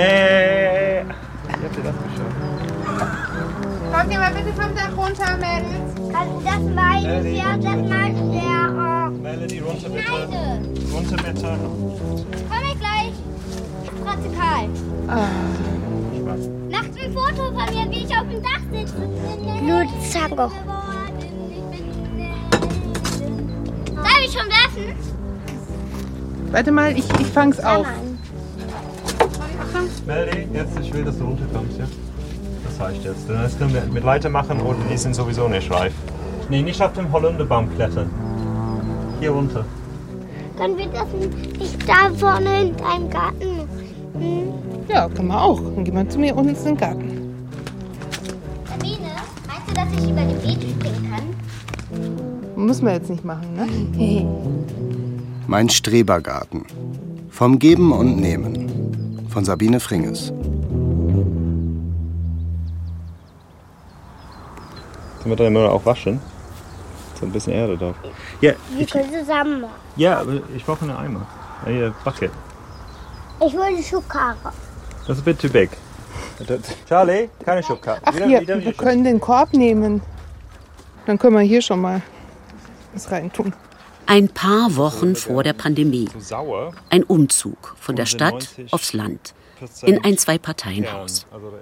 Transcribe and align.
Nee! 0.00 1.04
Wie 1.04 1.64
habt 1.64 1.76
ihr 1.76 1.82
das 1.82 1.94
geschafft? 2.04 2.36
Kommt 3.92 4.10
ihr 4.12 4.18
mal 4.18 4.32
bitte 4.32 4.52
vom 4.54 4.74
Dach 4.74 4.96
runter, 4.96 5.36
Mädels? 5.36 5.92
Also 6.14 6.40
das 6.42 6.62
meine 6.74 7.28
ich 7.28 7.36
ja, 7.36 7.56
das 7.56 7.88
meint 7.88 8.18
der 8.34 9.10
Melanie, 9.10 9.58
runter 9.58 9.86
äh, 9.86 9.90
bitte. 9.90 10.06
Schneide. 10.06 10.40
Runter 10.94 11.16
bitte. 11.16 11.48
Komm 12.48 12.64
ich 12.64 12.78
gleich. 12.80 13.14
Fratze 14.02 14.28
Karl. 14.38 14.68
Macht 16.70 16.92
ein 16.98 17.12
Foto 17.12 17.42
von 17.52 17.66
mir, 17.74 17.86
wie 17.90 18.04
ich 18.04 18.16
auf 18.16 18.26
dem 18.30 18.42
Dach 18.42 18.64
sitze. 18.72 19.00
Blutzange. 19.60 20.50
Darf 23.96 24.20
ich 24.24 24.32
schon 24.32 24.48
werfen? 24.48 24.96
Warte 26.52 26.72
mal, 26.72 26.90
ich, 26.96 27.04
ich 27.20 27.26
fang's 27.26 27.60
auf. 27.60 27.86
Melanie, 30.06 30.46
jetzt 30.52 30.78
ich 30.80 30.92
will, 30.92 31.04
dass 31.04 31.18
du 31.18 31.24
runterkommst, 31.24 31.78
ja? 31.78 31.86
Das 32.64 32.80
reicht 32.80 33.04
jetzt. 33.04 33.28
Das 33.28 33.58
können 33.58 33.74
wir 33.74 33.82
mit 33.92 34.04
weitermachen 34.04 34.60
oder 34.60 34.78
die 34.90 34.96
sind 34.96 35.14
sowieso 35.14 35.48
nicht 35.48 35.70
reif. 35.70 35.92
Nee, 36.48 36.62
nicht 36.62 36.82
auf 36.82 36.92
dem 36.92 37.10
Holunderbaum 37.12 37.72
klettern. 37.74 38.10
Hier 39.20 39.30
runter. 39.30 39.64
Dann 40.58 40.76
wird 40.76 40.94
das 40.94 41.06
nicht 41.58 41.88
da 41.88 42.10
vorne 42.16 42.62
in 42.62 42.76
deinem 42.76 43.10
Garten. 43.10 43.68
Hm. 44.14 44.52
Ja, 44.88 45.08
kann 45.08 45.28
man 45.28 45.38
auch. 45.38 45.60
Dann 45.60 45.84
gehen 45.84 45.94
wir 45.94 46.08
zu 46.08 46.18
mir 46.18 46.36
unten 46.36 46.54
in 46.54 46.64
den 46.64 46.76
Garten. 46.76 47.46
Sabine, 48.68 49.10
meinst 49.46 49.68
du, 49.68 49.74
dass 49.74 49.88
ich 49.92 50.10
über 50.10 50.20
den 50.20 50.38
Beet 50.40 50.70
springen 50.70 51.10
kann? 51.10 52.66
Müssen 52.66 52.86
wir 52.86 52.92
jetzt 52.94 53.10
nicht 53.10 53.24
machen, 53.24 53.54
ne? 53.54 53.66
Mein 55.46 55.68
Strebergarten. 55.68 56.64
Vom 57.30 57.58
Geben 57.58 57.92
und 57.92 58.16
Nehmen. 58.16 58.69
Von 59.30 59.44
Sabine 59.44 59.78
Fringes. 59.78 60.28
Können 65.18 65.32
wir 65.32 65.36
dann 65.36 65.46
immer 65.48 65.70
auch 65.70 65.84
waschen? 65.84 66.20
So 67.18 67.26
ein 67.26 67.32
bisschen 67.32 67.52
Erde 67.52 67.76
drauf. 67.76 67.94
Ja, 68.40 68.52
Wir 68.76 68.86
können 68.86 69.12
zusammen 69.12 69.60
machen. 69.62 69.74
ja 69.96 70.20
aber 70.20 70.40
ich 70.56 70.64
brauche 70.64 70.82
einen 70.82 70.96
Eimer. 70.96 71.26
Hier, 71.66 71.94
Bucket. 72.04 72.30
Ich 73.46 73.52
will 73.52 73.82
Schokare. 73.82 74.36
Das 75.06 75.16
ist 75.18 75.22
a 75.22 75.24
bit 75.24 75.40
too 75.40 75.48
big. 75.48 75.70
Charlie, 76.88 77.28
keine 77.44 77.62
Schubkarre. 77.62 78.00
Ach, 78.04 78.14
hier, 78.14 78.46
wir 78.46 78.72
können 78.72 79.04
den 79.04 79.20
Korb 79.20 79.52
nehmen. 79.52 80.00
Dann 81.06 81.18
können 81.18 81.36
wir 81.36 81.42
hier 81.42 81.60
schon 81.60 81.80
mal 81.80 82.00
was 82.94 83.10
reintun. 83.10 83.52
Ein 84.10 84.28
paar 84.28 84.74
Wochen 84.74 85.14
vor 85.14 85.44
der 85.44 85.52
Pandemie. 85.52 86.08
Ein 86.90 87.04
Umzug 87.04 87.76
von 87.78 87.94
der 87.94 88.06
Stadt 88.06 88.48
aufs 88.72 88.92
Land. 88.92 89.34
In 89.82 90.04
ein 90.04 90.18
Zwei-Parteien-Haus. 90.18 91.28
Also 91.30 91.52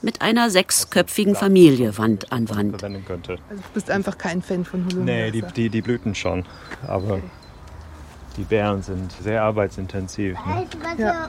Mit 0.00 0.22
einer 0.22 0.48
sechsköpfigen 0.48 1.34
Familie 1.34 1.98
Wand 1.98 2.30
an 2.30 2.48
Wand. 2.50 2.80
Also 2.84 2.96
du 3.18 3.36
bist 3.74 3.90
einfach 3.90 4.16
kein 4.16 4.42
Fan 4.42 4.64
von 4.64 4.86
Holunder. 4.86 5.12
Nee, 5.12 5.32
die, 5.32 5.42
die, 5.42 5.70
die 5.70 5.82
Blüten 5.82 6.14
schon. 6.14 6.44
Aber 6.86 7.18
die 8.36 8.44
Beeren 8.44 8.80
sind 8.80 9.10
sehr 9.20 9.42
arbeitsintensiv. 9.42 10.38
Ne? 10.46 10.66
Du, 10.70 11.02
Ja. 11.02 11.28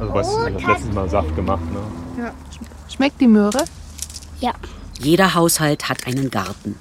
Also 0.00 0.14
was 0.14 0.28
ich 0.48 0.54
das 0.54 0.66
letztes 0.68 0.94
Mal 0.94 1.10
Saft 1.10 1.36
gemacht. 1.36 1.70
Ne? 1.70 2.22
Ja. 2.22 2.34
Schmeckt 2.88 3.20
die 3.20 3.28
Möhre? 3.28 3.62
Ja. 4.40 4.52
Jeder 4.98 5.34
Haushalt 5.34 5.90
hat 5.90 6.06
einen 6.06 6.30
Garten. 6.30 6.76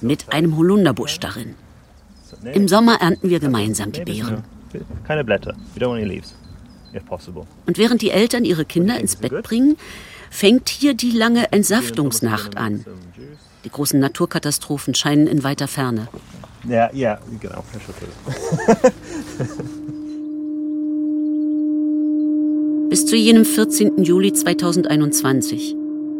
Mit 0.00 0.32
einem 0.32 0.56
Holunderbusch 0.56 1.18
darin. 1.18 1.56
Im 2.44 2.68
Sommer 2.68 3.00
ernten 3.00 3.30
wir 3.30 3.40
gemeinsam 3.40 3.92
die 3.92 4.02
Beeren. 4.02 4.44
Keine 5.06 5.24
Blätter. 5.24 5.54
We 5.74 5.80
don't 5.80 5.88
want 5.88 6.02
any 6.02 6.08
leaves. 6.08 6.34
If 6.94 7.04
possible. 7.06 7.46
Und 7.66 7.78
während 7.78 8.02
die 8.02 8.10
Eltern 8.10 8.44
ihre 8.44 8.64
Kinder 8.64 8.98
ins 8.98 9.16
Bett 9.16 9.42
bringen, 9.42 9.76
fängt 10.30 10.68
hier 10.68 10.94
die 10.94 11.10
lange 11.10 11.52
Entsaftungsnacht 11.52 12.56
an. 12.56 12.84
Die 13.64 13.70
großen 13.70 13.98
Naturkatastrophen 13.98 14.94
scheinen 14.94 15.26
in 15.26 15.42
weiter 15.42 15.68
Ferne. 15.68 16.08
Ja, 16.66 16.90
ja, 16.92 17.18
genau. 17.40 17.64
Bis 22.88 23.04
zu 23.04 23.16
jenem 23.16 23.44
14. 23.44 24.02
Juli 24.02 24.32
2021, 24.32 25.76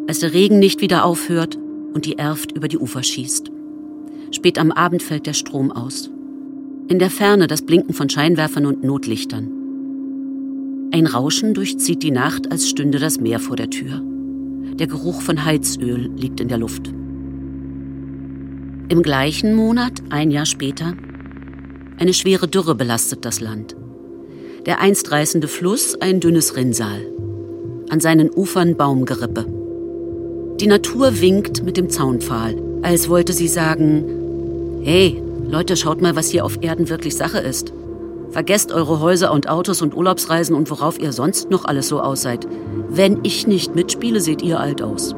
als 0.06 0.20
der 0.20 0.34
Regen 0.34 0.58
nicht 0.58 0.80
wieder 0.80 1.04
aufhört 1.04 1.58
und 1.94 2.04
die 2.04 2.18
Erft 2.18 2.52
über 2.52 2.68
die 2.68 2.78
Ufer 2.78 3.02
schießt. 3.02 3.50
Spät 4.32 4.58
am 4.58 4.70
Abend 4.70 5.02
fällt 5.02 5.26
der 5.26 5.32
Strom 5.32 5.72
aus. 5.72 6.10
In 6.88 6.98
der 6.98 7.10
Ferne 7.10 7.46
das 7.46 7.60
Blinken 7.60 7.92
von 7.92 8.08
Scheinwerfern 8.08 8.64
und 8.64 8.82
Notlichtern. 8.82 10.88
Ein 10.90 11.06
Rauschen 11.06 11.52
durchzieht 11.52 12.02
die 12.02 12.10
Nacht, 12.10 12.50
als 12.50 12.66
stünde 12.66 12.98
das 12.98 13.20
Meer 13.20 13.40
vor 13.40 13.56
der 13.56 13.68
Tür. 13.68 14.00
Der 14.72 14.86
Geruch 14.86 15.20
von 15.20 15.44
Heizöl 15.44 16.10
liegt 16.16 16.40
in 16.40 16.48
der 16.48 16.56
Luft. 16.56 16.88
Im 18.88 19.02
gleichen 19.02 19.54
Monat, 19.54 20.00
ein 20.08 20.30
Jahr 20.30 20.46
später, 20.46 20.94
eine 21.98 22.14
schwere 22.14 22.48
Dürre 22.48 22.74
belastet 22.74 23.26
das 23.26 23.40
Land. 23.40 23.76
Der 24.64 24.80
einst 24.80 25.10
reißende 25.10 25.46
Fluss 25.46 25.94
ein 26.00 26.20
dünnes 26.20 26.56
Rinnsal. 26.56 27.02
An 27.90 28.00
seinen 28.00 28.30
Ufern 28.30 28.78
Baumgerippe. 28.78 29.44
Die 30.58 30.66
Natur 30.66 31.20
winkt 31.20 31.62
mit 31.62 31.76
dem 31.76 31.90
Zaunpfahl, 31.90 32.56
als 32.80 33.10
wollte 33.10 33.34
sie 33.34 33.48
sagen, 33.48 34.80
hey, 34.82 35.22
Leute, 35.50 35.78
schaut 35.78 36.02
mal, 36.02 36.14
was 36.14 36.28
hier 36.28 36.44
auf 36.44 36.62
Erden 36.62 36.90
wirklich 36.90 37.16
Sache 37.16 37.38
ist. 37.38 37.72
Vergesst 38.28 38.70
eure 38.70 39.00
Häuser 39.00 39.32
und 39.32 39.48
Autos 39.48 39.80
und 39.80 39.94
Urlaubsreisen 39.94 40.54
und 40.54 40.68
worauf 40.70 40.98
ihr 40.98 41.10
sonst 41.12 41.48
noch 41.48 41.64
alles 41.64 41.88
so 41.88 42.02
aus 42.02 42.20
seid. 42.20 42.46
Wenn 42.90 43.24
ich 43.24 43.46
nicht 43.46 43.74
mitspiele, 43.74 44.20
seht 44.20 44.42
ihr 44.42 44.60
alt 44.60 44.82
aus. 44.82 45.14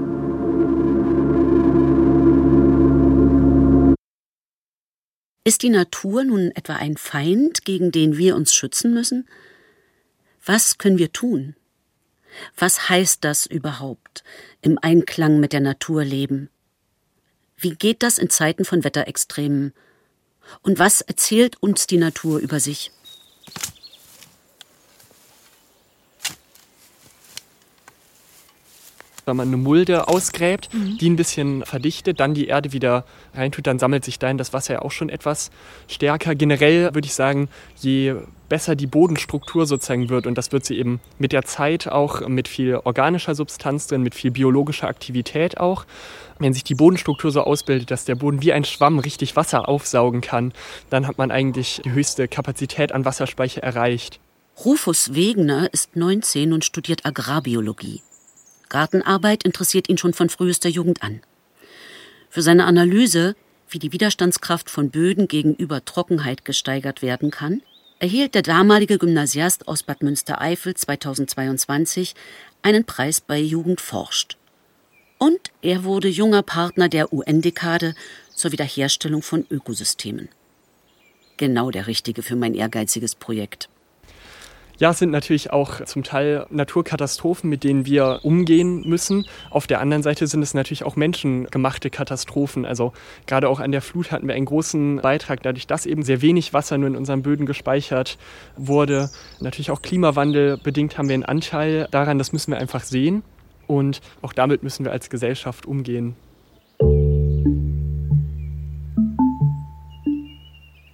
Ist 5.43 5.65
die 5.65 5.71
Natur 5.71 6.23
nun 6.23 6.53
etwa 6.55 6.75
ein 6.75 6.97
Feind, 6.97 7.65
gegen 7.65 7.91
den 7.91 8.17
wir 8.17 8.37
uns 8.37 8.55
schützen 8.55 8.95
müssen? 8.95 9.29
Was 10.47 10.79
können 10.79 10.99
wir 10.99 11.13
tun? 11.13 11.57
Was 12.57 12.89
heißt 12.89 13.25
das 13.25 13.47
überhaupt, 13.47 14.23
im 14.63 14.79
Einklang 14.81 15.41
mit 15.41 15.53
der 15.53 15.61
Natur 15.61 16.05
leben? 16.05 16.51
Wie 17.57 17.75
geht 17.75 18.05
das 18.05 18.19
in 18.19 18.31
Zeiten 18.31 18.65
von 18.65 18.85
Wetterextremen? 18.85 19.73
Und 20.63 20.79
was 20.79 21.01
erzählt 21.01 21.57
uns 21.63 21.87
die 21.87 21.99
Natur 21.99 22.39
über 22.39 22.61
sich? 22.61 22.91
Wenn 29.27 29.37
man 29.37 29.49
eine 29.49 29.57
Mulde 29.57 30.09
ausgräbt, 30.09 30.69
die 30.73 31.09
ein 31.09 31.17
bisschen 31.17 31.65
verdichtet, 31.65 32.21
dann 32.21 32.35
die 32.35 32.49
Erde 32.49 32.73
wieder 32.73 33.05
reintut, 33.35 33.67
dann 33.67 33.79
sammelt 33.79 34.05
sich 34.05 34.19
dahin 34.19 34.39
das 34.39 34.53
Wasser 34.53 34.75
ja 34.75 34.83
auch 34.83 34.93
schon 34.93 35.09
etwas 35.09 35.51
stärker. 35.89 36.35
Generell 36.35 36.95
würde 36.95 37.07
ich 37.07 37.15
sagen, 37.15 37.49
je 37.81 38.15
besser 38.49 38.75
die 38.75 38.87
Bodenstruktur 38.87 39.65
sozusagen 39.65 40.11
wird, 40.11 40.27
und 40.27 40.37
das 40.37 40.53
wird 40.53 40.67
sie 40.67 40.77
eben 40.79 41.01
mit 41.19 41.33
der 41.33 41.45
Zeit 41.45 41.89
auch 41.89 42.27
mit 42.29 42.49
viel 42.49 42.77
organischer 42.77 43.35
Substanz 43.35 43.87
drin, 43.87 44.03
mit 44.03 44.15
viel 44.15 44.31
biologischer 44.31 44.89
Aktivität 44.89 45.59
auch, 45.59 45.87
wenn 46.39 46.53
sich 46.53 46.65
die 46.65 46.75
Bodenstruktur 46.75 47.31
so 47.31 47.43
ausbildet, 47.43 47.91
dass 47.91 48.05
der 48.05 48.17
Boden 48.17 48.43
wie 48.43 48.53
ein 48.53 48.65
Schwamm 48.65 48.99
richtig 48.99 49.37
Wasser 49.37 49.69
aufsaugen 49.69 50.21
kann, 50.21 50.53
dann 50.91 51.07
hat 51.07 51.17
man 51.17 51.31
eigentlich 51.31 51.81
die 51.85 51.93
höchste 51.93 52.29
Kapazität 52.29 52.93
an 52.93 53.05
Wasserspeicher 53.05 53.63
erreicht. 53.63 54.21
Rufus 54.65 55.15
Wegener 55.15 55.73
ist 55.73 55.97
19 55.97 56.53
und 56.53 56.65
studiert 56.65 57.07
Agrarbiologie. 57.07 58.03
Gartenarbeit 58.71 59.43
interessiert 59.43 59.91
ihn 59.91 59.99
schon 59.99 60.15
von 60.15 60.31
frühester 60.31 60.71
Jugend 60.71 61.03
an. 61.03 61.21
Für 62.31 62.41
seine 62.41 62.65
Analyse, 62.65 63.37
wie 63.69 63.79
die 63.79 63.93
Widerstandskraft 63.93 64.71
von 64.71 64.91
Böden 64.91 65.29
gegenüber 65.29 65.85
Trockenheit 65.85 66.47
gesteigert 66.47 67.03
werden 67.03 67.31
kann, 67.31 67.61
erhielt 67.99 68.35
der 68.35 68.43
damalige 68.43 68.97
Gymnasiast 68.97 69.69
aus 69.69 69.83
Bad 69.83 70.03
Münstereifel 70.03 70.75
2022 70.75 72.15
einen 72.63 72.85
Preis 72.85 73.21
bei 73.21 73.39
Jugend 73.39 73.81
forscht. 73.81 74.39
Und 75.19 75.51
er 75.61 75.85
wurde 75.85 76.09
junger 76.09 76.43
Partner 76.43 76.89
der 76.89 77.13
UN-Dekade 77.13 77.95
zur 78.35 78.53
Wiederherstellung 78.53 79.23
von 79.23 79.45
Ökosystemen. 79.51 80.31
Genau 81.37 81.71
der 81.71 81.87
richtige 81.87 82.23
für 82.23 82.37
mein 82.37 82.55
ehrgeiziges 82.55 83.15
Projekt. 83.15 83.69
Ja, 84.81 84.93
es 84.93 84.99
sind 84.99 85.11
natürlich 85.11 85.53
auch 85.53 85.85
zum 85.85 86.05
Teil 86.05 86.47
Naturkatastrophen, 86.49 87.51
mit 87.51 87.65
denen 87.65 87.85
wir 87.85 88.21
umgehen 88.23 88.89
müssen. 88.89 89.27
Auf 89.51 89.67
der 89.67 89.79
anderen 89.79 90.03
Seite 90.03 90.27
sind 90.27 90.41
es 90.43 90.55
natürlich 90.55 90.85
auch 90.85 90.97
menschengemachte 90.97 91.91
Katastrophen. 91.91 92.65
Also 92.65 92.95
gerade 93.27 93.51
auch 93.51 93.61
an 93.61 93.73
der 93.73 93.83
Flut 93.83 94.11
hatten 94.11 94.27
wir 94.27 94.35
einen 94.35 94.47
großen 94.47 95.03
Beitrag, 95.03 95.43
dadurch, 95.43 95.67
dass 95.67 95.85
eben 95.85 96.03
sehr 96.03 96.23
wenig 96.23 96.55
Wasser 96.55 96.79
nur 96.79 96.89
in 96.89 96.97
unseren 96.97 97.21
Böden 97.21 97.45
gespeichert 97.45 98.17
wurde. 98.57 99.11
Natürlich 99.39 99.71
auch 99.71 99.83
Klimawandel 99.83 100.57
bedingt 100.57 100.97
haben 100.97 101.09
wir 101.09 101.15
einen 101.15 101.27
Anteil 101.27 101.87
daran, 101.91 102.17
das 102.17 102.33
müssen 102.33 102.51
wir 102.51 102.59
einfach 102.59 102.83
sehen. 102.83 103.23
Und 103.67 104.01
auch 104.23 104.33
damit 104.33 104.63
müssen 104.63 104.87
wir 104.87 104.93
als 104.93 105.11
Gesellschaft 105.11 105.67
umgehen. 105.67 106.17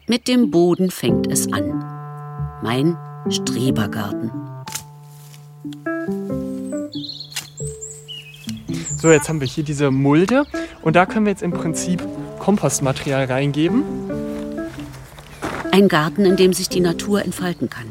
Mit 0.09 0.27
dem 0.27 0.51
Boden 0.51 0.91
fängt 0.91 1.29
es 1.29 1.53
an. 1.53 1.85
Mein 2.65 2.97
Strebergarten. 3.31 4.31
So, 8.97 9.11
jetzt 9.11 9.29
haben 9.29 9.41
wir 9.41 9.49
hier 9.49 9.65
diese 9.65 9.91
Mulde 9.91 10.45
und 10.83 10.97
da 10.97 11.07
können 11.07 11.27
wir 11.27 11.33
jetzt 11.33 11.43
im 11.43 11.53
Prinzip 11.53 12.03
Kompostmaterial 12.39 13.25
reingeben. 13.27 13.83
Ein 15.73 15.89
Garten, 15.89 16.25
in 16.25 16.37
dem 16.37 16.53
sich 16.53 16.69
die 16.69 16.81
Natur 16.81 17.25
entfalten 17.25 17.69
kann. 17.69 17.87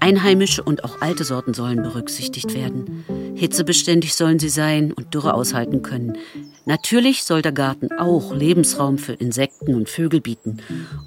Einheimische 0.00 0.62
und 0.62 0.84
auch 0.84 1.02
alte 1.02 1.24
Sorten 1.24 1.52
sollen 1.52 1.82
berücksichtigt 1.82 2.54
werden. 2.54 3.04
Hitzebeständig 3.34 4.14
sollen 4.14 4.38
sie 4.38 4.48
sein 4.48 4.92
und 4.92 5.12
Dürre 5.12 5.34
aushalten 5.34 5.82
können. 5.82 6.16
Natürlich 6.64 7.24
soll 7.24 7.42
der 7.42 7.52
Garten 7.52 7.92
auch 7.98 8.34
Lebensraum 8.34 8.96
für 8.96 9.12
Insekten 9.12 9.74
und 9.74 9.90
Vögel 9.90 10.20
bieten. 10.20 10.62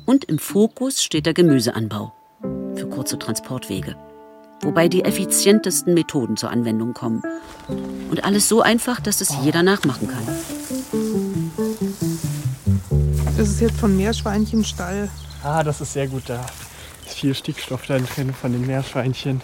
Und 0.06 0.26
im 0.26 0.38
Fokus 0.38 1.04
steht 1.04 1.26
der 1.26 1.34
Gemüseanbau 1.34 2.14
für 2.76 2.88
kurze 2.88 3.20
Transportwege. 3.20 3.96
Wobei 4.62 4.88
die 4.88 5.04
effizientesten 5.04 5.94
Methoden 5.94 6.38
zur 6.38 6.50
Anwendung 6.50 6.94
kommen. 6.94 7.22
Und 8.10 8.24
alles 8.24 8.48
so 8.48 8.62
einfach, 8.62 9.00
dass 9.00 9.22
es 9.22 9.36
jeder 9.44 9.64
nachmachen 9.64 10.08
kann. 10.08 10.28
Das 13.38 13.50
ist 13.50 13.62
jetzt 13.62 13.80
von 13.80 13.98
Meerschweinchenstall. 13.98 15.10
Ah, 15.44 15.64
das 15.64 15.82
ist 15.82 15.94
sehr 15.94 16.08
gut 16.08 16.24
da 16.28 16.46
ist 17.06 17.20
viel 17.20 17.36
Stickstoff 17.36 17.86
da 17.86 17.98
drin 18.00 18.34
von 18.34 18.52
den 18.52 18.66
Meerschweinchen. 18.66 19.42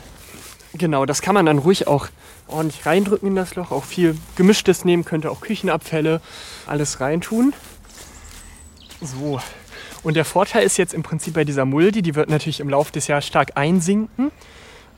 Genau, 0.73 1.05
das 1.05 1.21
kann 1.21 1.33
man 1.33 1.45
dann 1.45 1.57
ruhig 1.57 1.87
auch 1.87 2.07
ordentlich 2.47 2.85
reindrücken 2.85 3.29
in 3.29 3.35
das 3.35 3.55
Loch. 3.55 3.71
Auch 3.71 3.83
viel 3.83 4.17
Gemischtes 4.35 4.85
nehmen, 4.85 5.05
könnte 5.05 5.31
auch 5.31 5.41
Küchenabfälle, 5.41 6.21
alles 6.67 6.99
reintun. 6.99 7.53
So. 9.01 9.39
Und 10.03 10.15
der 10.15 10.25
Vorteil 10.25 10.63
ist 10.63 10.77
jetzt 10.77 10.93
im 10.93 11.03
Prinzip 11.03 11.33
bei 11.33 11.43
dieser 11.43 11.65
Mulde, 11.65 12.01
die 12.01 12.15
wird 12.15 12.29
natürlich 12.29 12.59
im 12.59 12.69
Laufe 12.69 12.91
des 12.91 13.07
Jahres 13.07 13.25
stark 13.25 13.51
einsinken. 13.55 14.31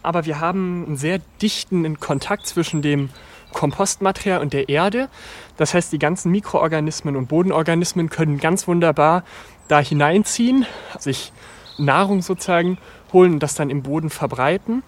Aber 0.04 0.26
wir 0.26 0.40
haben 0.40 0.86
einen 0.86 0.98
sehr 0.98 1.20
dichten 1.42 2.00
Kontakt 2.00 2.46
zwischen 2.48 2.82
dem 2.82 3.10
Kompostmaterial 3.54 4.42
und 4.42 4.54
der 4.54 4.70
Erde. 4.70 5.10
Das 5.58 5.74
heißt, 5.74 5.92
die 5.92 6.00
ganzen 6.00 6.32
Mikroorganismen 6.32 7.16
und 7.16 7.28
Bodenorganismen 7.28 8.10
können 8.10 8.40
ganz 8.40 8.68
wunderbar 8.68 9.24
da 9.68 9.80
hineinziehen, 9.80 10.66
sich 11.00 11.32
Nahrung 11.78 12.22
sozusagen 12.22 12.78
holen 13.14 13.34
und 13.34 13.40
das 13.44 13.56
dann 13.56 13.70
im 13.70 13.84
Boden 13.84 14.10
verbreiten. 14.10 14.84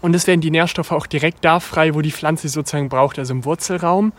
Und 0.00 0.14
es 0.14 0.26
werden 0.26 0.40
die 0.40 0.50
Nährstoffe 0.50 0.92
auch 0.92 1.06
direkt 1.06 1.44
da 1.44 1.60
frei, 1.60 1.94
wo 1.94 2.02
die 2.02 2.12
Pflanze 2.12 2.48
sozusagen 2.48 2.88
braucht, 2.88 3.18
also 3.18 3.32
im 3.32 3.44
Wurzelraum. 3.44 4.12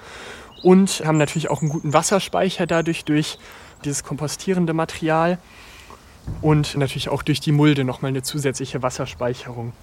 Und 0.63 1.03
haben 1.05 1.17
natürlich 1.17 1.51
auch 1.51 1.61
einen 1.61 1.69
guten 1.69 1.93
Wasserspeicher 1.93 2.65
dadurch 2.65 3.05
durch 3.05 3.37
dieses 3.83 4.03
kompostierende 4.03 4.73
Material. 4.73 5.37
Und 6.41 6.75
natürlich 6.75 7.09
auch 7.09 7.21
durch 7.21 7.39
die 7.39 7.51
Mulde 7.51 7.83
nochmal 7.83 8.09
eine 8.09 8.23
zusätzliche 8.23 8.81
Wasserspeicherung. 8.81 9.73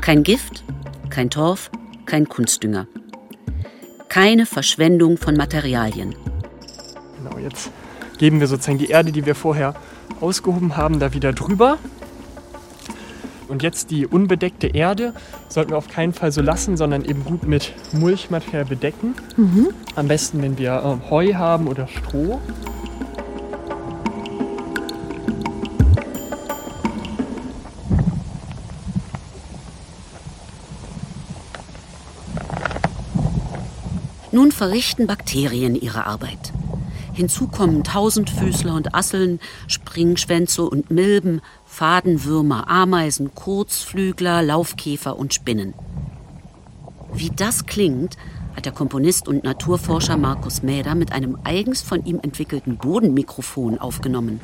Kein 0.00 0.22
Gift, 0.22 0.64
kein 1.08 1.30
Torf, 1.30 1.70
kein 2.06 2.28
Kunstdünger 2.28 2.86
keine 4.10 4.44
Verschwendung 4.44 5.16
von 5.16 5.36
Materialien. 5.36 6.14
Genau, 7.16 7.38
jetzt 7.38 7.70
geben 8.18 8.40
wir 8.40 8.48
sozusagen 8.48 8.76
die 8.76 8.90
Erde, 8.90 9.12
die 9.12 9.24
wir 9.24 9.34
vorher 9.34 9.74
ausgehoben 10.20 10.76
haben, 10.76 10.98
da 10.98 11.14
wieder 11.14 11.32
drüber. 11.32 11.78
Und 13.50 13.64
jetzt 13.64 13.90
die 13.90 14.06
unbedeckte 14.06 14.68
Erde 14.68 15.12
sollten 15.48 15.70
wir 15.70 15.76
auf 15.76 15.88
keinen 15.88 16.12
Fall 16.12 16.30
so 16.30 16.40
lassen, 16.40 16.76
sondern 16.76 17.04
eben 17.04 17.24
gut 17.24 17.48
mit 17.48 17.72
Mulchmaterial 17.92 18.64
bedecken. 18.64 19.14
Mhm. 19.36 19.70
Am 19.96 20.06
besten, 20.06 20.40
wenn 20.40 20.56
wir 20.56 21.00
äh, 21.04 21.10
Heu 21.10 21.34
haben 21.34 21.66
oder 21.66 21.88
Stroh. 21.88 22.40
Nun 34.30 34.52
verrichten 34.52 35.08
Bakterien 35.08 35.74
ihre 35.74 36.06
Arbeit. 36.06 36.52
Hinzu 37.20 37.48
kommen 37.48 37.84
Tausendfüßler 37.84 38.74
und 38.74 38.94
Asseln, 38.94 39.40
Springschwänze 39.66 40.62
und 40.62 40.90
Milben, 40.90 41.42
Fadenwürmer, 41.66 42.66
Ameisen, 42.70 43.34
Kurzflügler, 43.34 44.42
Laufkäfer 44.42 45.18
und 45.18 45.34
Spinnen. 45.34 45.74
Wie 47.12 47.30
das 47.36 47.66
klingt, 47.66 48.16
hat 48.56 48.64
der 48.64 48.72
Komponist 48.72 49.28
und 49.28 49.44
Naturforscher 49.44 50.16
Markus 50.16 50.62
Mäder 50.62 50.94
mit 50.94 51.12
einem 51.12 51.36
eigens 51.44 51.82
von 51.82 52.06
ihm 52.06 52.20
entwickelten 52.22 52.78
Bodenmikrofon 52.78 53.76
aufgenommen. 53.76 54.40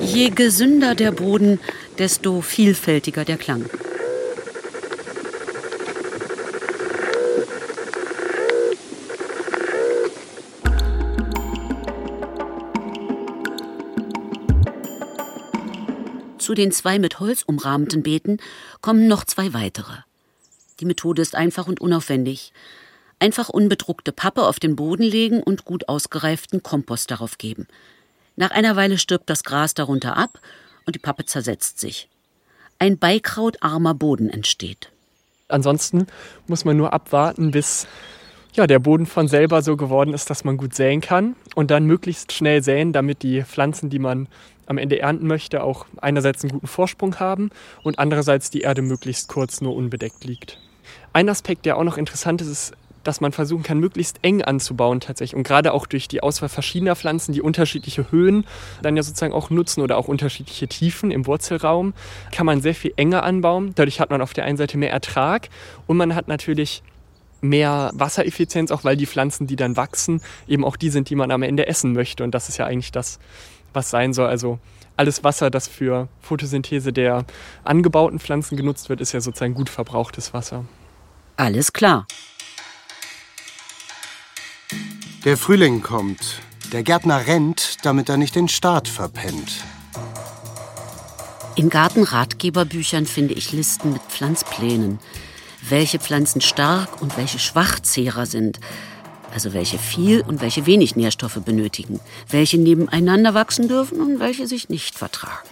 Je 0.00 0.30
gesünder 0.30 0.94
der 0.94 1.12
Boden, 1.12 1.60
desto 1.98 2.40
vielfältiger 2.40 3.26
der 3.26 3.36
Klang. 3.36 3.66
Zu 16.46 16.54
den 16.54 16.70
zwei 16.70 17.00
mit 17.00 17.18
Holz 17.18 17.42
umrahmten 17.44 18.04
Beeten 18.04 18.38
kommen 18.80 19.08
noch 19.08 19.24
zwei 19.24 19.52
weitere. 19.52 19.94
Die 20.78 20.84
Methode 20.84 21.20
ist 21.20 21.34
einfach 21.34 21.66
und 21.66 21.80
unaufwendig. 21.80 22.52
Einfach 23.18 23.48
unbedruckte 23.48 24.12
Pappe 24.12 24.46
auf 24.46 24.60
den 24.60 24.76
Boden 24.76 25.02
legen 25.02 25.42
und 25.42 25.64
gut 25.64 25.88
ausgereiften 25.88 26.62
Kompost 26.62 27.10
darauf 27.10 27.38
geben. 27.38 27.66
Nach 28.36 28.52
einer 28.52 28.76
Weile 28.76 28.96
stirbt 28.96 29.28
das 29.28 29.42
Gras 29.42 29.74
darunter 29.74 30.16
ab 30.16 30.38
und 30.84 30.94
die 30.94 31.00
Pappe 31.00 31.24
zersetzt 31.24 31.80
sich. 31.80 32.08
Ein 32.78 32.96
beikrautarmer 32.96 33.94
Boden 33.94 34.30
entsteht. 34.30 34.92
Ansonsten 35.48 36.06
muss 36.46 36.64
man 36.64 36.76
nur 36.76 36.92
abwarten, 36.92 37.50
bis 37.50 37.88
ja, 38.52 38.68
der 38.68 38.78
Boden 38.78 39.06
von 39.06 39.26
selber 39.26 39.62
so 39.62 39.76
geworden 39.76 40.14
ist, 40.14 40.30
dass 40.30 40.44
man 40.44 40.58
gut 40.58 40.74
säen 40.76 41.00
kann 41.00 41.34
und 41.56 41.72
dann 41.72 41.86
möglichst 41.86 42.32
schnell 42.32 42.62
säen, 42.62 42.92
damit 42.92 43.24
die 43.24 43.42
Pflanzen, 43.42 43.90
die 43.90 43.98
man 43.98 44.28
am 44.66 44.78
Ende 44.78 45.00
ernten 45.00 45.26
möchte, 45.26 45.62
auch 45.62 45.86
einerseits 46.00 46.42
einen 46.42 46.52
guten 46.52 46.66
Vorsprung 46.66 47.18
haben 47.18 47.50
und 47.82 47.98
andererseits 47.98 48.50
die 48.50 48.62
Erde 48.62 48.82
möglichst 48.82 49.28
kurz 49.28 49.60
nur 49.60 49.74
unbedeckt 49.74 50.24
liegt. 50.24 50.58
Ein 51.12 51.28
Aspekt, 51.28 51.64
der 51.64 51.78
auch 51.78 51.84
noch 51.84 51.96
interessant 51.96 52.42
ist, 52.42 52.48
ist, 52.48 52.72
dass 53.06 53.20
man 53.20 53.32
versuchen 53.32 53.62
kann, 53.62 53.78
möglichst 53.78 54.18
eng 54.22 54.42
anzubauen 54.42 55.00
tatsächlich. 55.00 55.36
Und 55.36 55.44
gerade 55.44 55.72
auch 55.72 55.86
durch 55.86 56.08
die 56.08 56.22
Auswahl 56.22 56.48
verschiedener 56.48 56.96
Pflanzen, 56.96 57.32
die 57.32 57.40
unterschiedliche 57.40 58.10
Höhen 58.10 58.44
dann 58.82 58.96
ja 58.96 59.02
sozusagen 59.02 59.32
auch 59.32 59.50
nutzen 59.50 59.80
oder 59.80 59.96
auch 59.96 60.08
unterschiedliche 60.08 60.66
Tiefen 60.66 61.10
im 61.10 61.26
Wurzelraum, 61.26 61.94
kann 62.32 62.46
man 62.46 62.60
sehr 62.60 62.74
viel 62.74 62.92
enger 62.96 63.22
anbauen. 63.22 63.72
Dadurch 63.76 64.00
hat 64.00 64.10
man 64.10 64.20
auf 64.20 64.32
der 64.32 64.44
einen 64.44 64.56
Seite 64.56 64.76
mehr 64.76 64.90
Ertrag 64.90 65.48
und 65.86 65.96
man 65.96 66.14
hat 66.14 66.28
natürlich 66.28 66.82
mehr 67.40 67.90
Wassereffizienz, 67.94 68.70
auch 68.70 68.82
weil 68.82 68.96
die 68.96 69.06
Pflanzen, 69.06 69.46
die 69.46 69.56
dann 69.56 69.76
wachsen, 69.76 70.20
eben 70.48 70.64
auch 70.64 70.76
die 70.76 70.90
sind, 70.90 71.10
die 71.10 71.14
man 71.14 71.30
am 71.30 71.42
Ende 71.42 71.66
essen 71.66 71.92
möchte. 71.92 72.24
Und 72.24 72.34
das 72.34 72.48
ist 72.48 72.56
ja 72.56 72.66
eigentlich 72.66 72.92
das, 72.92 73.18
was 73.76 73.90
sein 73.90 74.12
soll. 74.12 74.26
Also 74.26 74.58
alles 74.96 75.22
Wasser, 75.22 75.50
das 75.50 75.68
für 75.68 76.08
Photosynthese 76.20 76.92
der 76.92 77.24
angebauten 77.62 78.18
Pflanzen 78.18 78.56
genutzt 78.56 78.88
wird, 78.88 79.00
ist 79.00 79.12
ja 79.12 79.20
sozusagen 79.20 79.54
gut 79.54 79.68
verbrauchtes 79.68 80.34
Wasser. 80.34 80.64
Alles 81.36 81.72
klar. 81.72 82.06
Der 85.24 85.36
Frühling 85.36 85.82
kommt. 85.82 86.40
Der 86.72 86.82
Gärtner 86.82 87.26
rennt, 87.26 87.84
damit 87.84 88.08
er 88.08 88.16
nicht 88.16 88.34
den 88.34 88.48
Start 88.48 88.88
verpennt. 88.88 89.64
In 91.54 91.68
Gartenratgeberbüchern 91.68 93.06
finde 93.06 93.34
ich 93.34 93.52
Listen 93.52 93.92
mit 93.92 94.02
Pflanzplänen. 94.02 94.98
Welche 95.68 95.98
Pflanzen 95.98 96.40
stark 96.40 97.00
und 97.00 97.16
welche 97.16 97.38
Schwachzehrer 97.38 98.26
sind 98.26 98.60
also 99.36 99.52
welche 99.52 99.76
viel 99.76 100.22
und 100.22 100.40
welche 100.40 100.64
wenig 100.64 100.96
Nährstoffe 100.96 101.38
benötigen, 101.44 102.00
welche 102.30 102.56
nebeneinander 102.56 103.34
wachsen 103.34 103.68
dürfen 103.68 104.00
und 104.00 104.18
welche 104.18 104.46
sich 104.46 104.70
nicht 104.70 104.94
vertragen. 104.96 105.46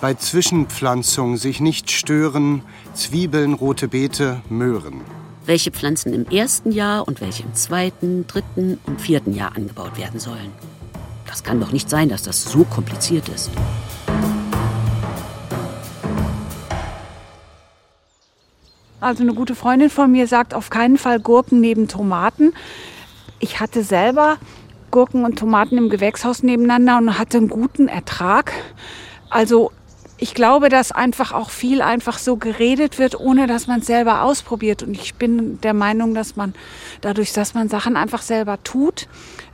Bei 0.00 0.14
Zwischenpflanzung 0.14 1.36
sich 1.36 1.58
nicht 1.58 1.90
stören, 1.90 2.62
Zwiebeln, 2.94 3.54
rote 3.54 3.88
Beete, 3.88 4.40
Möhren. 4.48 5.00
Welche 5.44 5.72
Pflanzen 5.72 6.12
im 6.12 6.28
ersten 6.28 6.70
Jahr 6.70 7.08
und 7.08 7.20
welche 7.20 7.42
im 7.42 7.52
zweiten, 7.54 8.24
dritten 8.28 8.78
und 8.86 9.00
vierten 9.00 9.34
Jahr 9.34 9.56
angebaut 9.56 9.98
werden 9.98 10.20
sollen. 10.20 10.52
Das 11.26 11.42
kann 11.42 11.58
doch 11.58 11.72
nicht 11.72 11.90
sein, 11.90 12.08
dass 12.08 12.22
das 12.22 12.44
so 12.44 12.62
kompliziert 12.62 13.28
ist. 13.30 13.50
Also 19.02 19.24
eine 19.24 19.34
gute 19.34 19.56
Freundin 19.56 19.90
von 19.90 20.12
mir 20.12 20.28
sagt 20.28 20.54
auf 20.54 20.70
keinen 20.70 20.96
Fall 20.96 21.18
Gurken 21.18 21.58
neben 21.58 21.88
Tomaten. 21.88 22.52
Ich 23.40 23.58
hatte 23.58 23.82
selber 23.82 24.36
Gurken 24.92 25.24
und 25.24 25.40
Tomaten 25.40 25.76
im 25.76 25.90
Gewächshaus 25.90 26.44
nebeneinander 26.44 26.98
und 26.98 27.18
hatte 27.18 27.38
einen 27.38 27.48
guten 27.48 27.88
Ertrag. 27.88 28.52
Also 29.28 29.72
Ich 30.22 30.34
glaube, 30.34 30.68
dass 30.68 30.92
einfach 30.92 31.32
auch 31.32 31.50
viel 31.50 31.82
einfach 31.82 32.16
so 32.16 32.36
geredet 32.36 33.00
wird, 33.00 33.18
ohne 33.18 33.48
dass 33.48 33.66
man 33.66 33.80
es 33.80 33.86
selber 33.86 34.22
ausprobiert. 34.22 34.84
Und 34.84 34.94
ich 34.94 35.16
bin 35.16 35.60
der 35.62 35.74
Meinung, 35.74 36.14
dass 36.14 36.36
man 36.36 36.54
dadurch, 37.00 37.32
dass 37.32 37.54
man 37.54 37.68
Sachen 37.68 37.96
einfach 37.96 38.22
selber 38.22 38.62
tut, 38.62 39.08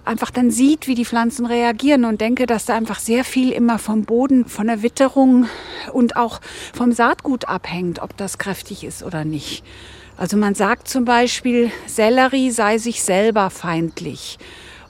einfach 0.04 0.30
dann 0.30 0.50
sieht, 0.50 0.87
wie 0.87 0.94
die 0.94 1.06
Pflanzen 1.06 1.46
reagieren 1.46 2.04
und 2.04 2.20
denke, 2.20 2.44
dass 2.44 2.66
da 2.66 2.76
einfach 2.76 2.98
sehr 2.98 3.25
viel 3.25 3.50
immer 3.50 3.78
vom 3.78 4.04
Boden, 4.04 4.44
von 4.44 4.66
der 4.66 4.82
Witterung 4.82 5.48
und 5.94 6.16
auch 6.16 6.38
vom 6.75 6.92
Saatgut 6.92 7.46
abhängt, 7.46 8.02
ob 8.02 8.14
das 8.18 8.37
kräftig 8.37 8.84
ist 8.84 9.02
oder 9.02 9.25
nicht. 9.25 9.64
Also 10.18 10.37
man 10.37 10.54
sagt 10.54 10.87
zum 10.87 11.06
Beispiel, 11.06 11.72
Sellerie 11.87 12.50
sei 12.50 12.76
sich 12.76 13.02
selber 13.02 13.48
feindlich. 13.48 14.37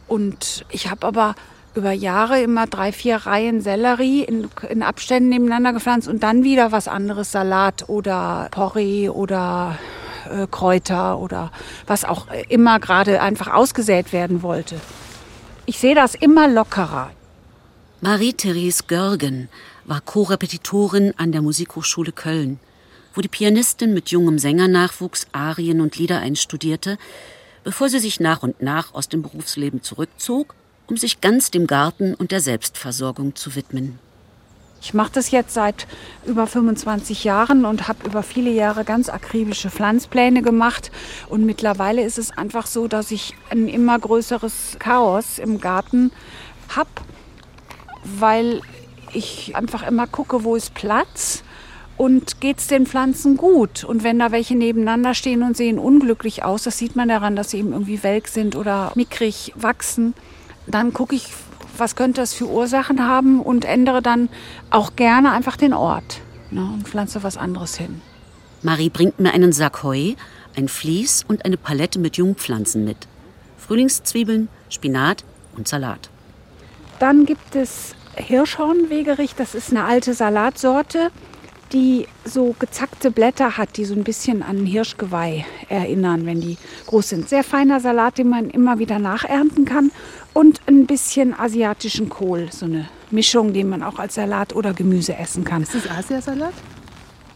Und 0.08 0.64
ich 0.73 0.90
habe 0.90 1.06
aber 1.06 1.37
über 1.78 1.92
Jahre 1.92 2.42
immer 2.42 2.66
drei, 2.66 2.92
vier 2.92 3.16
Reihen 3.16 3.61
Sellerie 3.62 4.25
in, 4.25 4.49
in, 4.68 4.82
Abständen 4.82 5.28
nebeneinander 5.30 5.73
gepflanzt 5.73 6.08
und 6.08 6.23
dann 6.25 6.42
wieder 6.42 6.73
was 6.73 6.88
anderes, 6.88 7.30
Salat 7.30 7.88
oder 7.88 8.49
Porree 8.50 9.08
oder 9.08 9.78
äh, 10.28 10.49
Kräuter 10.50 11.18
oder 11.18 11.52
was 11.87 12.04
auch 12.04 12.26
immer 12.49 12.80
gerade 12.80 13.23
einfach 13.23 13.54
ausgesät 13.54 14.12
werden 14.12 14.42
wollte. 14.42 14.75
Ich 15.66 15.78
sehe 15.78 15.94
das 15.94 16.16
immer 16.16 16.49
lockerer. 16.49 17.11
Marie-Therese 18.00 18.85
Görgen 18.88 19.49
war 19.85 20.00
Co-Repetitorin 20.00 21.14
an 21.16 21.30
der 21.30 21.42
Musikhochschule 21.42 22.12
Köln, 22.12 22.58
wo 23.14 23.20
die 23.20 23.28
Pianistin 23.28 23.94
mit 23.94 24.11
jungem 24.11 24.38
Sängernachwuchs 24.38 25.28
Arien 25.32 25.80
und 25.80 25.97
Lieder 25.97 26.18
einstudierte, 26.18 26.99
bevor 27.62 27.88
sie 27.88 28.00
sich 28.00 28.18
nach 28.18 28.42
und 28.42 28.62
nach 28.62 28.94
aus 28.94 29.08
dem 29.08 29.23
Berufsleben 29.23 29.82
zurückzog, 29.82 30.54
um 30.88 30.97
sich 30.97 31.21
ganz 31.21 31.50
dem 31.50 31.66
Garten 31.66 32.14
und 32.14 32.33
der 32.33 32.40
Selbstversorgung 32.40 33.37
zu 33.37 33.54
widmen. 33.54 33.99
Ich 34.80 34.95
mache 34.95 35.11
das 35.12 35.30
jetzt 35.30 35.54
seit 35.54 35.87
über 36.25 36.47
25 36.47 37.25
Jahren 37.25 37.64
und 37.64 37.88
habe 37.88 38.07
über 38.07 38.23
viele 38.23 38.50
Jahre 38.50 38.85
ganz 38.85 39.09
akribische 39.09 39.71
Pflanzpläne 39.71 40.40
gemacht. 40.40 40.92
Und 41.28 41.45
mittlerweile 41.45 42.02
ist 42.04 42.16
es 42.16 42.30
einfach 42.30 42.66
so, 42.66 42.87
dass 42.87 43.11
ich 43.11 43.35
ein 43.50 43.68
immer 43.68 43.99
größeres 43.99 44.76
Chaos 44.78 45.38
im 45.38 45.61
Garten 45.61 46.12
habe, 46.68 46.90
weil 48.04 48.61
ich 49.12 49.57
einfach 49.57 49.87
immer 49.87 50.07
gucke, 50.07 50.45
wo 50.45 50.54
ist 50.54 50.75
Platz 50.75 51.42
und 51.97 52.40
geht 52.40 52.59
es 52.59 52.68
den 52.68 52.87
Pflanzen 52.87 53.37
gut. 53.37 53.83
Und 53.83 54.04
wenn 54.04 54.21
da 54.21 54.30
welche 54.30 54.57
nebeneinander 54.57 55.14
stehen 55.14 55.42
und 55.42 55.57
sehen 55.57 55.80
unglücklich 55.80 56.45
aus, 56.45 56.62
das 56.62 56.78
sieht 56.78 56.95
man 56.95 57.09
daran, 57.09 57.35
dass 57.35 57.50
sie 57.50 57.59
eben 57.59 57.73
irgendwie 57.73 58.02
welk 58.04 58.28
sind 58.28 58.54
oder 58.54 58.92
mickrig 58.95 59.52
wachsen, 59.57 60.14
dann 60.70 60.92
gucke 60.92 61.14
ich, 61.14 61.32
was 61.76 61.96
könnte 61.96 62.20
das 62.20 62.34
für 62.34 62.46
Ursachen 62.46 63.06
haben 63.06 63.40
und 63.40 63.64
ändere 63.64 64.02
dann 64.02 64.28
auch 64.70 64.96
gerne 64.96 65.32
einfach 65.32 65.56
den 65.56 65.72
Ort 65.72 66.20
ne, 66.50 66.62
und 66.62 66.88
pflanze 66.88 67.22
was 67.22 67.37
anderes 67.37 67.76
hin. 67.76 68.00
Marie 68.62 68.90
bringt 68.90 69.20
mir 69.20 69.32
einen 69.32 69.52
Sack 69.52 69.82
Heu, 69.82 70.14
ein 70.56 70.68
Vlies 70.68 71.25
und 71.26 71.44
eine 71.44 71.56
Palette 71.56 71.98
mit 71.98 72.16
Jungpflanzen 72.16 72.84
mit. 72.84 73.06
Frühlingszwiebeln, 73.58 74.48
Spinat 74.68 75.25
und 75.56 75.68
Salat. 75.68 76.10
Dann 76.98 77.26
gibt 77.26 77.54
es 77.54 77.94
Hirschhornwegerich, 78.16 79.34
das 79.37 79.54
ist 79.54 79.70
eine 79.70 79.84
alte 79.84 80.14
Salatsorte, 80.14 81.10
die 81.72 82.06
so 82.25 82.54
gezackte 82.58 83.10
Blätter 83.10 83.56
hat, 83.56 83.76
die 83.76 83.84
so 83.84 83.94
ein 83.94 84.04
bisschen 84.04 84.42
an 84.42 84.64
Hirschgeweih 84.64 85.44
erinnern, 85.68 86.26
wenn 86.26 86.40
die 86.40 86.56
groß 86.87 87.10
sind. 87.10 87.28
Sehr 87.28 87.44
feiner 87.44 87.80
Salat, 87.80 88.18
den 88.18 88.28
man 88.28 88.50
immer 88.50 88.78
wieder 88.78 88.98
nachernten 88.98 89.64
kann 89.64 89.90
und 90.32 90.60
ein 90.66 90.87
bisschen 90.87 91.38
asiatischen 91.38 92.08
Kohl, 92.08 92.48
so 92.50 92.66
eine 92.66 92.88
Mischung, 93.10 93.52
die 93.52 93.64
man 93.64 93.82
auch 93.82 93.98
als 93.98 94.14
Salat 94.14 94.54
oder 94.54 94.72
Gemüse 94.72 95.16
essen 95.16 95.44
kann. 95.44 95.62
Ist 95.62 95.75
das 95.75 95.90
Asiasalat? 95.90 96.54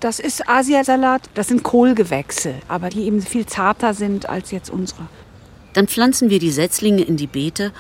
Das 0.01 0.19
ist 0.19 0.49
Asiasalat, 0.49 1.31
das 1.35 1.49
sind 1.49 1.63
Kohlgewächse, 1.63 2.55
aber 2.69 2.89
die 2.89 3.05
eben 3.05 3.23
viel 3.23 3.47
zarter 3.47 3.95
sind 3.95 4.29
als 4.29 4.51
jetzt 4.51 4.71
unsere. 4.71 5.07
Dann 5.75 5.87
pflanzen 5.87 6.29
wir 6.29 6.39
die 6.39 6.51
Setzlinge 6.51 7.03
in 7.03 7.17
die 7.17 7.27
Beete 7.27 7.73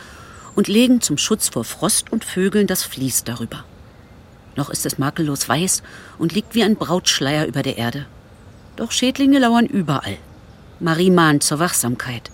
und 0.54 0.68
legen 0.68 1.00
zum 1.00 1.18
Schutz 1.18 1.48
vor 1.48 1.64
Frost 1.64 2.12
und 2.12 2.24
Vögeln 2.24 2.66
das 2.66 2.84
Vlies 2.84 3.24
darüber. 3.24 3.64
Noch 4.56 4.70
ist 4.70 4.84
es 4.86 4.98
makellos 4.98 5.48
weiß 5.48 5.82
und 6.18 6.32
liegt 6.32 6.54
wie 6.54 6.62
ein 6.62 6.76
Brautschleier 6.76 7.46
über 7.46 7.62
der 7.62 7.78
Erde. 7.78 8.06
Doch 8.76 8.90
Schädlinge 8.90 9.38
lauern 9.38 9.66
überall. 9.66 10.16
Marie 10.80 11.10
mahnt 11.10 11.42
zur 11.42 11.58
Wachsamkeit. 11.58 12.30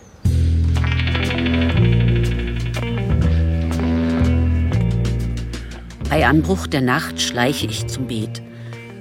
Bei 6.09 6.27
Anbruch 6.27 6.67
der 6.67 6.81
Nacht 6.81 7.21
schleiche 7.21 7.67
ich 7.67 7.87
zum 7.87 8.07
Beet, 8.07 8.43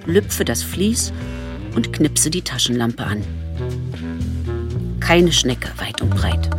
lüpfe 0.05 0.43
das 0.43 0.61
Vlies 0.61 1.13
und 1.73 1.93
knipse 1.93 2.29
die 2.29 2.41
Taschenlampe 2.41 3.03
an. 3.03 3.23
Keine 4.99 5.31
Schnecke 5.31 5.69
weit 5.77 6.01
und 6.01 6.09
breit. 6.09 6.49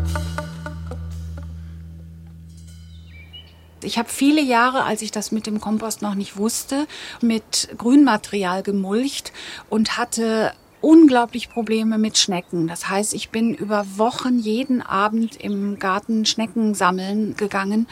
Ich 3.83 3.99
habe 3.99 4.09
viele 4.09 4.41
Jahre, 4.41 4.85
als 4.85 5.03
ich 5.03 5.11
das 5.11 5.33
mit 5.33 5.47
dem 5.47 5.61
Kompost 5.61 6.03
noch 6.03 6.15
nicht 6.15 6.37
wusste, 6.37 6.87
mit 7.21 7.69
Grünmaterial 7.79 8.63
gemulcht 8.63 9.33
und 9.69 9.97
hatte 9.97 10.53
unglaublich 10.81 11.51
Probleme 11.51 11.99
mit 11.99 12.19
Schnecken. 12.19 12.69
Das 12.69 12.89
heißt, 12.89 13.15
ich 13.15 13.31
bin 13.31 13.55
über 13.55 13.85
Wochen 13.97 14.39
jeden 14.39 14.81
Abend 14.81 15.37
im 15.37 15.79
Garten 15.79 16.25
Schnecken 16.25 16.75
sammeln 16.75 17.37
gegangen 17.37 17.87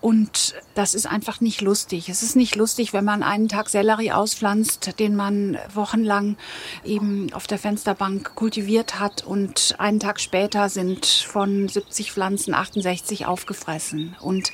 und 0.00 0.54
das 0.74 0.94
ist 0.94 1.06
einfach 1.06 1.40
nicht 1.40 1.60
lustig. 1.60 2.08
Es 2.08 2.22
ist 2.22 2.36
nicht 2.36 2.56
lustig, 2.56 2.92
wenn 2.92 3.04
man 3.04 3.22
einen 3.22 3.48
Tag 3.48 3.68
Sellerie 3.68 4.12
auspflanzt, 4.12 4.98
den 4.98 5.14
man 5.14 5.58
wochenlang 5.74 6.36
eben 6.84 7.32
auf 7.34 7.46
der 7.46 7.58
Fensterbank 7.58 8.34
kultiviert 8.34 8.98
hat 8.98 9.24
und 9.24 9.74
einen 9.78 10.00
Tag 10.00 10.20
später 10.20 10.68
sind 10.68 11.06
von 11.06 11.68
70 11.68 12.12
Pflanzen 12.12 12.54
68 12.54 13.26
aufgefressen. 13.26 14.16
Und 14.20 14.52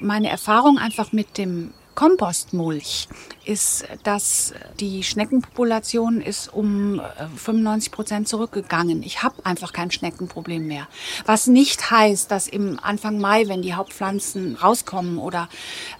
meine 0.00 0.30
Erfahrung 0.30 0.78
einfach 0.78 1.12
mit 1.12 1.36
dem 1.36 1.72
Kompostmulch 2.00 3.08
ist, 3.44 3.84
dass 4.04 4.54
die 4.78 5.04
Schneckenpopulation 5.04 6.22
ist 6.22 6.48
um 6.50 6.98
95 7.36 7.92
äh, 7.92 7.94
Prozent 7.94 8.26
zurückgegangen. 8.26 9.02
Ich 9.02 9.22
habe 9.22 9.44
einfach 9.44 9.74
kein 9.74 9.90
Schneckenproblem 9.90 10.66
mehr. 10.66 10.88
Was 11.26 11.46
nicht 11.46 11.90
heißt, 11.90 12.30
dass 12.30 12.48
im 12.48 12.80
Anfang 12.82 13.18
Mai, 13.18 13.48
wenn 13.48 13.60
die 13.60 13.74
Hauptpflanzen 13.74 14.56
rauskommen 14.56 15.18
oder 15.18 15.50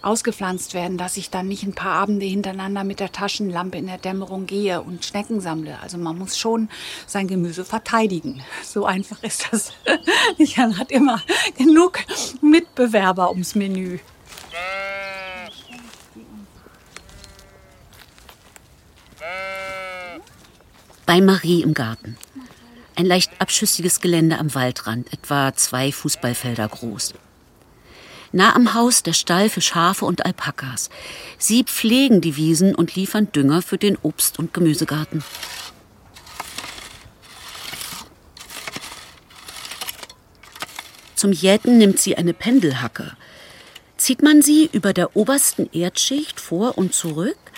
ausgepflanzt 0.01 0.73
werden, 0.73 0.97
dass 0.97 1.17
ich 1.17 1.29
dann 1.29 1.47
nicht 1.47 1.61
ein 1.61 1.75
paar 1.75 1.93
Abende 1.93 2.25
hintereinander 2.25 2.83
mit 2.83 2.99
der 2.99 3.11
Taschenlampe 3.11 3.77
in 3.77 3.85
der 3.85 3.99
Dämmerung 3.99 4.47
gehe 4.47 4.81
und 4.81 5.05
Schnecken 5.05 5.39
sammle. 5.39 5.77
Also 5.83 5.99
man 5.99 6.17
muss 6.17 6.35
schon 6.35 6.67
sein 7.05 7.27
Gemüse 7.27 7.63
verteidigen. 7.63 8.41
So 8.63 8.85
einfach 8.85 9.21
ist 9.21 9.49
das. 9.51 9.73
Jan 10.37 10.79
hat 10.79 10.91
immer 10.91 11.21
genug 11.57 11.99
Mitbewerber 12.41 13.29
ums 13.29 13.53
Menü. 13.53 13.99
Bei 21.11 21.19
Marie 21.19 21.61
im 21.61 21.73
Garten. 21.73 22.15
Ein 22.95 23.05
leicht 23.05 23.33
abschüssiges 23.37 23.99
Gelände 23.99 24.37
am 24.39 24.55
Waldrand, 24.55 25.11
etwa 25.11 25.53
zwei 25.53 25.91
Fußballfelder 25.91 26.69
groß. 26.69 27.15
Nah 28.31 28.55
am 28.55 28.73
Haus 28.75 29.03
der 29.03 29.11
Stall 29.11 29.49
für 29.49 29.59
Schafe 29.59 30.05
und 30.05 30.25
Alpakas. 30.25 30.89
Sie 31.37 31.65
pflegen 31.65 32.21
die 32.21 32.37
Wiesen 32.37 32.73
und 32.73 32.95
liefern 32.95 33.29
Dünger 33.33 33.61
für 33.61 33.77
den 33.77 33.97
Obst- 33.97 34.39
und 34.39 34.53
Gemüsegarten. 34.53 35.21
Zum 41.15 41.33
Jäten 41.33 41.77
nimmt 41.77 41.99
sie 41.99 42.15
eine 42.15 42.33
Pendelhacke. 42.33 43.17
Zieht 43.97 44.23
man 44.23 44.41
sie 44.41 44.69
über 44.71 44.93
der 44.93 45.17
obersten 45.17 45.69
Erdschicht 45.73 46.39
vor 46.39 46.77
und 46.77 46.93
zurück, 46.93 47.50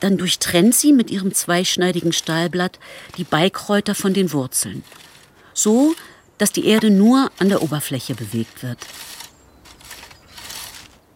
dann 0.00 0.18
durchtrennt 0.18 0.74
sie 0.74 0.92
mit 0.92 1.10
ihrem 1.10 1.32
zweischneidigen 1.32 2.12
Stahlblatt 2.12 2.78
die 3.16 3.24
Beikräuter 3.24 3.94
von 3.94 4.14
den 4.14 4.32
Wurzeln. 4.32 4.82
So, 5.54 5.94
dass 6.38 6.52
die 6.52 6.66
Erde 6.66 6.90
nur 6.90 7.30
an 7.38 7.50
der 7.50 7.62
Oberfläche 7.62 8.14
bewegt 8.14 8.62
wird. 8.62 8.78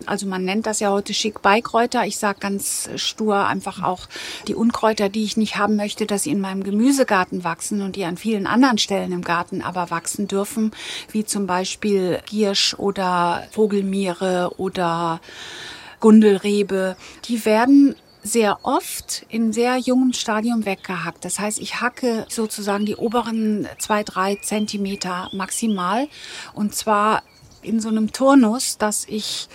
Also 0.06 0.26
man 0.26 0.44
nennt 0.44 0.66
das 0.66 0.80
ja 0.80 0.90
heute 0.90 1.14
schick 1.14 1.40
Beikräuter. 1.40 2.04
Ich 2.04 2.18
sage 2.18 2.40
ganz 2.40 2.90
stur 2.96 3.46
einfach 3.46 3.82
auch 3.82 4.06
die 4.48 4.54
Unkräuter, 4.54 5.08
die 5.08 5.24
ich 5.24 5.36
nicht 5.36 5.56
haben 5.56 5.76
möchte, 5.76 6.04
dass 6.06 6.24
sie 6.24 6.30
in 6.30 6.40
meinem 6.40 6.62
Gemüsegarten 6.62 7.44
wachsen 7.44 7.80
und 7.80 7.96
die 7.96 8.04
an 8.04 8.16
vielen 8.16 8.46
anderen 8.46 8.78
Stellen 8.78 9.12
im 9.12 9.22
Garten 9.22 9.62
aber 9.62 9.90
wachsen 9.90 10.28
dürfen, 10.28 10.72
wie 11.10 11.24
zum 11.24 11.46
Beispiel 11.46 12.20
Giersch 12.26 12.74
oder 12.74 13.46
Vogelmiere 13.52 14.52
oder 14.58 15.20
Gundelrebe. 16.00 16.96
Die 17.26 17.44
werden 17.46 17.94
sehr 18.24 18.58
oft 18.62 19.26
in 19.28 19.52
sehr 19.52 19.76
jungem 19.76 20.14
Stadium 20.14 20.64
weggehackt. 20.64 21.24
Das 21.24 21.38
heißt, 21.38 21.60
ich 21.60 21.80
hacke 21.80 22.26
sozusagen 22.30 22.86
die 22.86 22.96
oberen 22.96 23.68
zwei, 23.78 24.02
drei 24.02 24.36
Zentimeter 24.36 25.28
maximal. 25.32 26.08
Und 26.54 26.74
zwar 26.74 27.22
in 27.62 27.80
so 27.80 27.90
einem 27.90 28.12
Turnus, 28.12 28.78
dass 28.78 29.04
ich 29.06 29.48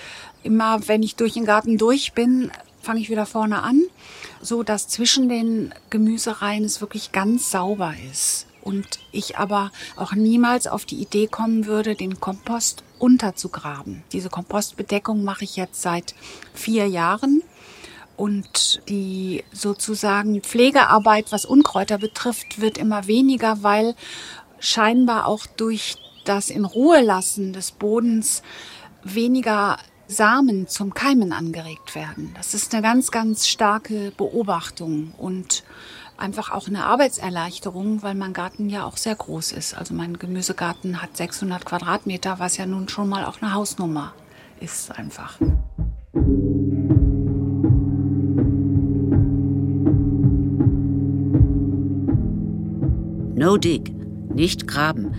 immer, 0.43 0.87
wenn 0.87 1.01
ich 1.03 1.15
durch 1.15 1.33
den 1.33 1.45
Garten 1.45 1.79
durch 1.79 2.13
bin, 2.13 2.51
fange 2.81 3.01
ich 3.01 3.09
wieder 3.09 3.25
vorne 3.25 3.63
an, 3.63 3.81
so 4.39 4.63
dass 4.63 4.87
zwischen 4.87 5.29
den 5.29 5.73
Gemüsereihen 5.89 6.63
es 6.63 6.79
wirklich 6.79 7.11
ganz 7.11 7.51
sauber 7.51 7.93
ist. 8.11 8.45
Und 8.61 8.99
ich 9.11 9.37
aber 9.37 9.71
auch 9.95 10.13
niemals 10.13 10.67
auf 10.67 10.85
die 10.85 11.01
Idee 11.01 11.27
kommen 11.27 11.65
würde, 11.65 11.95
den 11.95 12.19
Kompost 12.19 12.83
unterzugraben. 12.99 14.03
Diese 14.11 14.29
Kompostbedeckung 14.29 15.23
mache 15.23 15.43
ich 15.43 15.55
jetzt 15.55 15.81
seit 15.81 16.13
vier 16.53 16.87
Jahren. 16.87 17.41
Und 18.19 18.81
die 18.89 19.45
sozusagen 19.53 20.41
Pflegearbeit, 20.41 21.31
was 21.31 21.45
Unkräuter 21.45 21.97
betrifft, 21.97 22.59
wird 22.59 22.77
immer 22.77 23.07
weniger, 23.07 23.63
weil 23.63 23.95
scheinbar 24.59 25.25
auch 25.25 25.45
durch 25.45 25.95
das 26.25 26.49
in 26.49 26.65
Ruhe 26.65 26.99
lassen 26.99 27.53
des 27.53 27.71
Bodens 27.71 28.43
weniger 29.05 29.77
Samen 30.09 30.67
zum 30.67 30.93
Keimen 30.93 31.31
angeregt 31.31 31.95
werden. 31.95 32.33
Das 32.35 32.53
ist 32.53 32.73
eine 32.73 32.83
ganz, 32.83 33.09
ganz 33.09 33.47
starke 33.47 34.11
Beobachtung 34.17 35.13
und 35.17 35.63
einfach 36.17 36.51
auch 36.51 36.67
eine 36.67 36.83
Arbeitserleichterung, 36.87 38.03
weil 38.03 38.15
mein 38.15 38.33
Garten 38.33 38.69
ja 38.69 38.83
auch 38.83 38.97
sehr 38.97 39.15
groß 39.15 39.53
ist. 39.53 39.77
Also 39.77 39.93
mein 39.93 40.19
Gemüsegarten 40.19 41.01
hat 41.01 41.15
600 41.15 41.63
Quadratmeter, 41.63 42.37
was 42.37 42.57
ja 42.57 42.65
nun 42.65 42.89
schon 42.89 43.07
mal 43.07 43.23
auch 43.23 43.41
eine 43.41 43.53
Hausnummer 43.53 44.13
ist 44.59 44.91
einfach. 44.91 45.39
No 53.39 53.55
dig, 53.55 53.93
nicht 54.35 54.67
graben. 54.67 55.13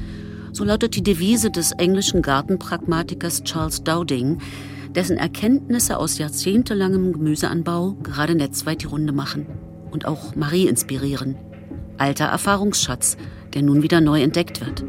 So 0.52 0.62
lautet 0.62 0.94
die 0.94 1.02
Devise 1.02 1.50
des 1.50 1.72
englischen 1.72 2.20
Gartenpragmatikers 2.20 3.44
Charles 3.44 3.82
Dowding, 3.82 4.42
dessen 4.94 5.16
Erkenntnisse 5.16 5.96
aus 5.96 6.18
jahrzehntelangem 6.18 7.14
Gemüseanbau 7.14 7.96
gerade 8.02 8.34
netzweit 8.34 8.82
die 8.82 8.88
Runde 8.88 9.14
machen 9.14 9.46
und 9.90 10.04
auch 10.04 10.36
Marie 10.36 10.68
inspirieren. 10.68 11.36
Alter 11.96 12.26
Erfahrungsschatz, 12.26 13.16
der 13.54 13.62
nun 13.62 13.82
wieder 13.82 14.02
neu 14.02 14.20
entdeckt 14.20 14.60
wird. 14.60 14.84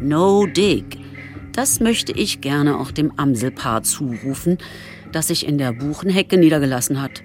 No 0.00 0.46
dig. 0.46 1.00
Das 1.50 1.80
möchte 1.80 2.12
ich 2.12 2.40
gerne 2.40 2.78
auch 2.78 2.92
dem 2.92 3.10
Amselpaar 3.16 3.82
zurufen, 3.82 4.58
das 5.10 5.26
sich 5.26 5.48
in 5.48 5.58
der 5.58 5.72
Buchenhecke 5.72 6.38
niedergelassen 6.38 7.02
hat. 7.02 7.24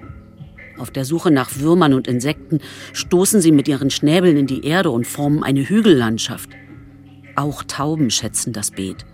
Auf 0.84 0.92
der 0.92 1.06
Suche 1.06 1.32
nach 1.32 1.60
Würmern 1.60 1.94
und 1.94 2.10
Insekten 2.10 2.60
stoßen 2.92 3.40
sie 3.40 3.54
mit 3.54 3.70
ihren 3.70 3.90
Schnäbeln 3.90 4.36
in 4.36 4.48
die 4.48 4.66
Erde 4.66 4.92
und 4.92 5.08
formen 5.08 5.42
eine 5.42 5.62
Hügellandschaft. 5.62 6.50
Auch 7.38 7.64
Tauben 7.64 8.12
schätzen 8.12 8.52
das 8.52 8.72
Beet. 8.72 9.06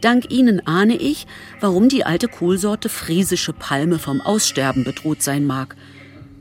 Dank 0.00 0.32
ihnen 0.32 0.66
ahne 0.66 0.96
ich, 0.96 1.28
warum 1.60 1.88
die 1.88 2.02
alte 2.02 2.26
Kohlsorte 2.26 2.88
friesische 2.88 3.52
Palme 3.52 4.00
vom 4.00 4.20
Aussterben 4.20 4.82
bedroht 4.82 5.22
sein 5.22 5.46
mag. 5.46 5.76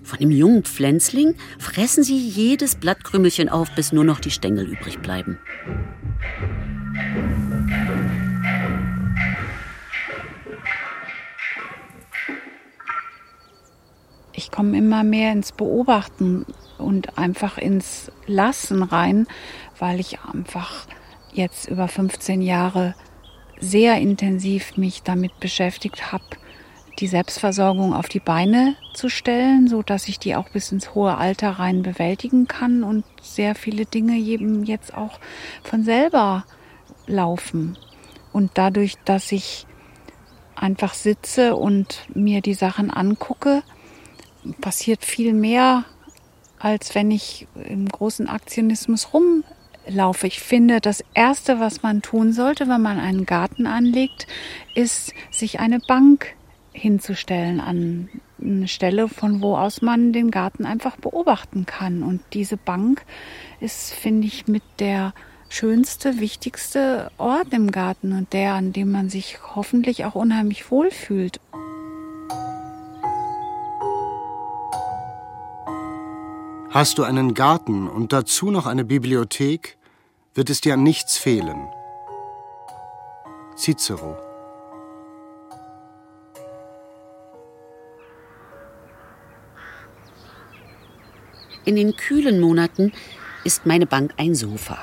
Von 0.02 0.18
dem 0.18 0.32
jungen 0.32 0.64
Pflänzling 0.64 1.36
fressen 1.60 2.04
sie 2.04 2.18
jedes 2.18 2.74
Blattkrümelchen 2.78 3.48
auf, 3.48 3.76
bis 3.76 3.92
nur 3.92 4.06
noch 4.06 4.20
die 4.20 4.32
Stängel 4.32 4.66
übrig 4.66 5.02
bleiben. 5.02 5.38
Komme 14.56 14.78
immer 14.78 15.04
mehr 15.04 15.34
ins 15.34 15.52
Beobachten 15.52 16.46
und 16.78 17.18
einfach 17.18 17.58
ins 17.58 18.12
Lassen 18.26 18.84
rein, 18.84 19.28
weil 19.80 20.00
ich 20.00 20.20
einfach 20.22 20.88
jetzt 21.34 21.68
über 21.68 21.90
15 21.90 22.42
Jahre 22.42 22.96
sehr 23.60 23.98
intensiv 23.98 24.78
mich 24.78 25.04
damit 25.04 25.40
beschäftigt 25.40 26.14
habe, 26.14 26.24
die 27.00 27.08
Selbstversorgung 27.08 27.94
auf 27.94 28.08
die 28.08 28.22
Beine 28.22 28.76
zu 28.94 29.10
stellen, 29.10 29.68
so 29.68 29.82
dass 29.82 30.08
ich 30.08 30.20
die 30.20 30.36
auch 30.36 30.50
bis 30.50 30.72
ins 30.72 30.96
hohe 30.96 31.18
Alter 31.18 31.52
rein 31.52 31.84
bewältigen 31.84 32.48
kann 32.48 32.84
und 32.84 33.04
sehr 33.22 33.56
viele 33.56 33.86
Dinge 33.86 34.18
eben 34.18 34.64
jetzt 34.64 34.94
auch 34.96 35.20
von 35.64 35.84
selber 35.84 36.46
laufen. 37.08 37.78
Und 38.32 38.52
dadurch, 38.54 38.96
dass 39.04 39.34
ich 39.34 39.68
einfach 40.56 40.94
sitze 40.94 41.58
und 41.58 42.06
mir 42.14 42.40
die 42.42 42.54
Sachen 42.54 42.90
angucke, 42.90 43.62
passiert 44.62 45.04
viel 45.04 45.34
mehr, 45.34 45.86
als 46.60 46.96
wenn 46.96 47.12
ich 47.12 47.48
im 47.68 47.88
großen 47.88 48.28
Aktionismus 48.28 49.14
rum 49.14 49.44
laufe. 49.88 50.28
Ich 50.28 50.40
finde, 50.40 50.82
das 50.82 51.04
Erste, 51.14 51.60
was 51.60 51.84
man 51.84 52.02
tun 52.02 52.34
sollte, 52.34 52.68
wenn 52.68 52.82
man 52.82 53.00
einen 53.00 53.26
Garten 53.26 53.68
anlegt, 53.68 54.28
ist, 54.74 55.14
sich 55.32 55.60
eine 55.60 55.80
Bank 55.80 56.34
hinzustellen 56.74 57.60
an 57.60 58.10
eine 58.42 58.68
Stelle, 58.68 59.08
von 59.08 59.42
wo 59.42 59.56
aus 59.56 59.82
man 59.82 60.12
den 60.12 60.32
Garten 60.32 60.66
einfach 60.66 60.98
beobachten 60.98 61.66
kann. 61.66 62.04
Und 62.04 62.22
diese 62.34 62.58
Bank 62.58 63.06
ist, 63.60 63.94
finde 63.94 64.28
ich, 64.28 64.48
mit 64.48 64.64
der 64.80 65.14
schönste, 65.50 66.20
wichtigste 66.20 67.12
Ort 67.18 67.54
im 67.54 67.72
Garten 67.72 68.12
und 68.12 68.34
der, 68.34 68.54
an 68.54 68.74
dem 68.74 68.92
man 68.92 69.10
sich 69.10 69.38
hoffentlich 69.56 70.06
auch 70.06 70.16
unheimlich 70.16 70.70
wohlfühlt. 70.70 71.40
Hast 76.76 76.98
du 76.98 77.04
einen 77.04 77.34
Garten 77.34 77.88
und 77.88 78.12
dazu 78.12 78.52
noch 78.52 78.66
eine 78.66 78.84
Bibliothek, 78.84 79.78
wird 80.34 80.50
es 80.50 80.60
dir 80.60 80.74
an 80.74 80.84
nichts 80.84 81.18
fehlen. 81.18 81.70
Cicero 83.56 84.18
In 91.64 91.78
den 91.78 91.96
kühlen 91.96 92.42
Monaten 92.42 92.92
ist 93.46 93.66
meine 93.66 93.86
Bank 93.86 94.14
ein 94.18 94.36
Sofa 94.36 94.78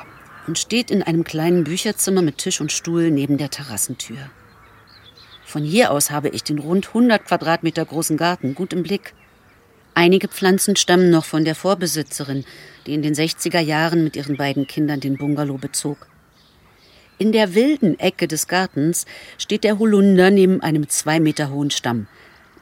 und 0.46 0.58
steht 0.58 0.90
in 0.90 1.02
einem 1.02 1.24
kleinen 1.24 1.64
Bücherzimmer 1.64 2.22
mit 2.22 2.38
Tisch 2.38 2.62
und 2.62 2.72
Stuhl 2.72 3.10
neben 3.10 3.36
der 3.36 3.50
Terrassentür. 3.50 4.30
Von 5.44 5.62
hier 5.62 5.90
aus 5.90 6.10
habe 6.10 6.30
ich 6.30 6.42
den 6.42 6.58
rund 6.58 6.88
100 6.88 7.26
Quadratmeter 7.26 7.84
großen 7.84 8.16
Garten 8.16 8.54
gut 8.54 8.72
im 8.72 8.82
Blick. 8.82 9.12
Einige 9.94 10.28
Pflanzen 10.28 10.76
stammen 10.76 11.10
noch 11.10 11.24
von 11.24 11.44
der 11.44 11.54
Vorbesitzerin, 11.54 12.44
die 12.86 12.94
in 12.94 13.02
den 13.02 13.14
60er 13.14 13.60
Jahren 13.60 14.04
mit 14.04 14.16
ihren 14.16 14.36
beiden 14.36 14.66
Kindern 14.66 15.00
den 15.00 15.18
Bungalow 15.18 15.58
bezog. 15.58 16.06
In 17.18 17.30
der 17.30 17.54
wilden 17.54 18.00
Ecke 18.00 18.26
des 18.26 18.48
Gartens 18.48 19.04
steht 19.38 19.64
der 19.64 19.78
Holunder 19.78 20.30
neben 20.30 20.62
einem 20.62 20.88
zwei 20.88 21.20
Meter 21.20 21.50
hohen 21.50 21.70
Stamm, 21.70 22.06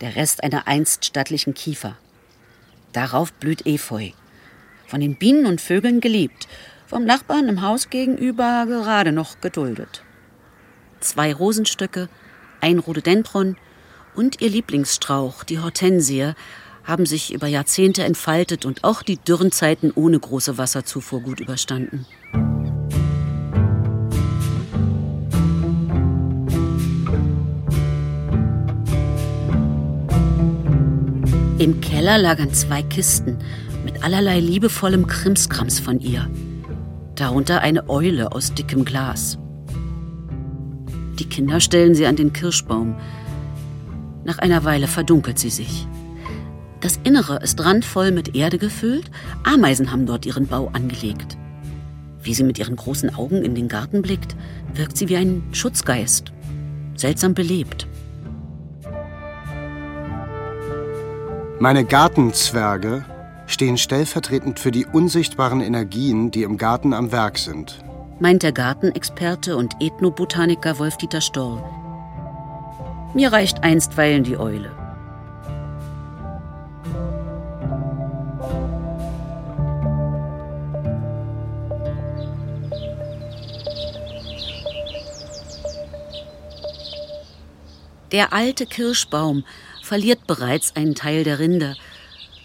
der 0.01 0.17
Rest 0.17 0.43
einer 0.43 0.67
einst 0.67 1.05
stattlichen 1.05 1.55
Kiefer. 1.55 1.97
Darauf 2.93 3.33
blüht 3.33 3.65
Efeu. 3.65 4.11
Von 4.87 5.01
den 5.01 5.15
Bienen 5.15 5.47
und 5.47 5.61
Vögeln 5.61 6.01
geliebt, 6.01 6.49
vom 6.89 7.05
Nachbarn 7.05 7.49
im 7.49 7.63
Haus 7.63 7.91
gegenüber 7.91 8.67
gerade 8.67 9.13
noch 9.13 9.41
geduldet. 9.41 10.03
Zwei 10.99 11.33
Rosenstöcke, 11.33 12.09
ein 12.61 12.81
Rhododendron 12.81 13.57
und 14.17 14.41
ihr 14.41 14.51
Lieblingsstrauch, 14.51 15.45
die 15.45 15.61
Hortensie, 15.61 16.33
haben 16.85 17.07
sich 17.07 17.33
über 17.33 17.47
Jahrzehnte 17.47 18.05
entfaltet 18.05 18.65
und 18.65 18.85
auch 18.85 19.03
die 19.03 19.17
Dürrenzeiten 19.17 19.93
ohne 19.95 20.19
große 20.19 20.59
Wasserzufuhr 20.59 21.21
gut 21.21 21.41
überstanden. 21.41 22.07
Im 31.59 31.83
Keller 31.83 32.17
lagern 32.17 32.55
zwei 32.55 32.83
Kisten 32.83 33.37
mit 33.85 34.03
allerlei 34.03 34.41
liebevollem 34.41 35.07
Krimskrams 35.07 35.79
von 35.79 36.01
ihr. 36.01 36.31
Darunter 37.17 37.61
eine 37.61 37.91
Eule 37.91 38.33
aus 38.33 38.55
dickem 38.55 38.87
Glas. 38.87 39.37
Die 41.19 41.27
Kinder 41.27 41.61
stellen 41.61 41.95
sie 41.95 42.07
an 42.07 42.17
den 42.17 42.33
Kirschbaum. 42.33 42.97
Nach 44.25 44.39
einer 44.39 44.65
Weile 44.65 44.87
verdunkelt 44.87 45.39
sie 45.39 45.51
sich. 45.51 45.87
Das 46.81 46.99
Innere 47.05 47.41
ist 47.43 47.63
randvoll 47.63 48.11
mit 48.11 48.35
Erde 48.35 48.57
gefüllt, 48.57 49.11
Ameisen 49.45 49.93
haben 49.93 50.07
dort 50.07 50.25
ihren 50.25 50.47
Bau 50.47 50.71
angelegt. 50.73 51.37
Wie 52.23 52.33
sie 52.33 52.43
mit 52.43 52.59
ihren 52.59 52.77
großen 52.77 53.15
Augen 53.15 53.45
in 53.45 53.55
den 53.55 53.69
Garten 53.69 54.01
blickt, 54.03 54.35
wirkt 54.75 54.97
sie 54.97 55.09
wie 55.09 55.17
ein 55.17 55.43
Schutzgeist, 55.53 56.33
seltsam 56.97 57.35
belebt. 57.35 57.87
Meine 61.59 61.85
Gartenzwerge 61.85 63.05
stehen 63.47 63.77
stellvertretend 63.77 64.59
für 64.59 64.71
die 64.71 64.87
unsichtbaren 64.87 65.61
Energien, 65.61 66.31
die 66.31 66.45
im 66.45 66.57
Garten 66.57 66.95
am 66.95 67.13
Werk 67.13 67.37
sind. 67.37 67.85
Meint 68.21 68.43
der 68.43 68.53
Gartenexperte 68.53 69.57
und 69.57 69.75
Ethnobotaniker 69.81 70.79
Wolf-Dieter 70.79 71.21
Storr. 71.21 71.63
Mir 73.15 73.33
reicht 73.33 73.63
einstweilen 73.65 74.25
die 74.25 74.39
Eule. 74.39 74.80
Der 88.13 88.33
alte 88.33 88.67
Kirschbaum 88.67 89.45
verliert 89.83 90.27
bereits 90.27 90.75
einen 90.75 90.97
Teil 90.97 91.23
der 91.23 91.39
Rinde, 91.39 91.77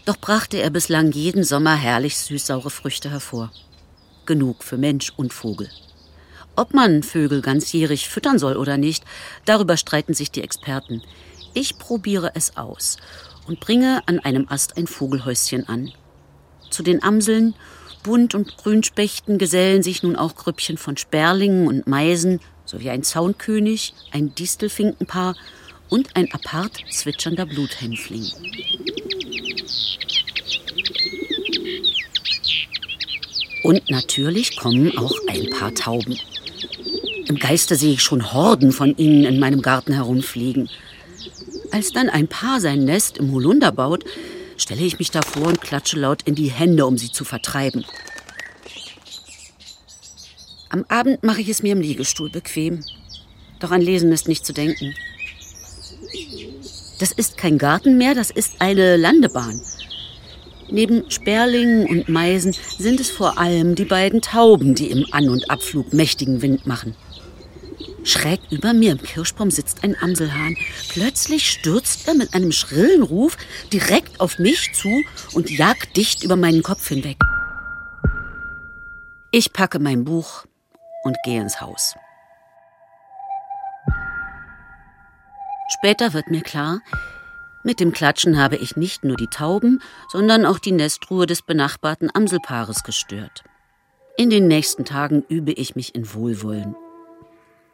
doch 0.06 0.18
brachte 0.18 0.58
er 0.58 0.70
bislang 0.70 1.12
jeden 1.12 1.44
Sommer 1.44 1.76
herrlich 1.76 2.18
süßsaure 2.18 2.70
Früchte 2.70 3.10
hervor. 3.10 3.52
Genug 4.28 4.64
für 4.64 4.78
Mensch 4.78 5.12
und 5.18 5.34
Vogel. 5.34 5.70
Ob 6.56 6.76
man 6.76 7.02
Vögel 7.02 7.42
ganzjährig 7.42 8.08
füttern 8.08 8.38
soll 8.38 8.58
oder 8.58 8.78
nicht, 8.78 9.04
darüber 9.46 9.76
streiten 9.76 10.14
sich 10.14 10.30
die 10.30 10.44
Experten. 10.44 11.02
Ich 11.56 11.80
probiere 11.80 12.32
es 12.36 12.58
aus 12.58 12.98
und 13.48 13.60
bringe 13.60 14.04
an 14.06 14.20
einem 14.20 14.48
Ast 14.48 14.78
ein 14.78 14.86
Vogelhäuschen 14.86 15.68
an. 15.68 15.92
Zu 16.70 16.84
den 16.84 17.02
Amseln, 17.02 17.56
Bunt- 18.04 18.36
und 18.36 18.56
Grünspechten 18.58 19.40
gesellen 19.40 19.82
sich 19.82 20.04
nun 20.04 20.16
auch 20.16 20.36
Grüppchen 20.36 20.78
von 20.78 20.96
Sperlingen 20.96 21.68
und 21.68 21.88
Meisen 21.88 22.40
sowie 22.66 22.90
ein 22.90 23.04
Zaunkönig, 23.04 23.94
ein 24.12 24.34
Distelfinkenpaar 24.36 25.36
und 25.90 26.16
ein 26.16 26.32
apart 26.34 26.78
zwitschernder 26.92 27.46
Bluthänfling. 27.46 28.26
Und 33.64 33.90
natürlich 33.90 34.58
kommen 34.58 34.96
auch 34.98 35.16
ein 35.28 35.50
paar 35.50 35.74
Tauben. 35.74 36.20
Im 37.28 37.40
Geiste 37.40 37.76
sehe 37.76 37.94
ich 37.94 38.04
schon 38.04 38.34
Horden 38.34 38.72
von 38.72 38.96
ihnen 38.98 39.24
in 39.24 39.40
meinem 39.40 39.64
Garten 39.64 39.94
herumfliegen. 39.94 40.70
Als 41.72 41.92
dann 41.92 42.10
ein 42.10 42.28
Paar 42.28 42.62
sein 42.62 42.86
Nest 42.86 43.18
im 43.18 43.32
Holunder 43.32 43.72
baut, 43.72 44.06
stelle 44.58 44.84
ich 44.84 45.00
mich 45.00 45.10
davor 45.10 45.48
und 45.48 45.62
klatsche 45.62 46.00
laut 46.00 46.22
in 46.24 46.36
die 46.36 46.52
Hände, 46.52 46.86
um 46.86 46.98
sie 46.98 47.12
zu 47.12 47.26
vertreiben. 47.26 47.86
Am 50.70 50.86
Abend 50.90 51.24
mache 51.24 51.42
ich 51.42 51.50
es 51.50 51.64
mir 51.64 51.74
im 51.74 51.82
Liegestuhl 51.82 52.30
bequem. 52.30 52.84
Doch 53.60 53.72
an 53.72 53.82
Lesen 53.82 54.12
ist 54.12 54.28
nicht 54.28 54.46
zu 54.46 54.54
denken. 54.54 54.94
Das 57.00 57.12
ist 57.12 57.38
kein 57.38 57.58
Garten 57.58 57.98
mehr, 57.98 58.16
das 58.16 58.32
ist 58.32 58.54
eine 58.60 58.98
Landebahn. 58.98 59.62
Neben 60.70 61.10
Sperlingen 61.12 61.86
und 61.88 62.10
Meisen 62.10 62.56
sind 62.78 63.00
es 63.00 63.12
vor 63.12 63.38
allem 63.38 63.76
die 63.76 63.86
beiden 63.86 64.22
Tauben, 64.22 64.76
die 64.76 64.90
im 64.90 65.06
An- 65.12 65.30
und 65.30 65.50
Abflug 65.50 65.94
mächtigen 65.94 66.42
Wind 66.42 66.66
machen. 66.66 66.96
Schräg 68.04 68.40
über 68.52 68.74
mir 68.74 68.92
im 68.92 69.02
Kirschbaum 69.02 69.52
sitzt 69.52 69.84
ein 69.84 69.96
Amselhahn. 70.00 70.56
Plötzlich 70.90 71.50
stürzt 71.50 72.08
er 72.08 72.14
mit 72.14 72.34
einem 72.34 72.52
schrillen 72.52 73.04
Ruf 73.04 73.38
direkt 73.74 74.20
auf 74.20 74.40
mich 74.40 74.74
zu 74.74 75.04
und 75.34 75.50
jagt 75.50 75.98
dicht 75.98 76.24
über 76.24 76.36
meinen 76.36 76.64
Kopf 76.64 76.88
hinweg. 76.88 77.18
Ich 79.32 79.54
packe 79.54 79.80
mein 79.80 80.06
Buch 80.06 80.46
und 81.06 81.16
gehe 81.24 81.40
ins 81.40 81.62
Haus. 81.62 81.96
Später 85.70 86.14
wird 86.14 86.30
mir 86.30 86.42
klar, 86.42 86.82
mit 87.64 87.80
dem 87.80 87.94
Klatschen 87.94 88.38
habe 88.38 88.58
ich 88.58 88.76
nicht 88.76 89.04
nur 89.04 89.16
die 89.16 89.28
Tauben, 89.28 89.82
sondern 90.12 90.46
auch 90.46 90.60
die 90.60 90.72
Nestruhe 90.72 91.26
des 91.26 91.42
benachbarten 91.42 92.12
Amselpaares 92.14 92.84
gestört. 92.84 93.44
In 94.18 94.30
den 94.30 94.48
nächsten 94.48 94.86
Tagen 94.86 95.24
übe 95.30 95.52
ich 95.52 95.76
mich 95.76 95.96
in 95.96 96.14
Wohlwollen. 96.14 96.76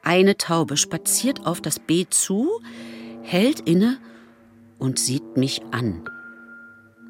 Eine 0.03 0.37
Taube 0.37 0.77
spaziert 0.77 1.45
auf 1.45 1.61
das 1.61 1.79
Beet 1.79 2.13
zu, 2.13 2.61
hält 3.21 3.59
inne 3.61 3.97
und 4.79 4.97
sieht 4.97 5.37
mich 5.37 5.61
an. 5.71 6.03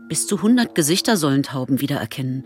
Bis 0.09 0.27
zu 0.27 0.37
100 0.37 0.75
Gesichter 0.75 1.17
sollen 1.17 1.43
Tauben 1.43 1.79
wiedererkennen 1.81 2.45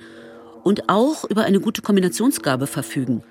und 0.63 0.89
auch 0.89 1.23
über 1.23 1.45
eine 1.45 1.59
gute 1.59 1.81
Kombinationsgabe 1.81 2.67
verfügen. 2.67 3.23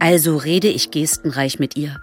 Also 0.00 0.36
rede 0.36 0.68
ich 0.68 0.90
gestenreich 0.90 1.58
mit 1.58 1.76
ihr. 1.76 2.00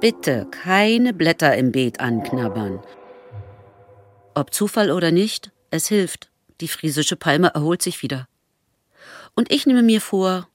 Bitte 0.00 0.46
keine 0.50 1.14
Blätter 1.14 1.56
im 1.56 1.72
Beet 1.72 2.00
anknabbern. 2.00 2.80
Ob 4.34 4.52
Zufall 4.52 4.90
oder 4.90 5.10
nicht, 5.10 5.50
es 5.70 5.88
hilft. 5.88 6.30
Die 6.60 6.68
friesische 6.68 7.16
Palme 7.16 7.48
erholt 7.54 7.82
sich 7.82 8.02
wieder. 8.02 8.28
Und 9.34 9.50
ich 9.50 9.66
nehme 9.66 9.82
mir 9.82 10.00
vor, 10.00 10.48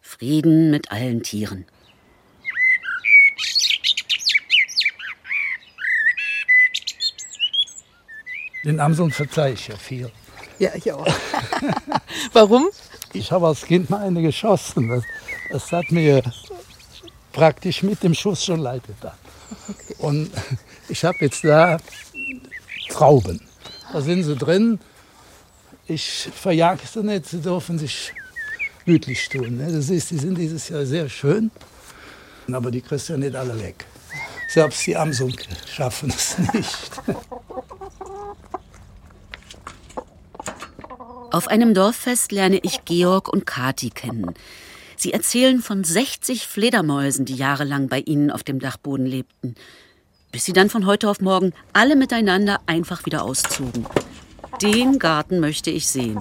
Frieden 0.00 0.70
mit 0.70 0.92
allen 0.92 1.22
Tieren. 1.22 1.66
Den 8.64 8.80
Amseln 8.80 9.10
verzeih 9.10 9.52
ich 9.52 9.68
ja 9.68 9.76
viel. 9.76 10.10
Ja, 10.58 10.70
ich 10.74 10.92
auch. 10.92 11.06
Warum? 12.32 12.68
Ich 13.12 13.30
habe 13.32 13.46
als 13.46 13.64
Kind 13.64 13.90
mal 13.90 14.02
eine 14.02 14.22
geschossen. 14.22 15.02
Das 15.50 15.72
hat 15.72 15.90
mir 15.90 16.22
praktisch 17.32 17.82
mit 17.82 18.02
dem 18.02 18.14
Schuss 18.14 18.44
schon 18.44 18.60
leid 18.60 18.82
getan. 18.86 19.16
Okay. 19.68 19.94
Und 19.98 20.30
ich 20.88 21.04
habe 21.04 21.16
jetzt 21.20 21.44
da 21.44 21.78
Trauben. 22.90 23.40
Da 23.92 24.00
sind 24.00 24.24
sie 24.24 24.36
drin. 24.36 24.80
Ich 25.86 26.28
verjage 26.34 26.80
sie 26.86 27.02
nicht, 27.02 27.26
sie 27.26 27.40
dürfen 27.40 27.78
sich 27.78 28.12
gütlich 28.84 29.28
tun. 29.28 29.56
Ne? 29.56 29.72
Das 29.72 29.88
ist, 29.88 30.10
die 30.10 30.18
sind 30.18 30.36
dieses 30.36 30.68
Jahr 30.68 30.84
sehr 30.84 31.08
schön, 31.08 31.50
aber 32.52 32.70
die 32.70 32.80
kriegst 32.80 33.08
du 33.08 33.14
ja 33.14 33.18
nicht 33.18 33.36
alle 33.36 33.58
weg. 33.60 33.86
Selbst 34.48 34.86
die 34.86 34.96
Amseln 34.96 35.34
schaffen 35.66 36.10
es 36.10 36.38
nicht. 36.54 37.02
Auf 41.30 41.48
einem 41.48 41.74
Dorffest 41.74 42.32
lerne 42.32 42.58
ich 42.62 42.84
Georg 42.86 43.28
und 43.28 43.46
Kati 43.46 43.90
kennen. 43.90 44.34
Sie 45.00 45.12
erzählen 45.12 45.62
von 45.62 45.84
60 45.84 46.48
Fledermäusen, 46.48 47.24
die 47.24 47.36
jahrelang 47.36 47.88
bei 47.88 48.00
ihnen 48.00 48.32
auf 48.32 48.42
dem 48.42 48.58
Dachboden 48.58 49.06
lebten, 49.06 49.54
bis 50.32 50.44
sie 50.44 50.52
dann 50.52 50.70
von 50.70 50.86
heute 50.86 51.08
auf 51.08 51.20
morgen 51.20 51.52
alle 51.72 51.94
miteinander 51.94 52.58
einfach 52.66 53.06
wieder 53.06 53.22
auszogen. 53.22 53.86
Den 54.60 54.98
Garten 54.98 55.38
möchte 55.38 55.70
ich 55.70 55.86
sehen. 55.86 56.20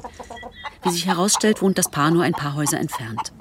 Wie 0.84 0.92
sich 0.92 1.08
herausstellt, 1.08 1.64
wohnt 1.64 1.80
das 1.80 1.90
Paar 1.90 2.12
nur 2.12 2.22
ein 2.22 2.34
paar 2.34 2.54
Häuser 2.54 2.80
entfernt. 2.80 3.34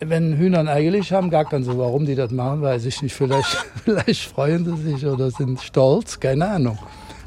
Wenn 0.00 0.36
Hühner 0.36 0.58
ein 0.58 0.68
eigentlich 0.68 1.12
haben, 1.12 1.30
gar 1.30 1.44
keinen 1.44 1.62
so. 1.62 1.78
Warum 1.78 2.06
die 2.06 2.16
das 2.16 2.32
machen, 2.32 2.60
weiß 2.62 2.86
ich 2.86 3.02
nicht. 3.02 3.14
Vielleicht, 3.14 3.56
vielleicht 3.84 4.24
freuen 4.24 4.64
sie 4.64 4.94
sich 4.94 5.06
oder 5.06 5.30
sind 5.30 5.62
stolz, 5.62 6.18
keine 6.18 6.48
Ahnung. 6.48 6.76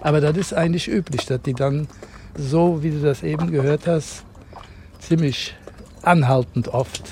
Aber 0.01 0.19
das 0.19 0.35
ist 0.35 0.53
eigentlich 0.53 0.89
üblich, 0.89 1.25
dass 1.25 1.41
die 1.41 1.53
dann 1.53 1.87
so, 2.35 2.81
wie 2.83 2.91
du 2.91 3.01
das 3.01 3.23
eben 3.23 3.51
gehört 3.51 3.87
hast, 3.87 4.23
ziemlich 4.99 5.55
anhaltend 6.01 6.67
oft 6.67 7.03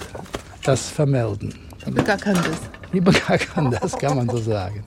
das 0.64 0.90
vermelden. 0.90 1.58
Lieber 1.86 2.04
gar 2.04 2.18
kann 2.18 2.36
das. 2.36 2.60
Lieber 2.92 3.12
gar 3.12 3.38
kann 3.38 3.72
das, 3.72 3.98
kann 3.98 4.18
man 4.18 4.30
so 4.30 4.38
sagen. 4.38 4.84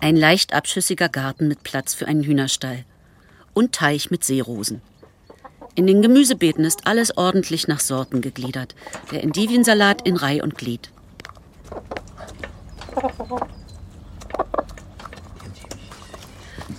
Ein 0.00 0.16
leicht 0.16 0.52
abschüssiger 0.52 1.08
Garten 1.08 1.48
mit 1.48 1.62
Platz 1.62 1.94
für 1.94 2.06
einen 2.06 2.22
Hühnerstall. 2.22 2.84
Und 3.54 3.72
Teich 3.72 4.10
mit 4.10 4.22
Seerosen. 4.22 4.80
In 5.74 5.86
den 5.86 6.02
Gemüsebeeten 6.02 6.64
ist 6.64 6.86
alles 6.86 7.16
ordentlich 7.16 7.68
nach 7.68 7.80
Sorten 7.80 8.20
gegliedert. 8.20 8.74
Der 9.10 9.22
Endiviensalat 9.22 10.06
in 10.06 10.16
Reih 10.16 10.42
und 10.42 10.56
Glied. 10.56 10.90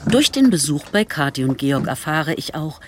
Durch 0.09 0.31
den 0.31 0.49
Besuch 0.49 0.85
bei 0.91 1.05
Kathi 1.05 1.43
und 1.43 1.59
Georg 1.59 1.85
erfahre 1.85 2.33
ich 2.33 2.55
auch, 2.55 2.81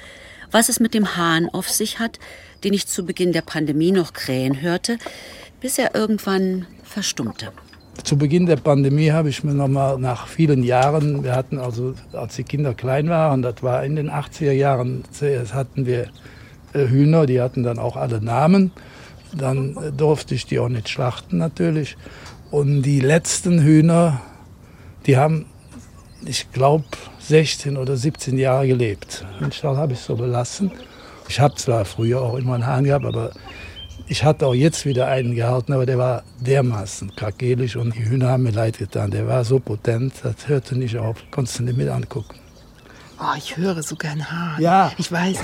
was 0.49 0.69
es 0.69 0.79
mit 0.79 0.95
dem 0.95 1.15
Hahn 1.15 1.49
auf 1.49 1.69
sich 1.69 1.99
hat, 1.99 2.17
den 2.63 2.73
ich 2.73 2.87
zu 2.87 3.05
Beginn 3.05 3.31
der 3.31 3.43
Pandemie 3.43 3.91
noch 3.91 4.13
krähen 4.13 4.59
hörte, 4.59 4.97
bis 5.59 5.77
er 5.77 5.93
irgendwann 5.93 6.65
verstummte. 6.83 7.51
Zu 8.03 8.17
Beginn 8.17 8.47
der 8.47 8.55
Pandemie 8.55 9.11
habe 9.11 9.29
ich 9.29 9.43
mir 9.43 9.53
noch 9.53 9.67
mal 9.67 9.99
nach 9.99 10.25
vielen 10.25 10.63
Jahren, 10.63 11.23
wir 11.23 11.35
hatten 11.35 11.59
also, 11.59 11.93
als 12.11 12.37
die 12.37 12.43
Kinder 12.43 12.73
klein 12.73 13.07
waren, 13.07 13.43
das 13.43 13.61
war 13.61 13.85
in 13.85 13.95
den 13.95 14.09
80er 14.09 14.53
Jahren, 14.53 15.03
zuerst 15.11 15.53
hatten 15.53 15.85
wir 15.85 16.07
äh, 16.73 16.87
Hühner, 16.87 17.27
die 17.27 17.39
hatten 17.39 17.61
dann 17.61 17.77
auch 17.77 17.97
alle 17.97 18.19
Namen. 18.19 18.71
Dann 19.37 19.77
äh, 19.77 19.91
durfte 19.91 20.33
ich 20.33 20.47
die 20.47 20.57
auch 20.57 20.69
nicht 20.69 20.89
schlachten 20.89 21.37
natürlich. 21.37 21.97
Und 22.49 22.81
die 22.81 22.99
letzten 22.99 23.61
Hühner, 23.61 24.21
die 25.05 25.17
haben, 25.17 25.45
ich 26.25 26.51
glaube, 26.51 26.85
16 27.31 27.77
oder 27.77 27.95
17 27.95 28.37
Jahre 28.37 28.67
gelebt. 28.67 29.25
Den 29.39 29.53
Stall 29.53 29.77
habe 29.77 29.93
ich 29.93 29.99
so 29.99 30.17
belassen. 30.17 30.69
Ich 31.29 31.39
habe 31.39 31.55
zwar 31.55 31.85
früher 31.85 32.21
auch 32.21 32.35
immer 32.35 32.55
einen 32.55 32.67
Hahn 32.67 32.83
gehabt, 32.83 33.05
aber 33.05 33.31
ich 34.07 34.25
hatte 34.25 34.45
auch 34.47 34.53
jetzt 34.53 34.85
wieder 34.85 35.07
einen 35.07 35.33
gehalten, 35.33 35.71
aber 35.71 35.85
der 35.85 35.97
war 35.97 36.23
dermaßen 36.41 37.15
krakelisch 37.15 37.77
und 37.77 37.95
die 37.95 38.03
Hühner 38.03 38.27
haben 38.31 38.43
mir 38.43 38.51
leid 38.51 38.79
getan. 38.79 39.11
Der 39.11 39.27
war 39.27 39.45
so 39.45 39.59
potent, 39.59 40.13
das 40.23 40.49
hörte 40.49 40.77
nicht 40.77 40.97
auf. 40.97 41.23
Konntest 41.31 41.59
du 41.59 41.63
nicht 41.63 41.77
mit 41.77 41.87
angucken. 41.87 42.35
Oh, 43.17 43.37
ich 43.37 43.55
höre 43.55 43.81
so 43.81 43.95
gern 43.95 44.29
Hahn. 44.29 44.61
Ja. 44.61 44.91
Ich 44.97 45.09
weiß. 45.09 45.37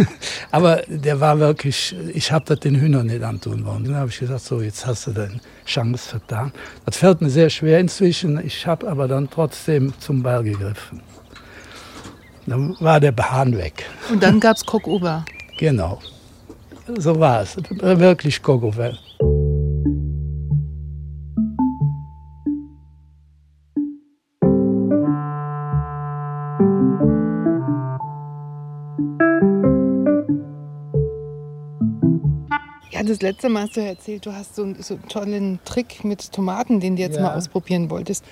aber 0.50 0.82
der 0.88 1.20
war 1.20 1.38
wirklich, 1.38 1.94
ich 2.14 2.32
habe 2.32 2.46
das 2.46 2.60
den 2.60 2.76
Hühnern 2.76 3.08
nicht 3.08 3.22
antun 3.22 3.66
wollen. 3.66 3.84
Dann 3.84 3.96
habe 3.96 4.08
ich 4.08 4.18
gesagt, 4.18 4.44
so, 4.44 4.62
jetzt 4.62 4.86
hast 4.86 5.08
du 5.08 5.10
deine 5.10 5.40
Chance 5.66 6.08
vertan. 6.08 6.52
Das 6.86 6.96
fällt 6.96 7.20
mir 7.20 7.28
sehr 7.28 7.50
schwer 7.50 7.80
inzwischen. 7.80 8.42
Ich 8.42 8.66
habe 8.66 8.88
aber 8.88 9.08
dann 9.08 9.28
trotzdem 9.28 9.92
zum 9.98 10.22
Ball 10.22 10.42
gegriffen. 10.42 11.02
Dann 12.46 12.76
war 12.80 13.00
der 13.00 13.12
Bahn 13.12 13.56
weg. 13.56 13.86
Und 14.10 14.22
dann 14.22 14.40
gab 14.40 14.56
es 14.56 14.64
Kokober. 14.64 15.24
genau. 15.58 15.98
So 16.98 17.18
war 17.18 17.42
es. 17.42 17.56
Wirklich 17.80 18.42
Kokober. 18.42 18.92
das 33.04 33.22
letzte 33.22 33.48
Mal 33.48 33.64
hast 33.64 33.76
du 33.76 33.80
erzählt, 33.80 34.26
du 34.26 34.32
hast 34.32 34.56
so, 34.56 34.74
so 34.80 34.94
einen 34.94 35.08
tollen 35.08 35.58
Trick 35.64 36.04
mit 36.04 36.32
Tomaten, 36.32 36.80
den 36.80 36.96
du 36.96 37.02
jetzt 37.02 37.16
ja. 37.16 37.22
mal 37.22 37.36
ausprobieren 37.36 37.90
wolltest. 37.90 38.24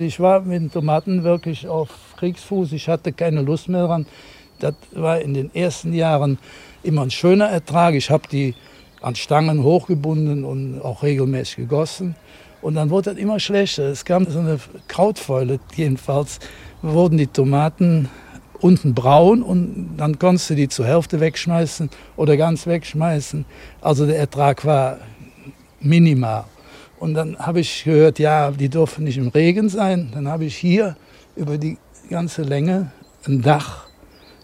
Ich 0.00 0.18
war 0.18 0.40
mit 0.40 0.62
den 0.62 0.70
Tomaten 0.72 1.24
wirklich 1.24 1.68
auf 1.68 1.90
Kriegsfuß. 2.16 2.72
Ich 2.72 2.88
hatte 2.88 3.12
keine 3.12 3.42
Lust 3.42 3.68
mehr 3.68 3.86
dran. 3.86 4.06
Das 4.58 4.72
war 4.92 5.20
in 5.20 5.34
den 5.34 5.54
ersten 5.54 5.92
Jahren 5.92 6.38
immer 6.82 7.02
ein 7.02 7.10
schöner 7.10 7.50
Ertrag. 7.50 7.94
Ich 7.94 8.08
habe 8.10 8.26
die 8.26 8.54
an 9.02 9.14
Stangen 9.14 9.62
hochgebunden 9.62 10.46
und 10.46 10.80
auch 10.80 11.02
regelmäßig 11.02 11.56
gegossen. 11.56 12.16
Und 12.62 12.76
dann 12.76 12.88
wurde 12.88 13.10
das 13.10 13.20
immer 13.20 13.38
schlechter. 13.40 13.90
Es 13.90 14.06
kam 14.06 14.24
so 14.24 14.38
eine 14.38 14.58
Krautfäule. 14.88 15.60
Jedenfalls 15.74 16.40
wurden 16.80 17.18
die 17.18 17.26
Tomaten 17.26 18.08
unten 18.58 18.94
braun 18.94 19.42
und 19.42 19.98
dann 19.98 20.18
konntest 20.18 20.48
du 20.48 20.54
die 20.54 20.70
zur 20.70 20.86
Hälfte 20.86 21.20
wegschmeißen 21.20 21.90
oder 22.16 22.38
ganz 22.38 22.66
wegschmeißen. 22.66 23.44
Also 23.82 24.06
der 24.06 24.16
Ertrag 24.16 24.64
war 24.64 24.96
minimal. 25.78 26.46
Und 27.00 27.14
dann 27.14 27.38
habe 27.38 27.60
ich 27.60 27.84
gehört, 27.84 28.18
ja, 28.18 28.50
die 28.50 28.68
dürfen 28.68 29.04
nicht 29.04 29.16
im 29.16 29.28
Regen 29.28 29.70
sein. 29.70 30.10
Dann 30.12 30.28
habe 30.28 30.44
ich 30.44 30.54
hier 30.54 30.96
über 31.34 31.56
die 31.56 31.78
ganze 32.10 32.42
Länge 32.42 32.92
ein 33.26 33.40
Dach 33.40 33.86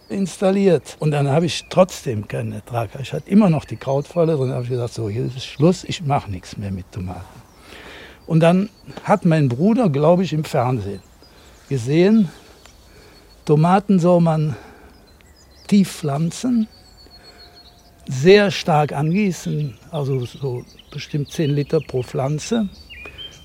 installiert. 0.09 0.97
Und 0.99 1.11
dann 1.11 1.29
habe 1.29 1.45
ich 1.45 1.67
trotzdem 1.69 2.27
keinen 2.27 2.53
Ertrag. 2.53 2.91
Ich 3.01 3.13
hatte 3.13 3.29
immer 3.29 3.51
noch 3.51 3.67
die 3.67 3.77
Krautfalle 3.77 4.37
drin. 4.37 4.49
Da 4.49 4.55
habe 4.55 4.65
ich 4.65 4.71
gesagt, 4.71 4.95
so, 4.95 5.11
hier 5.11 5.27
ist 5.27 5.45
Schluss, 5.45 5.85
ich 5.85 6.03
mache 6.03 6.31
nichts 6.31 6.57
mehr 6.57 6.71
mit 6.71 6.91
Tomaten. 6.91 7.21
Und 8.27 8.41
dann 8.41 8.71
hat 9.05 9.27
mein 9.27 9.49
Bruder, 9.49 9.91
glaube 9.91 10.25
ich, 10.25 10.33
im 10.33 10.45
Fernsehen 10.45 11.03
gesehen, 11.69 12.31
Tomaten 13.45 13.99
soll 14.01 14.23
man 14.23 14.57
tief 15.69 15.93
pflanzen, 15.93 16.69
sehr 18.09 18.51
stark 18.51 18.93
angießen, 18.93 19.75
also 19.91 20.25
so 20.25 20.65
bestimmt 20.91 21.31
10 21.31 21.55
Liter 21.55 21.81
pro 21.81 22.03
Pflanze. 22.03 22.69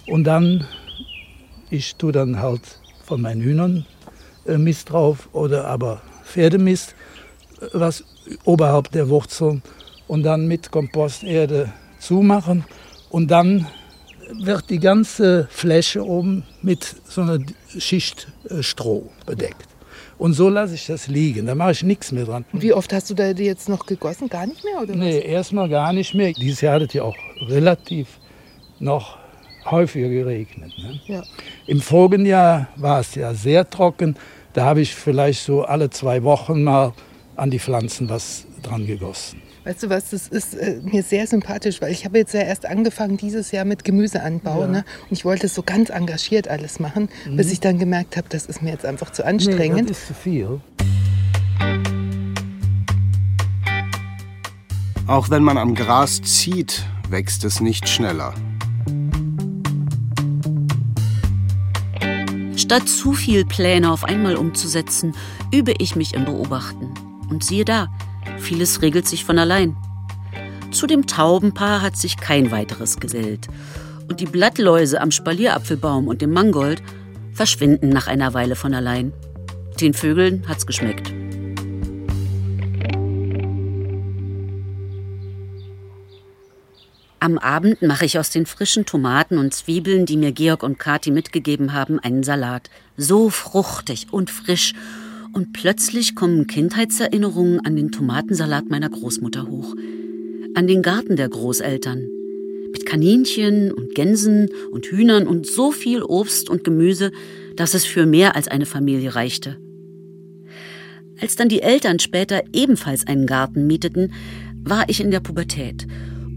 Und 0.08 0.26
dann, 0.26 0.68
ich 1.70 1.96
tue 1.96 2.12
dann 2.12 2.40
halt 2.40 2.62
von 3.04 3.22
meinen 3.22 3.42
Hühnern 3.42 3.86
äh, 4.46 4.58
Mist 4.58 4.92
drauf 4.92 5.30
oder 5.34 5.68
aber 5.68 6.02
Pferdemist, 6.26 6.96
äh, 7.60 7.66
was 7.74 8.04
oberhalb 8.46 8.92
der 8.92 9.10
Wurzeln 9.10 9.62
und 10.08 10.24
dann 10.24 10.48
mit 10.48 10.72
Komposterde 10.72 11.72
zumachen 12.00 12.66
und 13.10 13.30
dann 13.30 13.68
wird 14.34 14.70
die 14.70 14.80
ganze 14.80 15.48
Fläche 15.50 16.06
oben 16.06 16.44
mit 16.62 16.84
so 17.06 17.22
einer 17.22 17.40
Schicht 17.78 18.28
äh, 18.50 18.64
Stroh 18.64 19.12
bedeckt. 19.26 19.71
Und 20.22 20.34
so 20.34 20.50
lasse 20.50 20.76
ich 20.76 20.86
das 20.86 21.08
liegen, 21.08 21.48
da 21.48 21.56
mache 21.56 21.72
ich 21.72 21.82
nichts 21.82 22.12
mehr 22.12 22.26
dran. 22.26 22.46
Wie 22.52 22.74
oft 22.74 22.94
hast 22.94 23.10
du 23.10 23.16
da 23.16 23.32
jetzt 23.32 23.68
noch 23.68 23.88
gegossen? 23.88 24.30
Gar 24.30 24.46
nicht 24.46 24.64
mehr, 24.64 24.80
oder 24.80 24.96
Nee, 24.96 25.20
erstmal 25.20 25.68
gar 25.68 25.94
nicht 25.94 26.14
mehr. 26.14 26.32
Dieses 26.34 26.62
Jahr 26.62 26.76
hat 26.76 26.84
es 26.84 26.94
ja 26.94 27.02
auch 27.02 27.16
relativ 27.48 28.20
noch 28.78 29.18
häufiger 29.66 30.10
geregnet. 30.10 30.74
Ne? 30.78 31.02
Ja. 31.08 31.24
Im 31.66 31.82
vorigen 31.82 32.28
Jahr 32.28 32.68
war 32.76 33.00
es 33.00 33.16
ja 33.16 33.34
sehr 33.34 33.68
trocken. 33.68 34.16
Da 34.54 34.64
habe 34.64 34.82
ich 34.82 34.94
vielleicht 34.94 35.42
so 35.42 35.64
alle 35.64 35.90
zwei 35.90 36.22
Wochen 36.22 36.66
mal 36.66 36.94
an 37.36 37.50
die 37.50 37.58
Pflanzen 37.58 38.08
was 38.08 38.46
dran 38.62 38.86
gegossen. 38.86 39.42
Weißt 39.64 39.84
du 39.84 39.90
was, 39.92 40.10
das 40.10 40.28
ist 40.28 40.56
äh, 40.56 40.80
mir 40.82 41.04
sehr 41.04 41.28
sympathisch, 41.28 41.82
weil 41.82 41.92
ich 41.92 42.04
habe 42.04 42.18
jetzt 42.18 42.34
ja 42.34 42.42
erst 42.42 42.66
angefangen 42.66 43.18
dieses 43.18 43.52
Jahr 43.52 43.64
mit 43.64 43.84
Gemüseanbau. 43.84 44.62
Ja. 44.62 44.68
Ne? 44.68 44.86
Und 45.04 45.12
ich 45.12 45.24
wollte 45.24 45.46
es 45.46 45.54
so 45.54 45.62
ganz 45.62 45.92
engagiert 45.92 46.48
alles 46.48 46.80
machen, 46.80 47.10
bis 47.30 47.52
ich 47.52 47.60
dann 47.60 47.78
gemerkt 47.78 48.18
habe, 48.18 48.28
das 48.30 48.48
ist 48.48 48.64
mir 48.64 48.72
jetzt 48.72 48.86
einfach 48.86 49.12
zu 49.12 49.24
anstrengend. 49.24 49.84
Nee, 49.84 49.88
das 49.90 50.00
ist 50.00 50.08
zu 50.08 50.14
viel. 50.16 50.62
Auch 55.06 55.30
wenn 55.30 55.44
man 55.44 55.60
am 55.60 55.76
Gras 55.76 56.22
zieht, 56.24 56.84
wächst 57.10 57.44
es 57.44 57.62
nicht 57.62 57.88
schneller. 57.88 58.34
Statt 62.56 62.90
zu 62.90 63.14
viel 63.14 63.46
Pläne 63.46 63.92
auf 63.92 64.06
einmal 64.06 64.38
umzusetzen, 64.38 65.14
übe 65.54 65.74
ich 65.78 65.96
mich 65.96 66.16
im 66.16 66.26
Beobachten. 66.26 66.90
Und 67.30 67.44
siehe 67.44 67.66
da, 67.66 67.90
vieles 68.42 68.82
regelt 68.82 69.08
sich 69.08 69.24
von 69.24 69.40
allein. 69.40 69.78
Zu 70.72 70.88
dem 70.88 71.08
Taubenpaar 71.08 71.82
hat 71.82 71.96
sich 71.96 72.18
kein 72.18 72.52
weiteres 72.52 73.00
gesellt. 73.00 73.48
Und 74.10 74.20
die 74.20 74.26
Blattläuse 74.26 75.00
am 75.00 75.12
Spalierapfelbaum 75.12 76.08
und 76.08 76.22
dem 76.22 76.32
Mangold 76.32 76.82
verschwinden 77.34 77.90
nach 77.90 78.08
einer 78.08 78.34
Weile 78.34 78.56
von 78.56 78.74
allein. 78.74 79.14
Den 79.80 79.94
Vögeln 79.94 80.44
hat's 80.48 80.66
geschmeckt. 80.68 81.14
Am 87.24 87.38
Abend 87.38 87.84
mache 87.84 88.06
ich 88.06 88.18
aus 88.18 88.32
den 88.32 88.48
frischen 88.48 88.88
Tomaten 88.88 89.38
und 89.38 89.54
Zwiebeln, 89.54 90.08
die 90.08 90.18
mir 90.18 90.32
Georg 90.32 90.64
und 90.64 90.80
Kathi 90.80 91.12
mitgegeben 91.12 91.72
haben, 91.72 92.00
einen 92.00 92.24
Salat. 92.24 92.72
So 92.98 93.30
fruchtig 93.30 94.08
und 94.10 94.32
frisch. 94.32 94.74
Und 95.34 95.54
plötzlich 95.54 96.14
kommen 96.14 96.48
Kindheitserinnerungen 96.48 97.60
an 97.62 97.76
den 97.76 97.92
Tomatensalat 97.92 98.70
meiner 98.70 98.90
Großmutter 98.90 99.48
hoch. 99.48 99.76
An 100.56 100.68
den 100.68 100.82
Garten 100.82 101.16
der 101.16 101.30
Großeltern. 101.30 102.08
Mit 102.74 102.86
Kaninchen 102.86 103.72
und 103.72 103.96
Gänsen 103.96 104.50
und 104.72 104.86
Hühnern 104.86 105.28
und 105.28 105.48
so 105.48 105.72
viel 105.72 106.04
Obst 106.04 106.50
und 106.50 106.64
Gemüse, 106.64 107.12
dass 107.56 107.74
es 107.74 107.86
für 107.86 108.06
mehr 108.06 108.36
als 108.36 108.48
eine 108.48 108.66
Familie 108.66 109.16
reichte. 109.16 109.58
Als 111.20 111.36
dann 111.36 111.50
die 111.50 111.62
Eltern 111.62 112.00
später 112.00 112.44
ebenfalls 112.52 113.08
einen 113.08 113.28
Garten 113.28 113.68
mieteten, 113.68 114.12
war 114.64 114.90
ich 114.90 115.00
in 115.00 115.12
der 115.12 115.20
Pubertät 115.20 115.88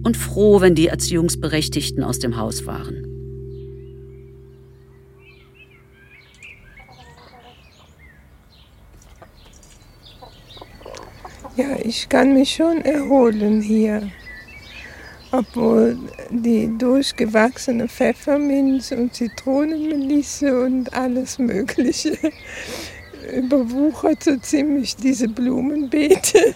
und 0.04 0.16
froh, 0.16 0.60
wenn 0.60 0.74
die 0.74 0.88
Erziehungsberechtigten 0.88 2.04
aus 2.04 2.18
dem 2.18 2.36
Haus 2.36 2.66
waren. 2.66 3.03
Ja, 11.56 11.76
ich 11.82 12.08
kann 12.08 12.34
mich 12.34 12.54
schon 12.54 12.84
erholen 12.84 13.60
hier. 13.60 14.10
Obwohl 15.30 15.98
die 16.30 16.70
durchgewachsene 16.78 17.88
Pfefferminz 17.88 18.92
und 18.92 19.14
Zitronenmelisse 19.14 20.64
und 20.64 20.92
alles 20.94 21.38
Mögliche 21.38 22.16
überwuchert 23.36 24.24
so 24.24 24.36
ziemlich 24.36 24.96
diese 24.96 25.28
Blumenbeete. 25.28 26.54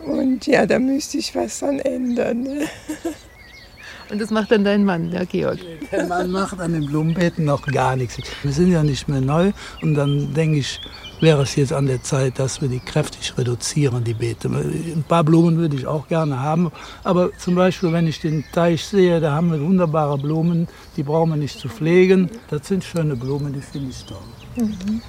Und 0.00 0.46
ja, 0.46 0.66
da 0.66 0.78
müsste 0.78 1.18
ich 1.18 1.34
was 1.34 1.60
dran 1.60 1.78
ändern. 1.78 2.42
Ne? 2.42 2.64
Und 4.10 4.22
das 4.22 4.30
macht 4.30 4.50
dann 4.50 4.64
dein 4.64 4.86
Mann, 4.86 5.10
der 5.10 5.26
Georg. 5.26 5.58
Der 5.92 6.06
Mann 6.06 6.30
macht 6.30 6.58
an 6.60 6.72
den 6.72 6.86
Blumenbeeten 6.86 7.44
noch 7.44 7.66
gar 7.66 7.94
nichts. 7.94 8.16
Wir 8.42 8.52
sind 8.52 8.72
ja 8.72 8.82
nicht 8.82 9.06
mehr 9.06 9.20
neu 9.20 9.52
und 9.82 9.94
dann 9.96 10.32
denke 10.32 10.60
ich, 10.60 10.80
wäre 11.20 11.42
es 11.42 11.56
jetzt 11.56 11.72
an 11.72 11.86
der 11.86 12.02
Zeit, 12.02 12.38
dass 12.38 12.60
wir 12.60 12.68
die 12.68 12.80
kräftig 12.80 13.36
reduzieren, 13.36 14.04
die 14.04 14.14
Beete. 14.14 14.48
Ein 14.48 15.04
paar 15.06 15.24
Blumen 15.24 15.56
würde 15.58 15.76
ich 15.76 15.86
auch 15.86 16.08
gerne 16.08 16.40
haben, 16.40 16.70
aber 17.04 17.30
zum 17.36 17.54
Beispiel, 17.54 17.92
wenn 17.92 18.06
ich 18.06 18.20
den 18.20 18.44
Teich 18.52 18.84
sehe, 18.84 19.20
da 19.20 19.32
haben 19.32 19.52
wir 19.52 19.60
wunderbare 19.60 20.18
Blumen, 20.18 20.68
die 20.96 21.02
brauchen 21.02 21.30
wir 21.30 21.36
nicht 21.36 21.58
zu 21.58 21.68
pflegen. 21.68 22.30
Das 22.50 22.68
sind 22.68 22.84
schöne 22.84 23.16
Blumen, 23.16 23.52
die 23.52 23.60
finde 23.60 23.90
ich 23.90 24.04
toll. 24.04 24.18
Mhm. 24.56 25.00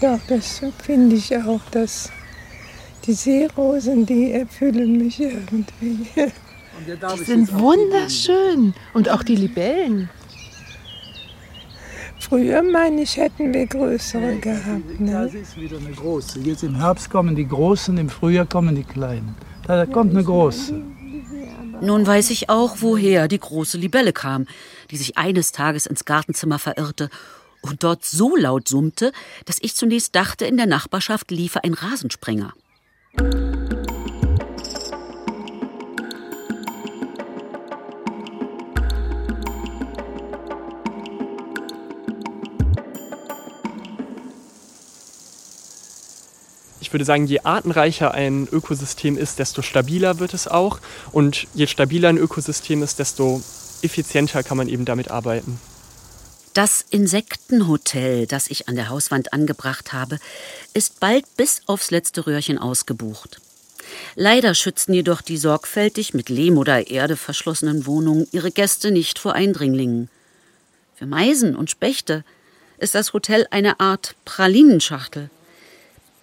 Ja, 0.00 0.18
das 0.28 0.60
finde 0.82 1.16
ich 1.16 1.36
auch, 1.36 1.60
dass 1.70 2.10
die 3.06 3.14
Seerosen, 3.14 4.04
die 4.04 4.32
erfüllen 4.32 4.98
mich 4.98 5.20
irgendwie. 5.20 6.06
Die 6.86 7.24
sind 7.24 7.52
wunderschön. 7.58 8.74
Und 8.92 9.08
auch 9.08 9.22
die 9.22 9.36
Libellen. 9.36 10.10
Früher, 12.28 12.60
meine 12.60 13.02
ich, 13.02 13.16
hätten 13.16 13.54
wir 13.54 13.66
größere 13.66 14.36
gehabt. 14.38 14.98
Ne? 14.98 15.12
Das 15.12 15.34
ist 15.34 15.56
wieder 15.56 15.76
eine 15.76 15.92
große. 15.92 16.40
Jetzt 16.40 16.64
im 16.64 16.74
Herbst 16.74 17.08
kommen 17.08 17.36
die 17.36 17.46
großen, 17.46 17.96
im 17.98 18.08
Frühjahr 18.08 18.46
kommen 18.46 18.74
die 18.74 18.82
kleinen. 18.82 19.36
Da 19.64 19.86
kommt 19.86 20.10
eine 20.10 20.24
große. 20.24 20.74
Nun 21.80 22.04
weiß 22.04 22.30
ich 22.30 22.50
auch, 22.50 22.78
woher 22.80 23.28
die 23.28 23.38
große 23.38 23.78
Libelle 23.78 24.12
kam, 24.12 24.46
die 24.90 24.96
sich 24.96 25.16
eines 25.16 25.52
Tages 25.52 25.86
ins 25.86 26.04
Gartenzimmer 26.04 26.58
verirrte 26.58 27.10
und 27.62 27.84
dort 27.84 28.04
so 28.04 28.34
laut 28.34 28.66
summte, 28.66 29.12
dass 29.44 29.58
ich 29.60 29.76
zunächst 29.76 30.16
dachte, 30.16 30.46
in 30.46 30.56
der 30.56 30.66
Nachbarschaft 30.66 31.30
liefe 31.30 31.62
ein 31.62 31.74
Rasensprenger. 31.74 32.54
Ich 46.86 46.92
würde 46.92 47.04
sagen, 47.04 47.26
je 47.26 47.40
artenreicher 47.40 48.14
ein 48.14 48.46
Ökosystem 48.46 49.18
ist, 49.18 49.40
desto 49.40 49.60
stabiler 49.60 50.20
wird 50.20 50.34
es 50.34 50.46
auch. 50.46 50.78
Und 51.10 51.48
je 51.52 51.66
stabiler 51.66 52.10
ein 52.10 52.16
Ökosystem 52.16 52.80
ist, 52.80 53.00
desto 53.00 53.42
effizienter 53.82 54.44
kann 54.44 54.56
man 54.56 54.68
eben 54.68 54.84
damit 54.84 55.10
arbeiten. 55.10 55.58
Das 56.54 56.84
Insektenhotel, 56.88 58.28
das 58.28 58.46
ich 58.46 58.68
an 58.68 58.76
der 58.76 58.88
Hauswand 58.88 59.32
angebracht 59.32 59.92
habe, 59.92 60.20
ist 60.74 61.00
bald 61.00 61.24
bis 61.36 61.62
aufs 61.66 61.90
letzte 61.90 62.24
Röhrchen 62.24 62.56
ausgebucht. 62.56 63.40
Leider 64.14 64.54
schützten 64.54 64.94
jedoch 64.94 65.22
die 65.22 65.38
sorgfältig 65.38 66.14
mit 66.14 66.28
Lehm 66.28 66.56
oder 66.56 66.88
Erde 66.88 67.16
verschlossenen 67.16 67.84
Wohnungen 67.86 68.28
ihre 68.30 68.52
Gäste 68.52 68.92
nicht 68.92 69.18
vor 69.18 69.32
Eindringlingen. 69.32 70.08
Für 70.94 71.06
Meisen 71.06 71.56
und 71.56 71.68
Spechte 71.68 72.24
ist 72.78 72.94
das 72.94 73.12
Hotel 73.12 73.48
eine 73.50 73.80
Art 73.80 74.14
Pralinenschachtel. 74.24 75.30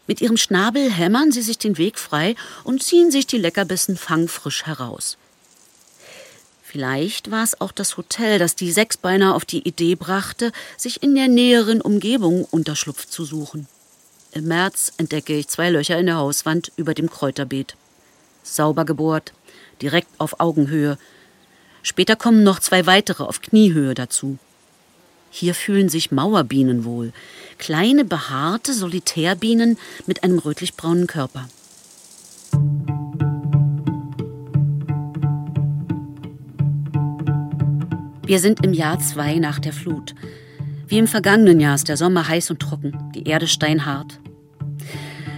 Mit 0.06 0.22
ihrem 0.22 0.38
Schnabel 0.38 0.92
hämmern 0.92 1.32
sie 1.32 1.42
sich 1.42 1.58
den 1.58 1.78
Weg 1.78 1.98
frei 1.98 2.36
und 2.63 2.84
ziehen 2.84 3.12
sich 3.12 3.26
die 3.26 3.38
Leckerbissen 3.38 3.96
fangfrisch 3.96 4.66
heraus. 4.66 5.18
Vielleicht 6.62 7.30
war 7.30 7.44
es 7.44 7.62
auch 7.62 7.72
das 7.72 7.98
Hotel, 7.98 8.39
das 8.39 8.56
die 8.56 8.72
Sechsbeiner 8.72 9.36
auf 9.36 9.46
die 9.46 9.66
Idee 9.68 9.96
brachte, 9.96 10.52
sich 10.76 11.04
in 11.04 11.13
der 11.13 11.28
näheren 11.28 11.82
Umgebung 11.82 12.46
Unterschlupf 12.46 13.06
zu 13.06 13.26
suchen. 13.26 13.68
Im 14.32 14.46
März 14.46 14.92
entdecke 14.98 15.38
ich 15.38 15.48
zwei 15.48 15.70
Löcher 15.70 16.00
in 16.00 16.08
der 16.08 16.18
Hauswand 16.18 16.72
über 16.76 16.96
dem 16.96 17.12
Kräuterbeet. 17.12 17.76
Sauber 18.42 18.86
gebohrt, 18.86 19.34
direkt 19.82 20.10
auf 20.18 20.39
Augenhöhe. 20.39 20.98
Später 21.84 22.16
kommen 22.16 22.44
noch 22.44 22.60
zwei 22.60 22.88
weitere 22.88 23.24
auf 23.24 23.42
Kniehöhe 23.42 23.94
dazu. 23.94 24.39
Hier 25.36 25.56
fühlen 25.56 25.89
sich 25.89 26.12
Mauerbienen 26.12 26.86
wohl, 26.86 27.12
kleine 27.58 28.06
behaarte 28.06 28.72
Solitärbienen 28.72 29.80
mit 30.06 30.24
einem 30.24 30.38
rötlich-braunen 30.38 31.08
Körper. 31.08 31.50
Wir 38.24 38.39
sind 38.39 38.63
im 38.63 38.74
Jahr 38.74 39.00
zwei 39.00 39.39
nach 39.39 39.58
der 39.58 39.74
Flut. 39.74 40.13
Wie 40.86 41.00
im 41.00 41.08
vergangenen 41.08 41.60
Jahr 41.60 41.74
ist 41.74 41.89
der 41.89 41.98
Sommer 41.98 42.28
heiß 42.28 42.52
und 42.52 42.60
trocken, 42.60 42.96
die 43.15 43.28
Erde 43.28 43.48
steinhart. 43.48 44.19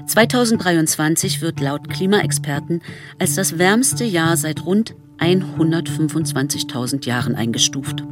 2023 0.08 1.40
wird 1.40 1.62
laut 1.62 1.90
Klimaexperten 1.90 2.82
als 3.18 3.36
das 3.36 3.58
wärmste 3.58 4.04
Jahr 4.04 4.36
seit 4.36 4.66
rund 4.66 4.94
125.000 5.20 7.06
Jahren 7.06 7.36
eingestuft. 7.36 8.04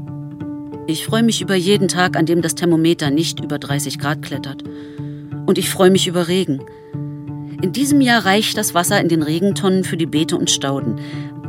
Ich 0.85 1.05
freue 1.05 1.23
mich 1.23 1.41
über 1.41 1.55
jeden 1.55 1.87
Tag, 1.87 2.17
an 2.17 2.25
dem 2.25 2.41
das 2.41 2.55
Thermometer 2.55 3.09
nicht 3.09 3.39
über 3.39 3.57
30 3.57 3.99
Grad 3.99 4.21
klettert. 4.21 4.63
Und 5.45 5.57
ich 5.57 5.69
freue 5.69 5.91
mich 5.91 6.07
über 6.07 6.27
Regen. 6.27 6.61
In 7.61 7.71
diesem 7.71 8.01
Jahr 8.01 8.25
reicht 8.25 8.57
das 8.57 8.73
Wasser 8.73 8.99
in 8.99 9.07
den 9.07 9.23
Regentonnen 9.23 9.85
für 9.85 9.95
die 9.95 10.05
Beete 10.05 10.35
und 10.35 10.49
Stauden. 10.49 10.99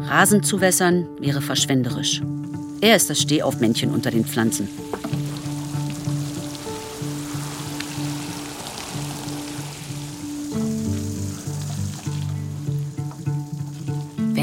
Rasen 0.03 0.44
zu 0.44 0.61
wässern 0.61 1.09
wäre 1.18 1.40
verschwenderisch. 1.40 2.23
Er 2.81 2.94
ist 2.94 3.11
das 3.11 3.20
Stehaufmännchen 3.20 3.90
unter 3.90 4.11
den 4.11 4.25
Pflanzen. 4.25 4.68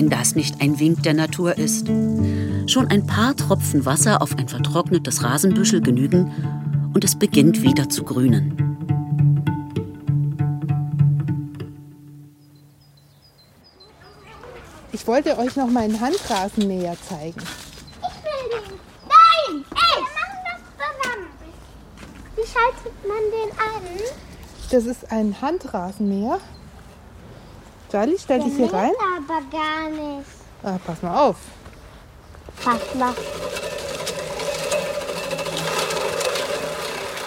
wenn 0.02 0.10
das 0.10 0.34
nicht 0.36 0.60
ein 0.62 0.80
Wink 0.80 1.04
der 1.04 1.14
Natur 1.14 1.60
ist. 1.60 1.88
Schon 2.72 2.88
ein 2.88 3.06
paar 3.06 3.36
Tropfen 3.36 3.86
Wasser 3.86 4.22
auf 4.22 4.38
ein 4.38 4.48
vertrocknetes 4.48 5.26
Rasenbüschel 5.26 5.82
genügen 5.82 6.32
und 6.94 7.04
es 7.04 7.20
beginnt 7.20 7.62
wieder 7.64 7.90
zu 7.90 8.06
grünen. 8.06 8.56
Ich 14.94 15.06
wollte 15.06 15.38
euch 15.38 15.58
noch 15.58 15.68
meinen 15.68 16.00
Handrasenmäher 16.00 16.96
zeigen. 17.10 17.42
Ich 17.42 18.24
will 18.24 18.62
den. 18.70 18.80
Nein! 19.04 19.66
Ey! 19.72 19.98
Wir 19.98 20.08
machen 20.16 20.40
das 20.48 20.62
zusammen. 20.78 21.28
Wie 22.38 22.48
schaltet 22.48 23.06
man 23.06 23.18
den 23.34 23.52
an? 23.60 24.00
Das 24.72 24.86
ist 24.86 25.12
ein 25.12 25.36
Handrasenmäher. 25.42 26.40
Charlie, 27.92 28.16
stell 28.18 28.40
dich 28.40 28.56
hier 28.56 28.72
rein. 28.72 28.92
aber 29.18 29.42
gar 29.52 29.90
nicht. 29.90 30.30
Ah, 30.64 30.80
pass 30.86 31.02
mal 31.02 31.18
auf. 31.18 31.36
Mal. 32.66 33.16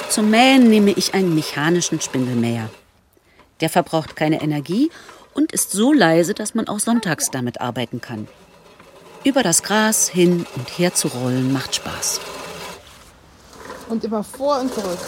Zum 0.09 0.31
Mähen 0.31 0.70
nehme 0.70 0.92
ich 0.92 1.12
einen 1.14 1.35
mechanischen 1.35 2.01
Spindelmäher. 2.01 2.70
Der 3.61 3.68
verbraucht 3.68 4.14
keine 4.14 4.42
Energie 4.42 4.90
und 5.35 5.53
ist 5.53 5.73
so 5.73 5.92
leise, 5.92 6.35
dass 6.35 6.55
man 6.55 6.68
auch 6.68 6.79
sonntags 6.79 7.31
damit 7.31 7.61
arbeiten 7.61 8.01
kann. 8.01 8.29
Über 9.25 9.42
das 9.42 9.62
Gras 9.62 10.09
hin 10.09 10.47
und 10.55 10.79
her 10.79 10.94
zu 10.94 11.09
rollen 11.09 11.53
macht 11.53 11.75
Spaß. 11.75 12.20
Und 13.88 14.05
immer 14.05 14.23
vor 14.23 14.61
und 14.61 14.73
zurück. 14.73 14.99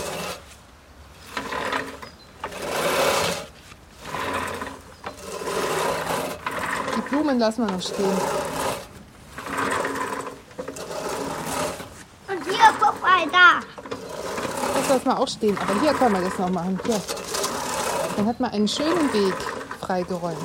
Die 6.97 7.01
Blumen 7.09 7.39
lassen 7.39 7.67
wir 7.67 7.73
noch 7.73 7.83
stehen. 7.83 8.05
Und 12.29 12.45
hier, 12.45 12.73
mal 13.17 13.27
da. 13.31 13.61
Das 14.75 14.89
lassen 14.89 15.05
wir 15.07 15.19
auch 15.19 15.29
stehen. 15.29 15.59
Aber 15.59 15.81
hier 15.81 15.93
können 15.95 16.15
wir 16.15 16.29
das 16.29 16.39
noch 16.39 16.51
machen. 16.51 16.79
Hier. 16.85 17.01
Dann 18.17 18.27
hat 18.27 18.41
man 18.41 18.51
einen 18.51 18.69
schönen 18.69 19.13
Weg 19.13 19.35
freigeräumt. 19.81 20.39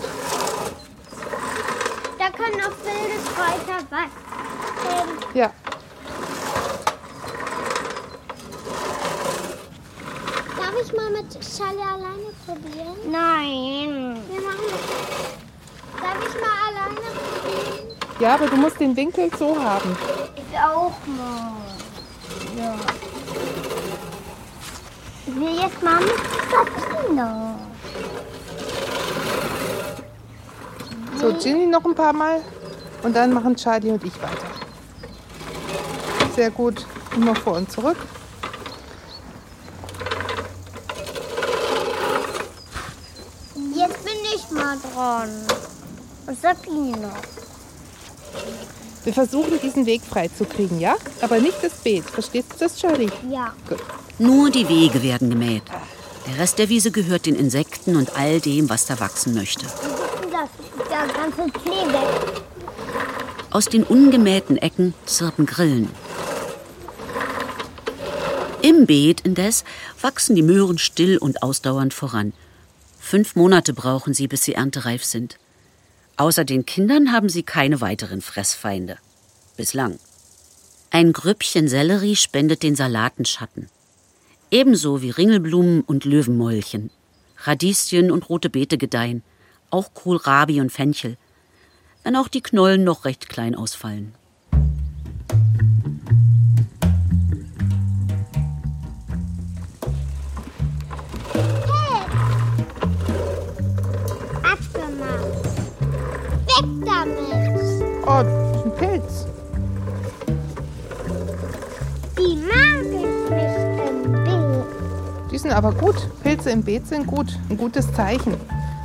Da 2.18 2.30
können 2.30 2.62
auch 2.62 2.76
wilde 2.84 3.18
Kräuter 3.34 3.82
wachsen. 3.90 5.18
Ja. 5.34 5.52
Darf 10.58 10.76
ich 10.82 10.94
mal 10.94 11.10
mit 11.10 11.30
Charlie 11.42 11.82
alleine 11.82 12.32
probieren? 12.46 12.98
Nein. 13.10 14.22
Wir 14.30 14.42
machen 14.42 14.66
das. 14.70 16.02
Darf 16.02 16.18
ich 16.28 16.36
mal 16.42 16.58
alleine 16.68 17.00
probieren? 17.00 17.98
Ja, 18.20 18.36
aber 18.36 18.48
du 18.48 18.58
musst 18.58 18.80
den 18.80 18.96
Winkel 18.96 19.30
so 19.38 19.60
haben. 19.60 19.98
Ich 20.36 20.58
auch 20.58 20.94
mal. 21.08 21.61
Ja. 22.62 22.76
Ich 25.26 25.36
will 25.36 25.60
jetzt 25.60 25.82
mal 25.82 26.00
mit 26.00 26.12
Sabine. 26.52 27.56
So, 31.20 31.34
Ginny 31.34 31.66
noch 31.66 31.84
ein 31.86 31.96
paar 31.96 32.14
Mal. 32.14 32.42
Und 33.02 33.16
dann 33.16 33.34
machen 33.34 33.56
Charlie 33.56 33.90
und 33.90 34.04
ich 34.04 34.14
weiter. 34.22 34.52
Sehr 36.36 36.52
gut. 36.52 36.86
Immer 37.16 37.36
vor 37.36 37.58
und 37.58 37.72
zurück. 37.72 37.98
Jetzt 43.74 44.06
bin 44.06 44.14
ich 44.36 44.52
mal 44.52 44.78
dran. 44.94 45.30
Und 46.28 46.40
Sabine. 46.40 47.12
Wir 49.04 49.14
versuchen, 49.14 49.60
diesen 49.62 49.86
Weg 49.86 50.02
freizukriegen, 50.04 50.80
ja? 50.80 50.96
Aber 51.22 51.40
nicht 51.40 51.58
das 51.64 51.74
Beet. 51.74 52.04
Verstehst 52.04 52.54
du 52.54 52.58
das, 52.60 52.78
Charlie? 52.78 53.10
Ja. 53.30 53.54
Gut. 53.68 53.80
Nur 54.20 54.52
die 54.52 54.68
Wege 54.68 55.02
werden 55.02 55.30
gemäht. 55.30 55.64
Der 56.28 56.38
Rest 56.38 56.60
der 56.60 56.70
Wiese 56.70 56.92
gehört 56.92 57.26
den 57.26 57.36
Insekten 57.36 57.96
und 57.96 58.16
all 58.16 58.40
dem, 58.40 58.70
was 58.70 58.86
da 58.86 59.00
wachsen 59.00 59.34
möchte. 59.34 59.66
Wie 59.66 59.70
ist 59.70 60.24
denn 60.24 60.32
das? 60.32 60.50
Der 60.88 61.08
ganze 61.14 61.52
Klee 61.60 61.88
weg. 61.92 62.42
Aus 63.50 63.66
den 63.66 63.84
ungemähten 63.84 64.58
Ecken 64.58 64.94
zirpen 65.06 65.48
Grillen. 65.48 65.90
Im 68.62 68.86
Beet 68.86 69.22
indes 69.22 69.64
wachsen 70.00 70.36
die 70.36 70.44
Möhren 70.44 70.78
still 70.78 71.18
und 71.18 71.42
ausdauernd 71.42 71.96
voran. 71.96 72.34
Fünf 73.00 73.36
Monate 73.36 73.74
brauchen 73.74 74.14
sie, 74.14 74.28
bis 74.28 74.44
sie 74.44 74.54
erntereif 74.54 75.04
sind. 75.04 75.40
Außer 76.18 76.46
den 76.46 76.66
Kindern 76.66 77.12
haben 77.12 77.30
sie 77.30 77.44
keine 77.44 77.82
weiteren 77.82 78.22
Fressfeinde. 78.22 78.98
Bislang. 79.58 80.00
Ein 80.92 81.14
Grüppchen 81.14 81.68
Sellerie 81.68 82.16
spendet 82.16 82.64
den 82.64 82.76
Salaten 82.76 83.26
Schatten. 83.26 83.70
Ebenso 84.52 85.02
wie 85.02 85.10
Ringelblumen 85.10 85.82
und 85.82 86.04
Löwenmäulchen. 86.04 86.92
Radieschen 87.38 88.12
und 88.12 88.30
rote 88.30 88.50
Beete 88.50 88.78
gedeihen. 88.78 89.24
Auch 89.70 89.94
Kohlrabi 89.94 90.60
und 90.60 90.72
Fenchel. 90.72 91.18
Wenn 92.04 92.16
auch 92.16 92.28
die 92.28 92.42
Knollen 92.42 92.84
noch 92.84 93.06
recht 93.06 93.30
klein 93.30 93.56
ausfallen. 93.56 94.14
Damit. 106.86 107.82
Oh, 108.06 108.24
das 108.24 108.58
ist 108.58 108.66
ein 108.66 108.76
Pilz. 108.76 109.26
Die 112.18 112.36
mag 112.36 112.82
ich 112.84 112.92
nicht 112.92 113.90
im 113.90 114.12
Bild. 114.24 114.66
Die 115.32 115.38
sind 115.38 115.52
aber 115.52 115.72
gut. 115.72 115.96
Pilze 116.24 116.52
im 116.52 116.64
Beet 116.64 116.88
sind 116.88 117.08
gut. 117.08 117.38
Ein 117.50 117.58
gutes 117.58 117.92
Zeichen, 117.94 118.36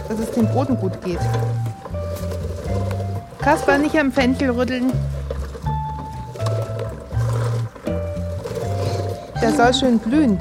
dass 0.08 0.18
es 0.18 0.30
dem 0.32 0.46
Boden 0.48 0.76
gut 0.76 1.02
geht. 1.02 1.20
Kasper, 3.40 3.78
nicht 3.78 3.98
am 3.98 4.12
Fenchel 4.12 4.50
rütteln. 4.50 4.92
Der 9.40 9.52
soll 9.52 9.74
schön 9.74 9.98
blühen. 9.98 10.38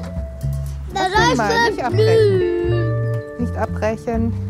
Den 0.90 0.98
soll 1.16 1.36
mal, 1.36 1.52
schon 1.52 1.76
nicht 1.76 1.84
abbrechen. 1.84 3.12
Nicht 3.38 3.58
abbrechen. 3.58 4.45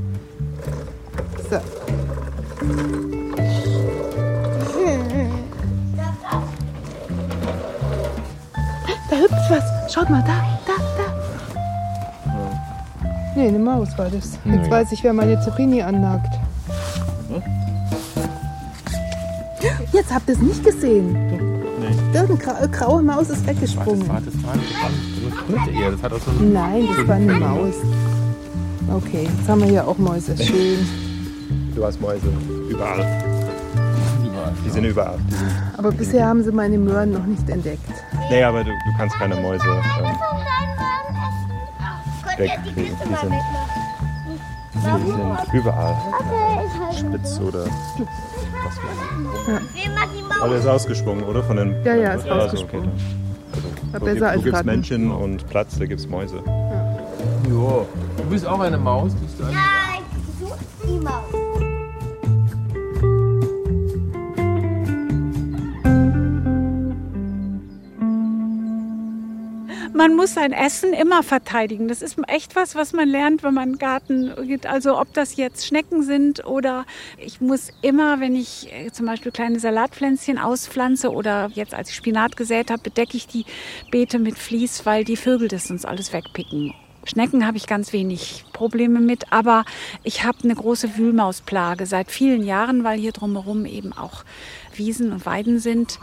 Schaut 9.96 10.10
mal, 10.10 10.22
da, 10.28 10.43
da, 10.68 10.74
da. 10.98 12.34
Nee, 13.34 13.48
eine 13.48 13.60
Maus 13.60 13.98
war 13.98 14.10
das. 14.10 14.14
Jetzt 14.34 14.39
Nee. 14.43 14.70
weiß 14.70 14.91
ich, 14.91 15.02
wer 15.06 15.14
meine 15.14 15.39
Zucchini 15.39 15.82
annagt. 15.82 16.38
Jetzt 19.93 20.14
habt 20.14 20.28
ihr 20.28 20.34
es 20.34 20.41
nicht 20.41 20.66
gesehen. 20.66 21.14
Nee. 21.14 21.39
Irgendeine 22.14 22.38
gra 22.38 22.66
graue 22.66 23.02
Maus 23.04 23.30
ist 23.30 23.48
weggesprungen. 23.48 24.06
Warte, 24.10 24.26
das 24.26 24.43
war 24.43 24.54
das 24.54 25.56
war 25.56 25.70
eher. 25.82 25.91
Das 25.91 26.04
hat 26.04 26.12
auch 26.12 26.20
so 26.20 26.32
ein 26.32 26.52
Nein, 26.52 26.89
das 26.98 27.08
war 27.08 27.16
eine 27.16 27.34
Maus. 27.34 27.76
Okay, 28.93 29.30
jetzt 29.38 29.48
haben 29.48 29.62
wir 29.62 29.70
hier 29.70 29.88
auch 29.88 29.98
Mäuse. 29.98 30.36
Schön. 30.43 30.86
Du 31.74 31.86
hast 31.86 32.02
Mäuse 32.02 32.28
überall. 32.70 33.24
Die 34.66 34.70
sind 34.70 34.84
überall. 34.84 35.18
Die 35.30 35.36
sind, 35.36 35.64
Aber 35.86 35.93
bisher 35.93 36.25
haben 36.25 36.43
sie 36.43 36.51
meine 36.51 36.79
Möhren 36.79 37.11
noch 37.11 37.27
nicht 37.27 37.47
entdeckt. 37.47 37.88
nee, 38.31 38.41
aber 38.41 38.63
du, 38.63 38.71
du 38.71 38.97
kannst 38.97 39.15
keine 39.17 39.36
Mäuse 39.36 39.63
ähm, 39.67 40.15
wegkriegen. 42.39 42.75
Die 42.75 43.15
sind, 43.15 43.33
die 44.73 45.11
sind 45.11 45.53
überall. 45.53 45.95
Spitz 46.91 47.39
oder 47.39 47.65
was 47.65 48.77
weiß 48.77 48.97
ich. 49.75 50.41
Aber 50.41 50.49
der 50.49 50.57
ist 50.57 50.65
ausgesprungen, 50.65 51.23
oder? 51.23 51.43
Von 51.43 51.57
den, 51.57 51.75
Ja, 51.83 51.93
ja, 51.93 52.13
ist 52.13 52.27
also, 52.27 52.45
ausgesprungen. 52.47 52.89
Okay. 53.53 53.61
Also, 53.93 54.05
besser 54.05 54.15
gibt, 54.15 54.23
als 54.25 54.38
wo 54.38 54.41
gibt's 54.41 54.57
Ratten. 54.57 54.67
Männchen 54.67 55.11
und 55.11 55.47
Platz, 55.51 55.77
da 55.77 55.86
gibt's 55.86 56.07
Mäuse. 56.07 56.41
Jo. 57.47 57.86
Du 58.17 58.23
bist 58.23 58.47
auch 58.47 58.59
eine 58.59 58.79
Maus, 58.79 59.13
bist 59.13 59.39
du 59.39 59.43
eine 59.43 59.55
Man 70.06 70.18
muss 70.18 70.36
sein 70.36 70.51
Essen 70.51 70.93
immer 70.93 71.24
verteidigen. 71.24 71.88
Das 71.88 72.03
ist 72.03 72.20
echt 72.28 72.56
was, 72.56 72.76
was 72.76 72.93
man 72.93 73.10
lernt, 73.10 73.41
wenn 73.41 73.56
man 73.56 73.70
in 73.70 73.74
den 73.74 73.80
Garten 73.80 74.36
geht. 74.45 74.68
Also 74.68 74.99
ob 74.99 75.12
das 75.16 75.36
jetzt 75.36 75.66
Schnecken 75.66 76.03
sind 76.03 76.45
oder 76.45 76.86
ich 77.18 77.41
muss 77.41 77.72
immer, 77.82 78.20
wenn 78.20 78.36
ich 78.36 78.72
äh, 78.72 78.91
zum 78.91 79.08
Beispiel 79.08 79.32
kleine 79.32 79.60
Salatpflänzchen 79.60 80.38
auspflanze 80.38 81.12
oder 81.12 81.49
jetzt 81.56 81.74
als 81.74 81.89
ich 81.89 81.95
Spinat 81.95 82.38
gesät 82.38 82.70
habe, 82.70 82.84
bedecke 82.84 83.18
ich 83.18 83.26
die 83.26 83.45
Beete 83.89 84.20
mit 84.20 84.38
Vlies, 84.38 84.86
weil 84.86 85.06
die 85.06 85.18
Vögel 85.18 85.47
das 85.47 85.72
uns 85.72 85.86
alles 85.86 86.14
wegpicken. 86.14 86.76
Schnecken 87.06 87.47
habe 87.47 87.58
ich 87.58 87.66
ganz 87.66 87.91
wenig 87.91 88.45
Probleme 88.53 88.99
mit, 88.99 89.34
aber 89.34 89.66
ich 90.03 90.24
habe 90.24 90.38
eine 90.43 90.53
große 90.53 90.97
Wühlmausplage 90.97 91.88
seit 91.88 92.12
vielen 92.12 92.43
Jahren, 92.43 92.84
weil 92.84 92.99
hier 92.99 93.12
drumherum 93.12 93.66
eben 93.66 93.91
auch 93.91 94.24
Wiesen 94.76 95.12
und 95.12 95.26
Weiden 95.26 95.58
sind. 95.58 95.97